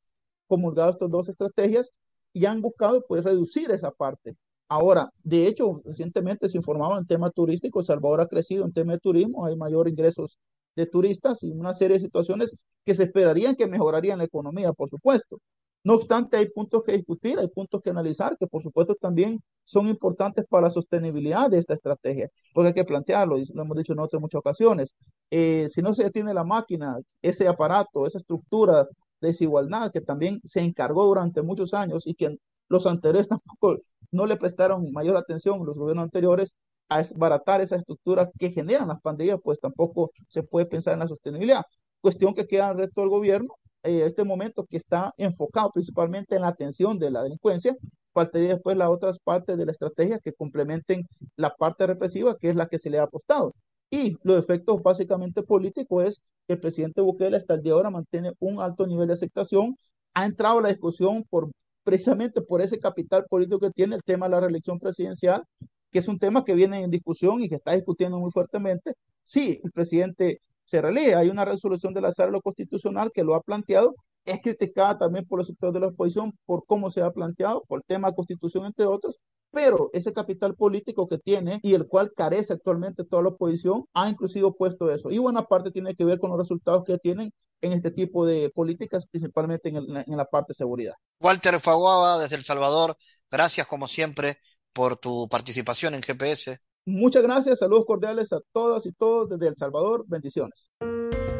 comulgado 0.47 0.91
estas 0.91 1.09
dos 1.09 1.29
estrategias 1.29 1.91
y 2.33 2.45
han 2.45 2.61
buscado 2.61 3.03
pues 3.07 3.23
reducir 3.23 3.71
esa 3.71 3.91
parte. 3.91 4.35
Ahora, 4.69 5.09
de 5.23 5.47
hecho, 5.47 5.81
recientemente 5.85 6.49
se 6.49 6.57
informaba 6.57 6.97
en 6.97 7.07
tema 7.07 7.31
turístico, 7.31 7.83
Salvador 7.83 8.21
ha 8.21 8.27
crecido 8.27 8.65
en 8.65 8.73
tema 8.73 8.93
de 8.93 8.99
turismo, 8.99 9.45
hay 9.45 9.55
mayor 9.55 9.87
ingresos 9.87 10.37
de 10.75 10.85
turistas 10.85 11.41
y 11.43 11.51
una 11.51 11.73
serie 11.73 11.95
de 11.95 12.01
situaciones 12.01 12.51
que 12.85 12.93
se 12.93 13.03
esperarían 13.03 13.55
que 13.55 13.65
mejorarían 13.67 14.19
la 14.19 14.25
economía, 14.25 14.73
por 14.73 14.89
supuesto. 14.89 15.39
No 15.87 15.93
obstante, 15.93 16.35
hay 16.35 16.49
puntos 16.49 16.83
que 16.83 16.91
discutir, 16.91 17.39
hay 17.39 17.47
puntos 17.47 17.81
que 17.81 17.89
analizar, 17.89 18.37
que 18.37 18.45
por 18.45 18.61
supuesto 18.61 18.93
también 18.95 19.41
son 19.63 19.87
importantes 19.87 20.45
para 20.45 20.63
la 20.63 20.69
sostenibilidad 20.69 21.49
de 21.49 21.59
esta 21.59 21.75
estrategia, 21.75 22.29
porque 22.53 22.67
hay 22.67 22.73
que 22.73 22.83
plantearlo, 22.83 23.37
y 23.37 23.45
lo 23.53 23.61
hemos 23.61 23.77
dicho 23.77 23.93
en 23.93 23.99
otras 23.99 24.21
muchas 24.21 24.39
ocasiones. 24.39 24.93
Eh, 25.31 25.69
si 25.73 25.81
no 25.81 25.93
se 25.93 26.11
tiene 26.11 26.33
la 26.33 26.43
máquina, 26.43 26.97
ese 27.21 27.47
aparato, 27.47 28.05
esa 28.05 28.17
estructura 28.17 28.83
de 29.21 29.29
desigualdad 29.29 29.89
que 29.93 30.01
también 30.01 30.41
se 30.43 30.59
encargó 30.59 31.05
durante 31.05 31.41
muchos 31.41 31.73
años 31.73 32.05
y 32.05 32.15
que 32.15 32.35
los 32.67 32.85
anteriores 32.85 33.29
tampoco 33.29 33.77
no 34.11 34.25
le 34.25 34.35
prestaron 34.35 34.91
mayor 34.91 35.15
atención, 35.15 35.65
los 35.65 35.77
gobiernos 35.77 36.03
anteriores, 36.03 36.57
a 36.89 36.97
desbaratar 36.97 37.61
esa 37.61 37.77
estructura 37.77 38.29
que 38.37 38.51
generan 38.51 38.89
las 38.89 38.99
pandillas, 39.01 39.39
pues 39.41 39.57
tampoco 39.61 40.11
se 40.27 40.43
puede 40.43 40.65
pensar 40.65 40.95
en 40.95 40.99
la 40.99 41.07
sostenibilidad. 41.07 41.63
Cuestión 42.01 42.33
que 42.33 42.45
queda 42.45 42.71
el 42.71 42.77
resto 42.77 42.99
del 43.01 43.09
gobierno 43.09 43.53
eh, 43.87 44.05
este 44.05 44.23
momento 44.23 44.65
que 44.65 44.77
está 44.77 45.13
enfocado 45.17 45.71
principalmente 45.71 46.35
en 46.35 46.41
la 46.41 46.49
atención 46.49 46.99
de 46.99 47.11
la 47.11 47.23
delincuencia, 47.23 47.75
faltaría 48.13 48.49
después 48.49 48.77
las 48.77 48.89
otras 48.89 49.19
partes 49.19 49.57
de 49.57 49.65
la 49.65 49.71
estrategia 49.71 50.19
que 50.19 50.33
complementen 50.33 51.07
la 51.35 51.55
parte 51.55 51.87
represiva, 51.87 52.35
que 52.37 52.49
es 52.49 52.55
la 52.55 52.67
que 52.67 52.79
se 52.79 52.89
le 52.89 52.99
ha 52.99 53.03
apostado. 53.03 53.53
Y 53.89 54.17
los 54.23 54.43
efectos 54.43 54.81
básicamente 54.83 55.43
políticos 55.43 56.03
es 56.05 56.21
que 56.47 56.53
el 56.53 56.59
presidente 56.59 57.01
Bukele 57.01 57.37
hasta 57.37 57.53
el 57.53 57.61
día 57.63 57.73
de 57.73 57.77
ahora 57.77 57.89
mantiene 57.89 58.33
un 58.39 58.59
alto 58.59 58.85
nivel 58.87 59.07
de 59.07 59.13
aceptación, 59.13 59.77
ha 60.13 60.25
entrado 60.25 60.59
a 60.59 60.61
la 60.63 60.69
discusión 60.69 61.23
por 61.29 61.49
precisamente 61.83 62.41
por 62.41 62.61
ese 62.61 62.79
capital 62.79 63.25
político 63.29 63.59
que 63.59 63.71
tiene 63.71 63.95
el 63.95 64.03
tema 64.03 64.25
de 64.25 64.31
la 64.31 64.41
reelección 64.41 64.77
presidencial, 64.79 65.43
que 65.91 65.99
es 65.99 66.07
un 66.09 66.19
tema 66.19 66.43
que 66.43 66.53
viene 66.53 66.83
en 66.83 66.91
discusión 66.91 67.41
y 67.41 67.47
que 67.49 67.55
está 67.55 67.71
discutiendo 67.73 68.19
muy 68.19 68.31
fuertemente. 68.31 68.93
Sí, 69.23 69.61
el 69.63 69.71
presidente 69.71 70.41
se 70.67 70.81
relee. 70.81 71.15
Hay 71.15 71.29
una 71.29 71.45
resolución 71.45 71.93
de 71.93 72.01
la 72.01 72.11
sala 72.11 72.39
constitucional 72.41 73.11
que 73.13 73.23
lo 73.23 73.35
ha 73.35 73.41
planteado. 73.41 73.95
Es 74.25 74.41
criticada 74.41 74.97
también 74.97 75.25
por 75.25 75.39
los 75.39 75.47
sectores 75.47 75.73
de 75.73 75.79
la 75.79 75.87
oposición 75.87 76.37
por 76.45 76.65
cómo 76.65 76.89
se 76.89 77.01
ha 77.01 77.11
planteado, 77.11 77.63
por 77.67 77.79
el 77.79 77.85
tema 77.85 78.09
de 78.09 78.15
constitución, 78.15 78.65
entre 78.65 78.85
otros. 78.85 79.15
Pero 79.51 79.89
ese 79.93 80.11
capital 80.11 80.55
político 80.55 81.07
que 81.07 81.17
tiene 81.17 81.59
y 81.63 81.73
el 81.73 81.87
cual 81.87 82.11
carece 82.15 82.53
actualmente 82.53 83.05
toda 83.05 83.23
la 83.23 83.29
oposición 83.29 83.85
ha 83.93 84.09
inclusive 84.09 84.51
puesto 84.51 84.91
eso. 84.91 85.09
Y 85.09 85.17
buena 85.17 85.43
parte 85.43 85.71
tiene 85.71 85.95
que 85.95 86.03
ver 86.03 86.19
con 86.19 86.29
los 86.29 86.39
resultados 86.39 86.83
que 86.83 86.97
tienen 86.97 87.31
en 87.61 87.71
este 87.71 87.89
tipo 87.89 88.25
de 88.25 88.51
políticas, 88.53 89.05
principalmente 89.09 89.69
en, 89.69 89.77
en 89.77 90.17
la 90.17 90.25
parte 90.25 90.49
de 90.49 90.55
seguridad. 90.55 90.93
Walter 91.21 91.59
Faguaba, 91.61 92.19
desde 92.19 92.35
El 92.35 92.43
Salvador, 92.43 92.97
gracias 93.31 93.65
como 93.65 93.87
siempre 93.87 94.37
por 94.73 94.97
tu 94.97 95.27
participación 95.29 95.95
en 95.95 96.03
GPS. 96.03 96.59
Muchas 96.87 97.21
gracias, 97.21 97.59
saludos 97.59 97.83
cordiales 97.85 98.31
a 98.31 98.39
todas 98.53 98.85
y 98.85 98.93
todos 98.93 99.29
desde 99.29 99.49
El 99.49 99.57
Salvador, 99.57 100.05
bendiciones. 100.07 100.71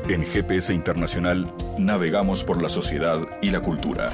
En 0.10 0.26
GPS 0.26 0.74
Internacional 0.74 1.50
navegamos 1.78 2.44
por 2.44 2.62
la 2.62 2.68
sociedad 2.68 3.26
y 3.42 3.50
la 3.50 3.62
cultura. 3.62 4.12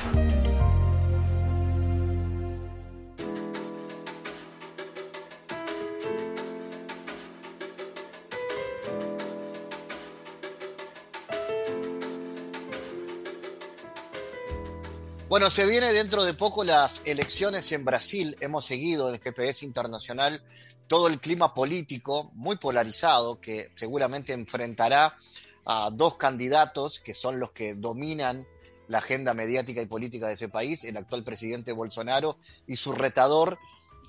Bueno, 15.30 15.50
se 15.50 15.66
viene 15.66 15.92
dentro 15.94 16.24
de 16.24 16.36
poco 16.36 16.64
las 16.64 17.02
elecciones 17.06 17.72
en 17.72 17.84
Brasil. 17.84 18.38
Hemos 18.40 18.66
seguido 18.66 19.12
en 19.12 19.20
GPS 19.20 19.66
Internacional 19.66 20.40
todo 20.88 21.08
el 21.08 21.20
clima 21.20 21.54
político 21.54 22.32
muy 22.34 22.58
polarizado 22.58 23.40
que 23.40 23.72
seguramente 23.76 24.34
enfrentará 24.34 25.18
a 25.66 25.90
dos 25.92 26.16
candidatos 26.16 27.00
que 27.00 27.14
son 27.14 27.40
los 27.40 27.52
que 27.52 27.74
dominan 27.74 28.46
la 28.88 28.98
agenda 28.98 29.34
mediática 29.34 29.82
y 29.82 29.86
política 29.86 30.28
de 30.28 30.34
ese 30.34 30.50
país, 30.50 30.84
el 30.84 30.98
actual 30.98 31.24
presidente 31.24 31.72
Bolsonaro 31.72 32.38
y 32.68 32.76
su 32.76 32.92
retador, 32.92 33.58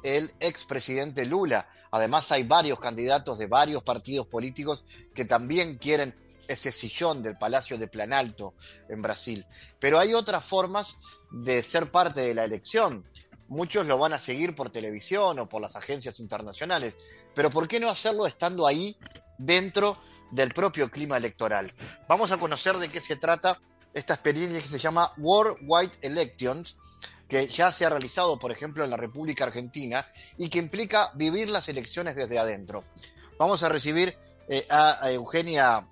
el 0.03 0.35
expresidente 0.41 1.25
Lula. 1.25 1.69
Además 1.91 2.31
hay 2.33 2.43
varios 2.43 2.81
candidatos 2.81 3.39
de 3.39 3.47
varios 3.47 3.83
partidos 3.83 4.27
políticos 4.27 4.85
que 5.15 5.25
también 5.25 5.79
quieren 5.79 6.15
ese 6.49 6.73
sillón 6.73 7.23
del 7.23 7.39
Palacio 7.39 7.79
de 7.79 7.89
Planalto 7.89 8.55
en 8.89 9.01
Brasil. 9.01 9.47
Pero 9.79 9.99
hay 9.99 10.13
otras 10.13 10.45
formas 10.45 10.97
de 11.31 11.63
ser 11.63 11.91
parte 11.91 12.21
de 12.21 12.35
la 12.35 12.45
elección. 12.45 13.05
Muchos 13.49 13.87
lo 13.87 13.99
van 13.99 14.13
a 14.13 14.19
seguir 14.19 14.55
por 14.55 14.71
televisión 14.71 15.39
o 15.39 15.49
por 15.49 15.61
las 15.61 15.77
agencias 15.77 16.19
internacionales, 16.19 16.97
pero 17.35 17.51
¿por 17.51 17.69
qué 17.69 17.79
no 17.79 17.91
hacerlo 17.91 18.27
estando 18.27 18.67
ahí 18.67 18.97
dentro 19.39 19.99
del 20.31 20.53
propio 20.55 20.91
clima 20.91 21.17
electoral? 21.17 21.75
Vamos 22.09 22.33
a 22.33 22.39
conocer 22.39 22.77
de 22.79 22.91
qué 22.91 23.01
se 23.01 23.17
trata 23.17 23.61
esta 23.93 24.15
experiencia 24.15 24.61
que 24.61 24.69
se 24.69 24.79
llama 24.79 25.13
Worldwide 25.19 25.93
Elections, 26.03 26.77
que 27.29 27.47
ya 27.47 27.71
se 27.71 27.85
ha 27.85 27.91
realizado, 27.91 28.39
por 28.39 28.51
ejemplo, 28.51 28.85
en 28.85 28.91
la 28.91 28.97
República 28.97 29.45
Argentina 29.45 30.05
y 30.37 30.49
que 30.49 30.59
implica 30.59 31.13
vivir 31.15 31.49
las 31.49 31.69
elecciones 31.69 32.17
desde 32.17 32.39
adentro. 32.39 32.85
Vamos 33.39 33.63
a 33.63 33.69
recibir 33.69 34.17
eh, 34.49 34.67
a, 34.71 35.11
Eugenia 35.11 35.87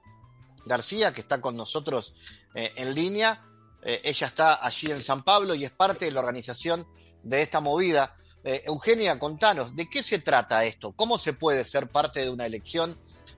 García, 0.64 1.12
que 1.12 1.22
está 1.22 1.40
con 1.40 1.56
nosotros 1.56 2.14
eh, 2.54 2.72
en 2.76 2.94
línea. 2.94 3.44
Eh, 3.82 4.00
ella 4.04 4.26
está 4.26 4.64
allí 4.64 4.90
en 4.90 5.02
San 5.02 5.22
Pablo 5.22 5.54
y 5.54 5.64
es 5.64 5.70
parte 5.70 6.04
de 6.04 6.12
la 6.12 6.20
organización 6.20 6.86
de 7.22 7.42
esta 7.42 7.60
movida. 7.60 8.14
Eh, 8.44 8.62
Eugenia, 8.66 9.18
contanos, 9.18 9.76
¿de 9.76 9.88
qué 9.88 10.02
se 10.02 10.18
trata 10.18 10.64
esto? 10.64 10.92
¿Cómo 10.92 11.18
se 11.18 11.32
puede 11.32 11.64
ser 11.64 11.88
parte 11.88 12.20
de 12.20 12.30
una 12.30 12.46
elección 12.46 12.96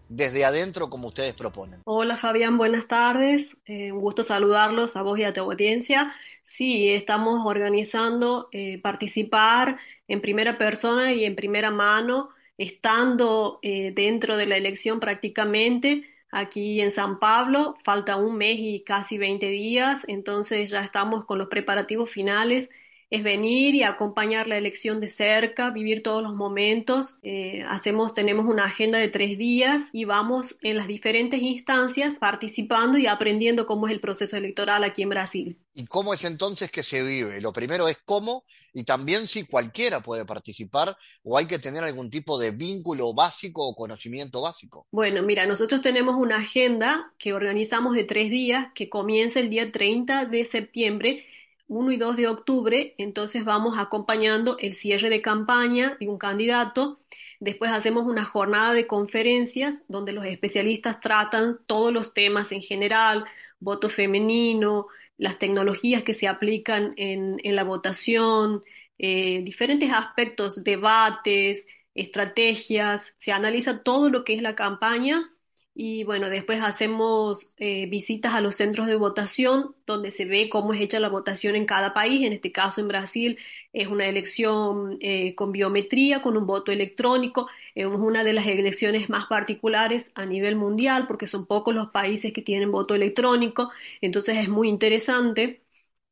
desde 0.09 0.45
adentro 0.45 0.89
como 0.89 1.09
ustedes 1.09 1.35
proponen? 1.35 1.81
Hola 1.85 2.17
Fabián, 2.17 2.57
buenas 2.57 2.89
tardes. 2.89 3.47
Eh, 3.67 3.93
un 3.93 4.01
gusto 4.01 4.23
saludarlos 4.23 4.97
a 4.97 5.03
vos 5.03 5.19
y 5.19 5.25
a 5.25 5.33
tu 5.33 5.41
audiencia. 5.41 6.15
Sí, 6.43 6.89
estamos 6.89 7.43
organizando 7.45 8.49
eh, 8.53 8.81
participar 8.83 9.79
en 10.09 10.21
primera 10.21 10.57
persona 10.57 11.13
y 11.13 11.25
en 11.25 11.37
primera 11.37 11.71
mano, 11.71 12.31
estando 12.57 13.59
dentro 13.63 14.37
de 14.37 14.47
la 14.47 14.57
elección 14.57 15.01
prácticamente 15.01 16.05
aquí 16.31 16.81
en 16.81 16.93
San 16.93 17.19
Pablo. 17.19 17.75
Falta 17.85 18.17
un 18.17 18.37
mes 18.37 18.57
y 18.59 18.85
casi 18.85 19.19
20 19.19 19.47
días, 19.47 20.05
entonces 20.07 20.71
ya 20.71 20.83
estamos 20.83 21.25
con 21.25 21.39
los 21.39 21.49
preparativos 21.49 22.11
finales 22.11 22.69
es 23.11 23.23
venir 23.23 23.75
y 23.75 23.83
acompañar 23.83 24.47
la 24.47 24.57
elección 24.57 25.01
de 25.01 25.09
cerca, 25.09 25.71
vivir 25.71 26.03
todos 26.03 26.23
los 26.23 26.35
momentos. 26.35 27.19
Eh, 27.23 27.65
hacemos, 27.69 28.15
tenemos 28.15 28.47
una 28.47 28.65
agenda 28.65 28.99
de 28.99 29.09
tres 29.09 29.39
días 29.39 29.83
y 29.93 30.05
vamos 30.05 30.57
en 30.63 30.77
las 30.77 30.87
diferentes 30.87 31.41
instancias 31.41 32.15
participando 32.19 32.99
y 32.99 33.07
aprendiendo 33.07 33.67
cómo 33.67 33.87
es 33.87 33.93
el 33.93 34.01
proceso 34.01 34.37
electoral 34.37 34.85
aquí 34.85 35.03
en 35.03 35.09
Brasil. 35.11 35.59
¿Y 35.77 35.87
cómo 35.87 36.15
es 36.15 36.25
entonces 36.25 36.71
que 36.71 36.85
se 36.85 37.03
vive? 37.03 37.41
Lo 37.41 37.53
primero 37.53 37.89
es 37.89 37.99
cómo 38.05 38.45
y 38.73 38.85
también 38.85 39.27
si 39.27 39.45
cualquiera 39.45 40.01
puede 40.01 40.25
participar 40.25 40.97
o 41.25 41.37
hay 41.37 41.47
que 41.47 41.59
tener 41.59 41.83
algún 41.83 42.11
tipo 42.11 42.39
de 42.39 42.53
vínculo 42.53 43.13
básico 43.13 43.67
o 43.67 43.75
conocimiento 43.75 44.41
básico. 44.41 44.87
Bueno, 44.93 45.23
mira, 45.23 45.47
nosotros 45.47 45.83
tenemos 45.83 46.15
una 46.17 46.37
agenda 46.37 47.13
que 47.19 47.33
organizamos 47.33 47.95
de 47.95 48.05
tres 48.05 48.31
días 48.31 48.69
que 48.75 48.89
comienza 48.89 49.41
el 49.41 49.51
día 49.51 49.73
30 49.73 50.27
de 50.27 50.45
septiembre 50.45 51.27
1 51.75 51.91
y 51.91 51.97
2 51.97 52.17
de 52.17 52.29
octubre, 52.29 52.95
entonces 52.99 53.45
vamos 53.45 53.77
acompañando 53.79 54.57
el 54.59 54.75
cierre 54.75 55.11
de 55.11 55.21
campaña 55.21 55.97
de 55.99 56.09
un 56.09 56.19
candidato. 56.19 57.01
Después 57.41 57.73
hacemos 57.73 58.07
una 58.07 58.25
jornada 58.25 58.73
de 58.73 58.87
conferencias 58.87 59.83
donde 59.89 60.13
los 60.13 60.25
especialistas 60.25 61.01
tratan 61.01 61.59
todos 61.67 61.93
los 61.93 62.15
temas 62.15 62.53
en 62.53 62.63
general, 62.63 63.25
voto 63.59 63.89
femenino, 63.89 64.87
las 65.19 65.39
tecnologías 65.41 66.05
que 66.05 66.15
se 66.15 66.29
aplican 66.29 66.95
en, 66.97 67.39
la 67.43 67.65
votación, 67.65 68.63
eh, 68.99 69.43
diferentes 69.43 69.93
aspectos, 69.93 70.63
debates, 70.63 71.67
estrategias, 71.95 73.15
se 73.19 73.33
analiza 73.33 73.83
todo 73.83 74.11
lo 74.11 74.23
que 74.23 74.35
es 74.35 74.43
la 74.43 74.55
campaña 74.55 75.34
y 75.77 76.05
bueno, 76.05 76.31
después 76.31 76.61
hacemos 76.63 77.53
eh, 77.59 77.87
visitas 77.87 78.33
a 78.35 78.41
los 78.41 78.55
centros 78.57 78.87
de 78.87 78.95
votación 78.95 79.75
donde 79.87 80.13
se 80.13 80.25
ve 80.25 80.49
cómo 80.49 80.73
es 80.73 80.81
hecha 80.81 81.01
la 81.01 81.09
votación 81.09 81.57
en 81.57 81.67
cada 81.67 81.93
país. 81.93 82.25
En 82.25 82.33
este 82.33 82.53
caso, 82.53 82.81
en 82.81 82.87
Brasil, 82.89 83.39
es 83.73 83.89
una 83.89 84.07
elección 84.07 84.99
eh, 85.01 85.35
con 85.35 85.51
biometría, 85.51 86.23
con 86.23 86.37
un 86.37 86.47
voto 86.47 86.71
electrónico. 86.71 87.49
Es 87.75 87.87
una 87.87 88.23
de 88.23 88.33
las 88.35 88.47
elecciones 88.47 89.11
más 89.11 89.27
particulares 89.27 90.13
a 90.15 90.25
nivel 90.27 90.55
mundial 90.55 91.09
porque 91.09 91.27
son 91.27 91.45
pocos 91.47 91.75
los 91.75 91.91
países 91.91 92.33
que 92.33 92.43
tienen 92.43 92.71
voto 92.71 92.95
electrónico. 92.95 93.71
Entonces 94.01 94.39
es 94.39 94.49
muy 94.49 94.69
interesante. 94.69 95.63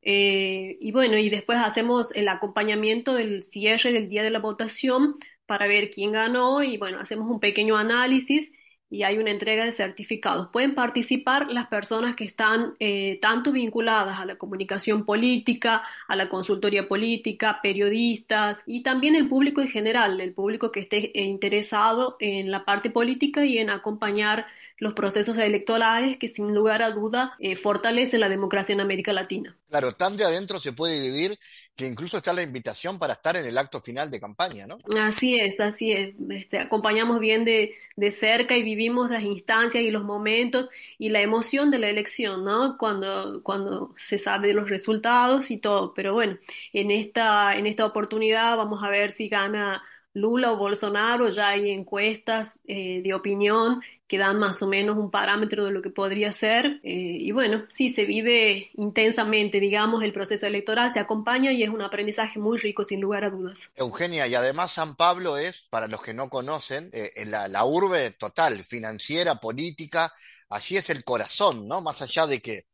Eh, 0.02 0.76
y 0.80 0.90
bueno, 0.92 1.16
y 1.16 1.30
después 1.30 1.58
hacemos 1.58 2.12
el 2.16 2.28
acompañamiento 2.28 3.14
del 3.14 3.44
cierre 3.44 3.92
del 3.92 4.08
día 4.08 4.24
de 4.24 4.30
la 4.30 4.40
votación 4.40 5.16
para 5.46 5.66
ver 5.68 5.90
quién 5.90 6.12
ganó 6.12 6.62
y 6.64 6.76
bueno, 6.78 6.98
hacemos 6.98 7.30
un 7.30 7.38
pequeño 7.40 7.76
análisis 7.76 8.52
y 8.92 9.04
hay 9.04 9.16
una 9.16 9.30
entrega 9.30 9.64
de 9.64 9.72
certificados. 9.72 10.48
Pueden 10.52 10.74
participar 10.74 11.50
las 11.50 11.66
personas 11.68 12.14
que 12.14 12.24
están 12.24 12.74
eh, 12.78 13.18
tanto 13.22 13.50
vinculadas 13.50 14.20
a 14.20 14.26
la 14.26 14.36
comunicación 14.36 15.06
política, 15.06 15.82
a 16.08 16.14
la 16.14 16.28
consultoría 16.28 16.86
política, 16.86 17.60
periodistas 17.62 18.62
y 18.66 18.82
también 18.82 19.16
el 19.16 19.30
público 19.30 19.62
en 19.62 19.68
general, 19.68 20.20
el 20.20 20.34
público 20.34 20.70
que 20.70 20.80
esté 20.80 21.18
eh, 21.18 21.22
interesado 21.22 22.18
en 22.20 22.50
la 22.50 22.66
parte 22.66 22.90
política 22.90 23.46
y 23.46 23.56
en 23.56 23.70
acompañar 23.70 24.46
los 24.82 24.94
procesos 24.94 25.38
electorales 25.38 26.16
que 26.16 26.26
sin 26.26 26.52
lugar 26.52 26.82
a 26.82 26.90
duda 26.90 27.34
eh, 27.38 27.54
fortalecen 27.54 28.18
la 28.18 28.28
democracia 28.28 28.72
en 28.72 28.80
América 28.80 29.12
Latina. 29.12 29.56
Claro, 29.70 29.92
tan 29.92 30.16
de 30.16 30.24
adentro 30.24 30.58
se 30.58 30.72
puede 30.72 31.00
vivir 31.00 31.38
que 31.76 31.86
incluso 31.86 32.16
está 32.16 32.32
la 32.32 32.42
invitación 32.42 32.98
para 32.98 33.12
estar 33.12 33.36
en 33.36 33.46
el 33.46 33.56
acto 33.56 33.80
final 33.80 34.10
de 34.10 34.18
campaña, 34.18 34.66
¿no? 34.66 34.78
Así 35.00 35.38
es, 35.38 35.60
así 35.60 35.92
es. 35.92 36.16
Este, 36.30 36.58
acompañamos 36.58 37.20
bien 37.20 37.44
de, 37.44 37.76
de 37.94 38.10
cerca 38.10 38.56
y 38.56 38.64
vivimos 38.64 39.12
las 39.12 39.22
instancias 39.22 39.84
y 39.84 39.92
los 39.92 40.02
momentos 40.02 40.68
y 40.98 41.10
la 41.10 41.20
emoción 41.20 41.70
de 41.70 41.78
la 41.78 41.88
elección, 41.88 42.44
¿no? 42.44 42.76
Cuando, 42.76 43.40
cuando 43.44 43.94
se 43.96 44.18
sabe 44.18 44.48
de 44.48 44.54
los 44.54 44.68
resultados 44.68 45.52
y 45.52 45.58
todo. 45.58 45.94
Pero 45.94 46.12
bueno, 46.12 46.38
en 46.72 46.90
esta, 46.90 47.56
en 47.56 47.66
esta 47.66 47.86
oportunidad 47.86 48.56
vamos 48.56 48.82
a 48.82 48.90
ver 48.90 49.12
si 49.12 49.28
gana 49.28 49.84
Lula 50.14 50.52
o 50.52 50.56
Bolsonaro, 50.56 51.28
ya 51.28 51.48
hay 51.48 51.70
encuestas 51.70 52.52
eh, 52.66 53.00
de 53.02 53.14
opinión 53.14 53.80
que 54.06 54.18
dan 54.18 54.38
más 54.38 54.60
o 54.60 54.68
menos 54.68 54.98
un 54.98 55.10
parámetro 55.10 55.64
de 55.64 55.70
lo 55.70 55.80
que 55.80 55.88
podría 55.88 56.32
ser. 56.32 56.80
Eh, 56.82 57.16
y 57.18 57.32
bueno, 57.32 57.64
sí, 57.68 57.88
se 57.88 58.04
vive 58.04 58.70
intensamente, 58.74 59.58
digamos, 59.58 60.02
el 60.02 60.12
proceso 60.12 60.46
electoral, 60.46 60.92
se 60.92 61.00
acompaña 61.00 61.50
y 61.50 61.62
es 61.62 61.70
un 61.70 61.80
aprendizaje 61.80 62.38
muy 62.38 62.58
rico, 62.58 62.84
sin 62.84 63.00
lugar 63.00 63.24
a 63.24 63.30
dudas. 63.30 63.58
Eugenia, 63.74 64.26
y 64.26 64.34
además 64.34 64.72
San 64.72 64.96
Pablo 64.96 65.38
es, 65.38 65.66
para 65.70 65.88
los 65.88 66.02
que 66.02 66.12
no 66.12 66.28
conocen, 66.28 66.90
eh, 66.92 67.10
la, 67.24 67.48
la 67.48 67.64
urbe 67.64 68.10
total, 68.10 68.62
financiera, 68.64 69.36
política, 69.36 70.12
allí 70.50 70.76
es 70.76 70.90
el 70.90 71.04
corazón, 71.04 71.66
¿no? 71.66 71.80
Más 71.80 72.02
allá 72.02 72.26
de 72.26 72.42
que 72.42 72.66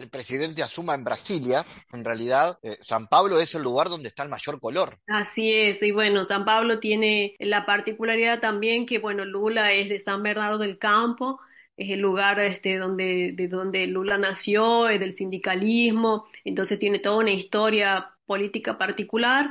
el 0.00 0.08
presidente 0.08 0.62
asuma 0.62 0.94
en 0.94 1.04
Brasilia, 1.04 1.64
en 1.92 2.04
realidad 2.04 2.58
eh, 2.62 2.78
San 2.80 3.06
Pablo 3.06 3.38
es 3.38 3.54
el 3.54 3.62
lugar 3.62 3.88
donde 3.88 4.08
está 4.08 4.22
el 4.22 4.28
mayor 4.28 4.58
color. 4.58 4.98
Así 5.06 5.52
es, 5.52 5.82
y 5.82 5.92
bueno, 5.92 6.24
San 6.24 6.44
Pablo 6.44 6.80
tiene 6.80 7.36
la 7.38 7.66
particularidad 7.66 8.40
también 8.40 8.86
que, 8.86 8.98
bueno, 8.98 9.24
Lula 9.24 9.72
es 9.72 9.88
de 9.88 10.00
San 10.00 10.22
Bernardo 10.22 10.58
del 10.58 10.78
Campo, 10.78 11.40
es 11.76 11.90
el 11.90 12.00
lugar 12.00 12.40
este, 12.40 12.78
donde, 12.78 13.32
de 13.34 13.48
donde 13.48 13.86
Lula 13.86 14.18
nació, 14.18 14.88
es 14.88 15.00
del 15.00 15.12
sindicalismo, 15.12 16.26
entonces 16.44 16.78
tiene 16.78 16.98
toda 16.98 17.18
una 17.18 17.32
historia 17.32 18.10
política 18.26 18.78
particular 18.78 19.50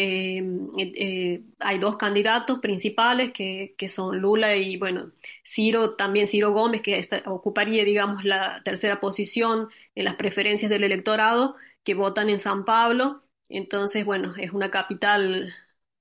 eh, 0.00 0.40
eh, 0.76 1.42
hay 1.58 1.78
dos 1.80 1.96
candidatos 1.96 2.60
principales 2.60 3.32
que, 3.32 3.74
que, 3.76 3.88
son 3.88 4.18
Lula 4.20 4.54
y, 4.54 4.76
bueno, 4.76 5.10
Ciro, 5.44 5.96
también 5.96 6.28
Ciro 6.28 6.52
Gómez, 6.52 6.82
que 6.82 7.04
ocuparía, 7.26 7.84
digamos, 7.84 8.24
la 8.24 8.62
tercera 8.64 9.00
posición 9.00 9.68
en 9.98 10.04
las 10.04 10.14
preferencias 10.14 10.70
del 10.70 10.84
electorado, 10.84 11.56
que 11.82 11.94
votan 11.94 12.28
en 12.30 12.38
San 12.38 12.64
Pablo. 12.64 13.24
Entonces, 13.48 14.04
bueno, 14.04 14.32
es 14.36 14.52
una 14.52 14.70
capital 14.70 15.52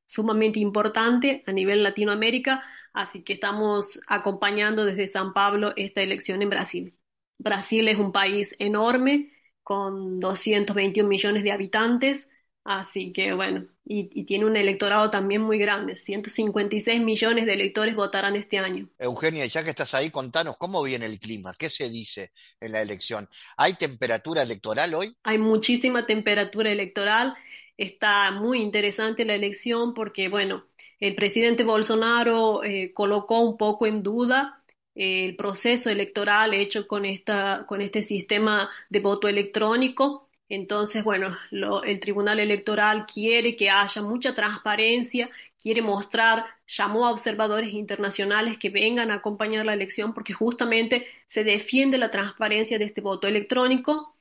sumamente 0.06 0.60
importante 0.60 1.44
a 1.48 1.52
nivel 1.52 1.82
Latinoamérica, 1.82 2.64
así 2.94 3.24
que 3.24 3.34
estamos 3.34 4.00
acompañando 4.08 4.86
desde 4.86 5.08
San 5.08 5.34
Pablo 5.34 5.74
esta 5.78 6.02
elección 6.04 6.44
en 6.44 6.50
Brasil. 6.52 6.96
Brasil 7.40 7.88
es 7.88 7.98
un 7.98 8.12
país 8.12 8.56
enorme, 8.60 9.32
con 9.64 10.20
221 10.20 11.10
millones 11.10 11.44
de 11.44 11.52
habitantes, 11.52 12.30
Así 12.68 13.14
que 13.14 13.32
bueno, 13.32 13.66
y, 13.86 14.26
tiene 14.26 14.44
un 14.44 14.58
electorado 14.58 15.10
también 15.10 15.42
muy 15.42 15.58
grande, 15.58 15.96
156 15.96 17.00
millones 17.00 17.46
de 17.46 17.54
electores 17.54 17.96
votarán 17.96 18.36
este 18.36 18.58
año. 18.58 18.90
Eugenia, 19.00 19.46
ya 19.46 19.64
que 19.64 19.70
estás 19.70 19.94
ahí, 19.94 20.10
contanos 20.10 20.58
cómo 20.58 20.84
viene 20.84 21.06
el 21.06 21.18
clima, 21.18 21.54
qué 21.58 21.70
se 21.70 21.90
dice 21.90 22.30
en 22.60 22.74
la 22.74 22.82
elección. 22.82 23.30
¿Hay 23.56 23.76
temperatura 23.76 24.42
electoral 24.42 24.94
hoy? 24.96 25.16
Hay 25.24 25.38
muchísima 25.38 26.06
temperatura 26.06 26.70
electoral, 26.70 27.36
está 27.78 28.32
muy 28.32 28.62
interesante 28.62 29.24
la 29.24 29.36
elección 29.36 29.94
porque 29.94 30.28
bueno, 30.28 30.66
el 31.00 31.16
presidente 31.16 31.64
Bolsonaro 31.64 32.66
eh, 32.66 32.92
colocó 32.94 33.40
un 33.40 33.56
poco 33.56 33.88
en 33.88 34.04
duda 34.04 34.62
eh, 34.94 35.24
el 35.24 35.38
proceso 35.38 35.90
electoral 35.90 36.54
hecho 36.54 36.86
con, 36.86 37.06
esta, 37.06 37.64
con 37.66 37.80
este 37.82 38.04
sistema 38.04 38.70
de 38.90 39.00
voto 39.00 39.30
electrónico 39.30 40.27
entonces, 40.50 41.04
bueno, 41.04 41.36
el 41.84 42.00
Tribunal 42.00 42.40
Electoral 42.40 43.06
quiere 43.06 43.56
que 43.56 43.70
haya 43.70 44.02
mucha 44.02 44.34
transparencia, 44.34 45.30
quiere 45.62 45.82
mostrar, 45.82 46.46
llamó 46.66 47.08
a 47.08 47.12
observadores 47.12 47.74
internacionales 47.74 48.58
que 48.58 48.70
vengan 48.70 49.12
a 49.12 49.16
acompañar 49.16 49.66
la 49.66 49.74
elección 49.74 50.14
porque 50.14 50.34
justamente 50.34 51.08
se 51.28 51.44
defiende 51.44 51.98
la 51.98 52.12
transparencia 52.12 52.80
de 52.80 52.86
este 52.86 53.02
voto 53.02 53.28
electrónico. 53.28 54.16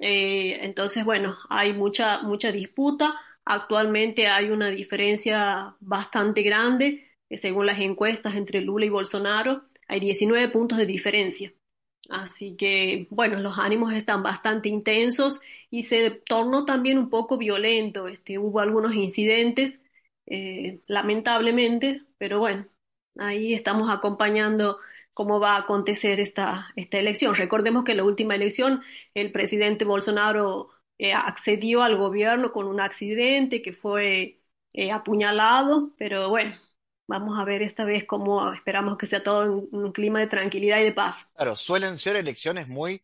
Eh, 0.00 0.58
entonces, 0.62 1.04
bueno, 1.04 1.38
hay 1.48 1.72
mucha, 1.72 2.20
mucha 2.22 2.52
disputa. 2.52 3.14
Actualmente 3.44 4.28
hay 4.28 4.50
una 4.50 4.68
diferencia 4.68 5.76
bastante 5.80 6.42
grande, 6.42 7.10
eh, 7.30 7.38
según 7.38 7.66
las 7.66 7.78
encuestas 7.80 8.34
entre 8.34 8.60
Lula 8.60 8.84
y 8.86 8.90
Bolsonaro, 8.90 9.64
hay 9.88 10.00
19 10.00 10.48
puntos 10.48 10.78
de 10.78 10.86
diferencia. 10.86 11.52
Así 12.10 12.56
que, 12.56 13.06
bueno, 13.10 13.38
los 13.40 13.58
ánimos 13.58 13.94
están 13.94 14.22
bastante 14.22 14.68
intensos 14.68 15.40
y 15.70 15.84
se 15.84 16.10
tornó 16.10 16.64
también 16.64 16.98
un 16.98 17.08
poco 17.10 17.38
violento. 17.38 18.08
Este, 18.08 18.38
hubo 18.38 18.60
algunos 18.60 18.94
incidentes, 18.94 19.80
eh, 20.26 20.80
lamentablemente, 20.86 22.02
pero 22.18 22.40
bueno, 22.40 22.66
ahí 23.18 23.54
estamos 23.54 23.90
acompañando 23.90 24.78
cómo 25.14 25.38
va 25.40 25.54
a 25.56 25.60
acontecer 25.60 26.20
esta, 26.20 26.72
esta 26.76 26.98
elección. 26.98 27.34
Recordemos 27.36 27.84
que 27.84 27.92
en 27.92 27.98
la 27.98 28.04
última 28.04 28.34
elección 28.34 28.82
el 29.14 29.32
presidente 29.32 29.84
Bolsonaro 29.84 30.70
eh, 30.98 31.12
accedió 31.12 31.82
al 31.82 31.96
gobierno 31.96 32.52
con 32.52 32.66
un 32.66 32.80
accidente 32.80 33.62
que 33.62 33.72
fue 33.72 34.40
eh, 34.72 34.90
apuñalado, 34.92 35.92
pero 35.98 36.28
bueno, 36.30 36.56
Vamos 37.10 37.38
a 37.38 37.44
ver 37.44 37.60
esta 37.62 37.84
vez 37.84 38.04
cómo 38.04 38.52
esperamos 38.52 38.96
que 38.96 39.06
sea 39.06 39.22
todo 39.22 39.42
en 39.42 39.68
un 39.72 39.92
clima 39.92 40.20
de 40.20 40.28
tranquilidad 40.28 40.80
y 40.80 40.84
de 40.84 40.92
paz. 40.92 41.28
Claro, 41.34 41.56
suelen 41.56 41.98
ser 41.98 42.14
elecciones 42.14 42.68
muy, 42.68 43.02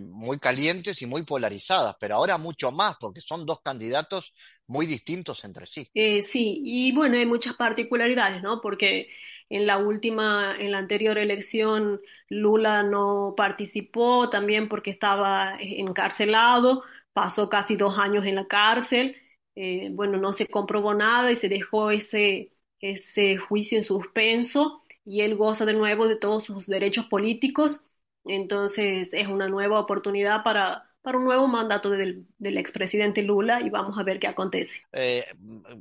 muy 0.00 0.38
calientes 0.38 1.00
y 1.02 1.06
muy 1.06 1.22
polarizadas, 1.22 1.96
pero 2.00 2.16
ahora 2.16 2.36
mucho 2.36 2.72
más, 2.72 2.96
porque 2.98 3.20
son 3.20 3.46
dos 3.46 3.60
candidatos 3.60 4.34
muy 4.66 4.86
distintos 4.86 5.44
entre 5.44 5.66
sí. 5.66 5.88
Eh, 5.94 6.22
sí, 6.22 6.60
y 6.64 6.92
bueno, 6.92 7.16
hay 7.16 7.26
muchas 7.26 7.54
particularidades, 7.54 8.42
¿no? 8.42 8.60
Porque 8.60 9.08
en 9.48 9.66
la 9.66 9.78
última, 9.78 10.54
en 10.58 10.72
la 10.72 10.78
anterior 10.78 11.16
elección, 11.18 12.00
Lula 12.28 12.82
no 12.82 13.34
participó 13.36 14.28
también 14.30 14.68
porque 14.68 14.90
estaba 14.90 15.56
encarcelado, 15.60 16.82
pasó 17.12 17.48
casi 17.48 17.76
dos 17.76 17.98
años 17.98 18.26
en 18.26 18.34
la 18.36 18.46
cárcel, 18.46 19.16
eh, 19.56 19.88
bueno, 19.92 20.18
no 20.18 20.32
se 20.32 20.46
comprobó 20.46 20.94
nada 20.94 21.32
y 21.32 21.36
se 21.36 21.48
dejó 21.48 21.90
ese 21.90 22.52
ese 22.80 23.36
juicio 23.38 23.78
en 23.78 23.84
suspenso 23.84 24.82
y 25.04 25.22
él 25.22 25.36
goza 25.36 25.66
de 25.66 25.72
nuevo 25.74 26.08
de 26.08 26.16
todos 26.16 26.44
sus 26.44 26.66
derechos 26.66 27.06
políticos. 27.06 27.88
Entonces 28.24 29.14
es 29.14 29.26
una 29.28 29.48
nueva 29.48 29.80
oportunidad 29.80 30.42
para, 30.44 30.87
para 31.08 31.16
un 31.16 31.24
nuevo 31.24 31.48
mandato 31.48 31.88
del, 31.88 32.26
del 32.36 32.58
expresidente 32.58 33.22
Lula 33.22 33.62
y 33.62 33.70
vamos 33.70 33.98
a 33.98 34.02
ver 34.02 34.18
qué 34.18 34.26
acontece. 34.26 34.82
Eh, 34.92 35.24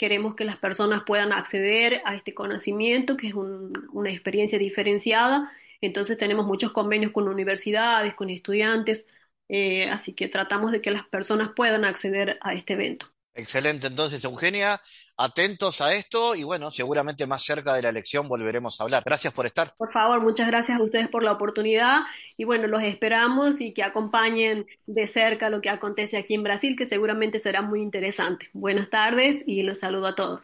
Queremos 0.00 0.34
que 0.34 0.46
las 0.46 0.56
personas 0.56 1.02
puedan 1.06 1.30
acceder 1.30 2.00
a 2.06 2.14
este 2.14 2.32
conocimiento, 2.32 3.18
que 3.18 3.28
es 3.28 3.34
una 3.34 4.10
experiencia 4.10 4.58
diferenciada. 4.58 5.52
Entonces 5.82 6.16
tenemos 6.16 6.46
muchos 6.46 6.72
convenios 6.72 7.12
con 7.12 7.28
universidades, 7.28 8.14
con 8.14 8.30
estudiantes, 8.30 9.06
eh, 9.48 9.90
así 9.90 10.14
que 10.14 10.28
tratamos 10.28 10.72
de 10.72 10.80
que 10.80 10.90
las 10.90 11.06
personas 11.06 11.50
puedan 11.54 11.84
acceder 11.84 12.38
a 12.40 12.54
este 12.54 12.72
evento. 12.74 13.08
Excelente, 13.40 13.86
entonces 13.86 14.22
Eugenia, 14.24 14.80
atentos 15.16 15.80
a 15.80 15.94
esto 15.94 16.34
y 16.34 16.44
bueno, 16.44 16.70
seguramente 16.70 17.26
más 17.26 17.42
cerca 17.42 17.74
de 17.74 17.82
la 17.82 17.88
elección 17.88 18.28
volveremos 18.28 18.80
a 18.80 18.84
hablar. 18.84 19.02
Gracias 19.04 19.32
por 19.32 19.46
estar. 19.46 19.74
Por 19.78 19.92
favor, 19.92 20.22
muchas 20.22 20.46
gracias 20.46 20.78
a 20.78 20.82
ustedes 20.82 21.08
por 21.08 21.22
la 21.22 21.32
oportunidad 21.32 22.00
y 22.36 22.44
bueno, 22.44 22.66
los 22.66 22.82
esperamos 22.82 23.60
y 23.60 23.72
que 23.72 23.82
acompañen 23.82 24.66
de 24.86 25.06
cerca 25.06 25.48
lo 25.48 25.60
que 25.60 25.70
acontece 25.70 26.18
aquí 26.18 26.34
en 26.34 26.42
Brasil, 26.42 26.76
que 26.76 26.84
seguramente 26.84 27.38
será 27.38 27.62
muy 27.62 27.80
interesante. 27.80 28.50
Buenas 28.52 28.90
tardes 28.90 29.42
y 29.46 29.62
los 29.62 29.78
saludo 29.78 30.08
a 30.08 30.14
todos. 30.14 30.40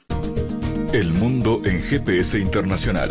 El 0.93 1.13
mundo 1.13 1.61
en 1.65 1.83
GPS 1.83 2.39
internacional. 2.39 3.11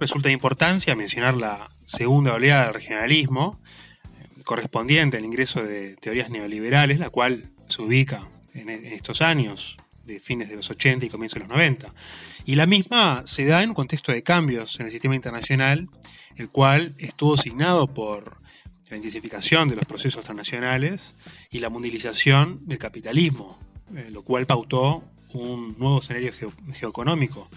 Resulta 0.00 0.28
de 0.28 0.32
importancia 0.34 0.94
mencionar 0.94 1.36
la 1.36 1.70
segunda 1.86 2.32
oleada 2.34 2.66
del 2.66 2.74
regionalismo, 2.74 3.58
eh, 4.04 4.42
correspondiente 4.44 5.16
al 5.16 5.24
ingreso 5.24 5.60
de 5.60 5.96
teorías 5.96 6.30
neoliberales, 6.30 7.00
la 7.00 7.10
cual 7.10 7.50
se 7.68 7.82
ubica 7.82 8.28
en, 8.54 8.70
estos 8.70 9.22
años, 9.22 9.76
de 10.04 10.20
fines 10.20 10.48
de 10.48 10.56
los 10.56 10.70
80 10.70 11.06
y 11.06 11.08
comienzos 11.08 11.34
de 11.34 11.40
los 11.40 11.48
90. 11.48 11.92
Y 12.46 12.54
la 12.54 12.66
misma 12.66 13.24
se 13.26 13.44
da 13.44 13.62
en 13.62 13.70
un 13.70 13.74
contexto 13.74 14.12
de 14.12 14.22
cambios 14.22 14.78
en 14.78 14.86
el 14.86 14.92
sistema 14.92 15.16
internacional, 15.16 15.88
el 16.36 16.48
cual 16.48 16.94
estuvo 16.98 17.36
signado 17.36 17.88
por 17.88 18.38
la 18.88 18.96
intensificación 18.96 19.68
de 19.68 19.76
los 19.76 19.84
procesos 19.84 20.24
transnacionales 20.24 21.02
y 21.50 21.58
la 21.58 21.68
mundialización 21.70 22.60
del 22.66 22.78
capitalismo, 22.78 23.58
eh, 23.94 24.08
lo 24.10 24.22
cual 24.22 24.46
pautó 24.46 25.02
un 25.34 25.76
nuevo 25.76 26.00
escenario 26.00 26.32
geoeconómico 26.72 27.48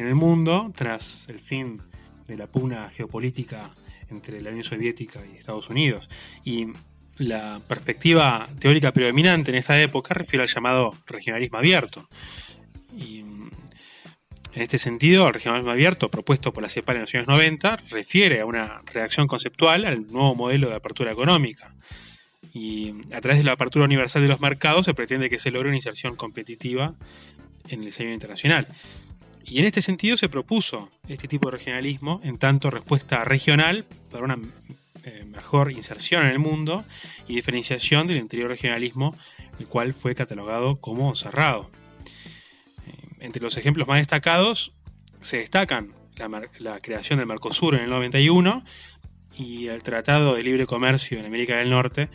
en 0.00 0.08
el 0.08 0.14
mundo 0.14 0.72
tras 0.74 1.24
el 1.28 1.40
fin 1.40 1.80
de 2.26 2.36
la 2.36 2.46
pugna 2.46 2.90
geopolítica 2.90 3.70
entre 4.08 4.40
la 4.40 4.50
Unión 4.50 4.64
Soviética 4.64 5.20
y 5.24 5.36
Estados 5.36 5.68
Unidos. 5.68 6.08
Y 6.44 6.68
la 7.16 7.60
perspectiva 7.68 8.48
teórica 8.58 8.92
predominante 8.92 9.50
en 9.50 9.58
esta 9.58 9.80
época 9.80 10.14
refiere 10.14 10.42
al 10.42 10.48
llamado 10.48 10.92
regionalismo 11.06 11.58
abierto. 11.58 12.08
Mm, 12.92 13.48
en 14.52 14.62
este 14.62 14.78
sentido, 14.78 15.28
el 15.28 15.34
regionalismo 15.34 15.70
abierto 15.70 16.08
propuesto 16.08 16.52
por 16.52 16.62
la 16.62 16.68
CEPAL 16.68 16.96
en 16.96 17.02
los 17.02 17.14
años 17.14 17.28
90 17.28 17.76
refiere 17.90 18.40
a 18.40 18.46
una 18.46 18.82
reacción 18.86 19.26
conceptual 19.26 19.84
al 19.84 20.06
nuevo 20.06 20.34
modelo 20.34 20.70
de 20.70 20.76
apertura 20.76 21.12
económica. 21.12 21.74
Y 22.52 22.92
a 23.12 23.20
través 23.20 23.38
de 23.38 23.44
la 23.44 23.52
apertura 23.52 23.84
universal 23.84 24.22
de 24.22 24.28
los 24.28 24.40
mercados 24.40 24.86
se 24.86 24.94
pretende 24.94 25.30
que 25.30 25.38
se 25.38 25.50
logre 25.50 25.68
una 25.68 25.76
inserción 25.76 26.16
competitiva 26.16 26.94
en 27.68 27.80
el 27.80 27.86
diseño 27.86 28.12
internacional. 28.12 28.66
Y 29.44 29.58
en 29.58 29.64
este 29.64 29.82
sentido 29.82 30.16
se 30.16 30.28
propuso 30.28 30.90
este 31.08 31.28
tipo 31.28 31.50
de 31.50 31.58
regionalismo 31.58 32.20
en 32.22 32.38
tanto 32.38 32.70
respuesta 32.70 33.24
regional 33.24 33.84
para 34.10 34.24
una 34.24 34.38
eh, 35.04 35.24
mejor 35.26 35.72
inserción 35.72 36.24
en 36.24 36.30
el 36.30 36.38
mundo 36.38 36.84
y 37.26 37.34
diferenciación 37.34 38.06
del 38.06 38.18
interior 38.18 38.50
regionalismo, 38.50 39.16
el 39.58 39.66
cual 39.66 39.94
fue 39.94 40.14
catalogado 40.14 40.76
como 40.76 41.14
cerrado. 41.16 41.70
Eh, 42.86 42.92
entre 43.20 43.42
los 43.42 43.56
ejemplos 43.56 43.88
más 43.88 43.98
destacados 43.98 44.72
se 45.22 45.38
destacan 45.38 45.94
la, 46.58 46.80
creación 46.80 47.18
del 47.18 47.26
Mercosur 47.26 47.74
en 47.74 47.82
el 47.82 47.90
91 47.90 48.64
y 49.36 49.68
el 49.68 49.82
Tratado 49.82 50.34
de 50.34 50.42
Libre 50.42 50.66
Comercio 50.66 51.18
en 51.18 51.26
América 51.26 51.56
del 51.56 51.70
Norte, 51.70 52.08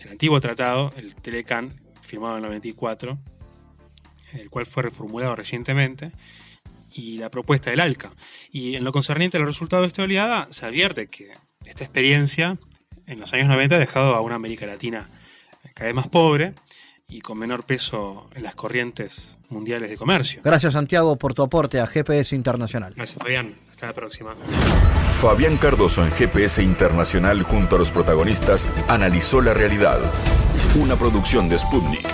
el 0.00 0.10
antiguo 0.10 0.40
tratado, 0.40 0.90
el 0.96 1.14
Telecan, 1.14 1.80
firmado 2.02 2.36
en 2.36 2.44
el 2.44 2.48
94, 2.50 3.18
el 4.32 4.50
cual 4.50 4.66
fue 4.66 4.82
reformulado 4.82 5.36
recientemente, 5.36 6.12
y 6.98 7.16
la 7.16 7.30
propuesta 7.30 7.70
del 7.70 7.80
ALCA. 7.80 8.10
Y 8.50 8.74
en 8.74 8.82
lo 8.82 8.92
concerniente 8.92 9.36
a 9.36 9.40
los 9.40 9.48
resultados 9.48 9.84
de 9.84 9.88
esta 9.88 10.02
oleada, 10.02 10.48
se 10.50 10.66
advierte 10.66 11.06
que 11.06 11.32
esta 11.64 11.84
experiencia 11.84 12.58
en 13.06 13.20
los 13.20 13.32
años 13.32 13.46
90 13.48 13.76
ha 13.76 13.78
dejado 13.78 14.14
a 14.16 14.20
una 14.20 14.34
América 14.34 14.66
Latina 14.66 15.06
cada 15.74 15.86
vez 15.86 15.94
más 15.94 16.08
pobre 16.08 16.54
y 17.08 17.20
con 17.20 17.38
menor 17.38 17.64
peso 17.64 18.28
en 18.34 18.42
las 18.42 18.54
corrientes 18.54 19.14
mundiales 19.48 19.88
de 19.88 19.96
comercio. 19.96 20.40
Gracias 20.44 20.72
Santiago 20.72 21.16
por 21.16 21.34
tu 21.34 21.42
aporte 21.42 21.80
a 21.80 21.86
GPS 21.86 22.34
Internacional. 22.34 22.94
Gracias 22.94 23.18
Fabián, 23.18 23.54
hasta 23.70 23.86
la 23.86 23.92
próxima. 23.92 24.34
Fabián 25.12 25.56
Cardoso 25.56 26.04
en 26.04 26.10
GPS 26.10 26.62
Internacional 26.62 27.42
junto 27.44 27.76
a 27.76 27.78
los 27.78 27.92
protagonistas 27.92 28.68
analizó 28.88 29.40
la 29.40 29.54
realidad. 29.54 30.00
Una 30.76 30.96
producción 30.96 31.48
de 31.48 31.58
Sputnik. 31.58 32.06